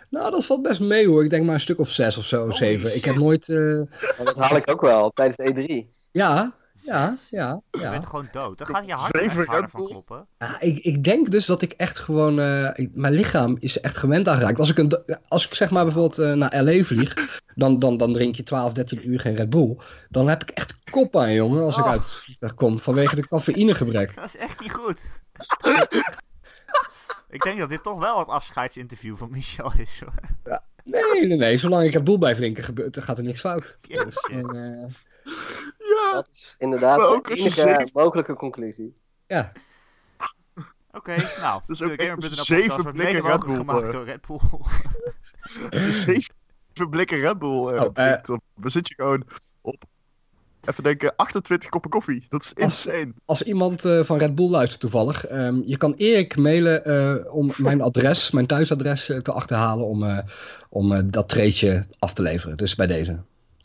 [0.09, 1.23] Nou, dat valt best mee hoor.
[1.23, 2.95] Ik denk maar een stuk of zes of zo, Holy zeven.
[2.95, 3.49] Ik heb nooit...
[3.49, 3.81] eh,
[4.25, 5.99] dat haal ik ook wel tijdens de E3.
[6.11, 7.29] Ja, ja, Zes?
[7.29, 7.89] ja, Je ja.
[7.91, 8.57] bent gewoon dood.
[8.57, 10.27] Dan gaat je hart echt harder van kloppen.
[10.37, 12.39] Ja, ik, ik denk dus dat ik echt gewoon.
[12.39, 14.59] eh, ik- mijn lichaam is echt gewend aan geraakt.
[14.59, 17.41] Als ik, een, als ik zeg maar bijvoorbeeld eh, naar LA vlieg.
[17.55, 19.77] Dan, dan, dan drink je 12, 13 uur geen Red Bull.
[20.09, 21.63] Dan heb ik echt kop aan, jongen.
[21.63, 21.89] Als ik Oh.
[21.89, 22.79] uit het vliegtuig kom.
[22.79, 24.15] Vanwege de cafeïnegebrek.
[24.15, 24.99] Dat is echt niet goed.
[27.29, 30.59] ik denk dat dit toch wel het afscheidsinterview van Michel is hoor.
[30.83, 31.57] Nee, nee, nee.
[31.57, 33.77] Zolang ik Red Bull blijf drinken, gebeurt, gaat er niks fout.
[33.81, 34.93] Ja, Dus, en, eh,
[35.77, 38.93] Ja, Dat is inderdaad de enige mogelijke conclusie.
[39.27, 39.51] ja,
[40.91, 41.61] Oké, nou.
[41.67, 43.91] Dus ook podcast zeven blikken Red Bull, gemaakt eh.
[43.91, 44.39] door Red Bull.
[46.05, 47.67] zeven blikken Red Bull.
[47.73, 48.23] eh, Oh, eh.
[48.23, 49.23] dan zit je gewoon
[49.61, 49.83] op,
[50.61, 52.25] even denken, 28 koppen koffie.
[52.29, 53.13] Dat is insane.
[53.25, 55.25] als iemand eh, van Red Bull luistert toevallig.
[55.25, 59.85] ehm, je kan Erik mailen eh, om mijn adres, mijn thuisadres eh, te achterhalen.
[59.85, 60.17] Om, eh,
[60.69, 62.57] om eh, dat treetje af te leveren.
[62.57, 63.23] Dus bij deze.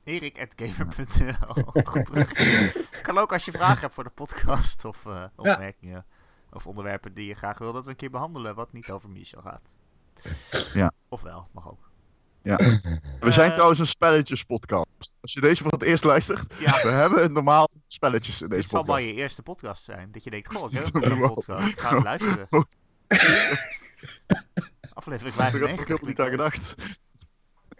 [0.08, 1.64] Erik.gamer.nl.
[3.02, 6.04] Kan ook als je vragen hebt voor de podcast of eh, opmerkingen.
[6.52, 9.40] Of onderwerpen die je graag wil dat we een keer behandelen wat niet over Michel
[9.42, 9.76] gaat.
[10.74, 10.92] Ja.
[11.08, 11.86] Of wel, mag ook.
[13.20, 13.52] We zijn Eh.
[13.52, 15.16] trouwens een spelletjespodcast.
[15.20, 18.70] Als je deze voor het eerst luistert, Ja, we hebben normaal spelletjes in deze dit
[18.70, 19.04] zal podcast.
[19.04, 20.12] maar je eerste podcast zijn.
[20.12, 21.34] Dat je denkt, goh, ik heb een wel.
[21.34, 21.68] podcast.
[21.72, 22.46] Ik ga eens luisteren.
[24.92, 25.86] Aflevering Daar heb ik 95.
[25.86, 26.74] helemaal niet aan gedacht.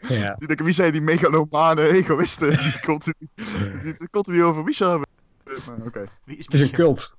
[0.00, 0.34] Ja.
[0.38, 5.08] Die denken, wie zijn die megalomane egoïsten die continu, die het continu over Michel hebben?
[5.66, 6.04] Maar Oké.
[6.24, 6.94] Wie is Het is een Michel?
[6.94, 7.16] cult.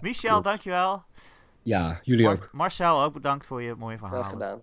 [0.00, 1.04] Michel, dankjewel.
[1.62, 2.48] Ja, jullie Mar- ook.
[2.52, 4.32] Marcel, ook bedankt voor je mooie Graag verhalen.
[4.32, 4.60] gedaan.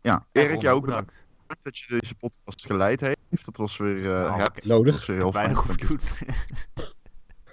[0.00, 1.24] Ja, Erik, jou ook bedankt
[1.62, 3.44] dat je deze podcast geleid heeft.
[3.44, 4.54] Dat was weer, eh Nou, ja, oké.
[4.54, 4.92] dat Nodig.
[4.94, 5.56] was weer heel fijn.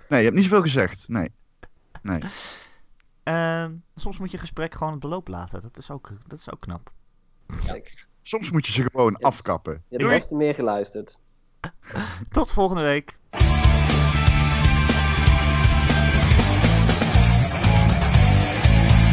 [0.10, 1.08] Nee, je hebt niet zoveel gezegd.
[1.08, 1.32] Nee.
[2.02, 2.22] Nee.
[3.24, 5.62] Ehm, soms moet je gesprek gewoon het beloop laten.
[5.62, 6.92] Dat is ook, dat is ook knap.
[7.62, 8.08] Zeker.
[8.24, 9.28] Soms moet je ze gewoon Ja.
[9.28, 9.84] afkappen.
[9.90, 11.20] Je hebt best meer geluisterd.
[12.32, 13.18] Tot volgende week.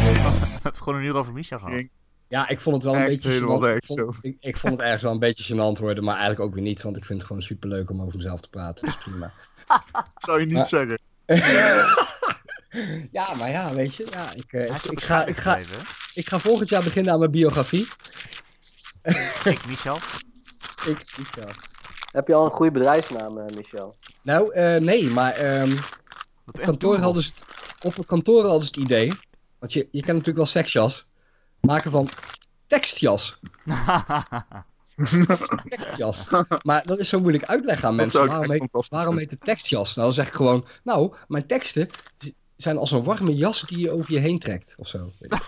[0.03, 1.83] We hebben gewoon een uur over Michel gehad.
[2.27, 3.75] Ja, ik vond het wel een Echt beetje helemaal gênant.
[3.75, 4.13] Ik vond, zo.
[4.21, 6.81] ik, ik vond het ergens wel een beetje gênant worden, maar eigenlijk ook weer niet,
[6.81, 8.85] want ik vind het gewoon superleuk om over mezelf te praten.
[8.85, 9.31] Dus prima.
[10.25, 10.63] Zou je niet Ja.
[10.63, 10.99] zeggen.
[13.11, 15.57] ja, maar ja, weet je, ja, ik, eh, ik, ga, ik, ga,
[16.13, 17.87] ik ga volgend jaar beginnen aan mijn biografie.
[19.53, 19.95] Ik, Michel.
[20.85, 21.45] Ik, ja.
[22.11, 23.95] Heb je al een goede bedrijfsnaam, eh, Michel?
[24.23, 25.71] Nou, eh, nee, maar ehm,
[26.45, 27.31] Op op kantoor hadden ze
[27.79, 29.11] het, op kantoor hadden ze het idee,
[29.59, 31.05] want je, je kent natuurlijk wel seksjas,
[31.59, 32.09] maken van
[32.67, 33.39] tekstjas.
[35.69, 36.27] tekstjas.
[36.63, 38.27] Maar dat is zo moeilijk uitleggen aan mensen.
[38.27, 39.95] Waarom heet, waarom heet het tekstjas?
[39.95, 41.89] Nou, dan zeg ik gewoon, nou, mijn teksten
[42.57, 45.11] zijn als een warme jas die je over je heen trekt, of zo.
[45.19, 45.41] Weet ik.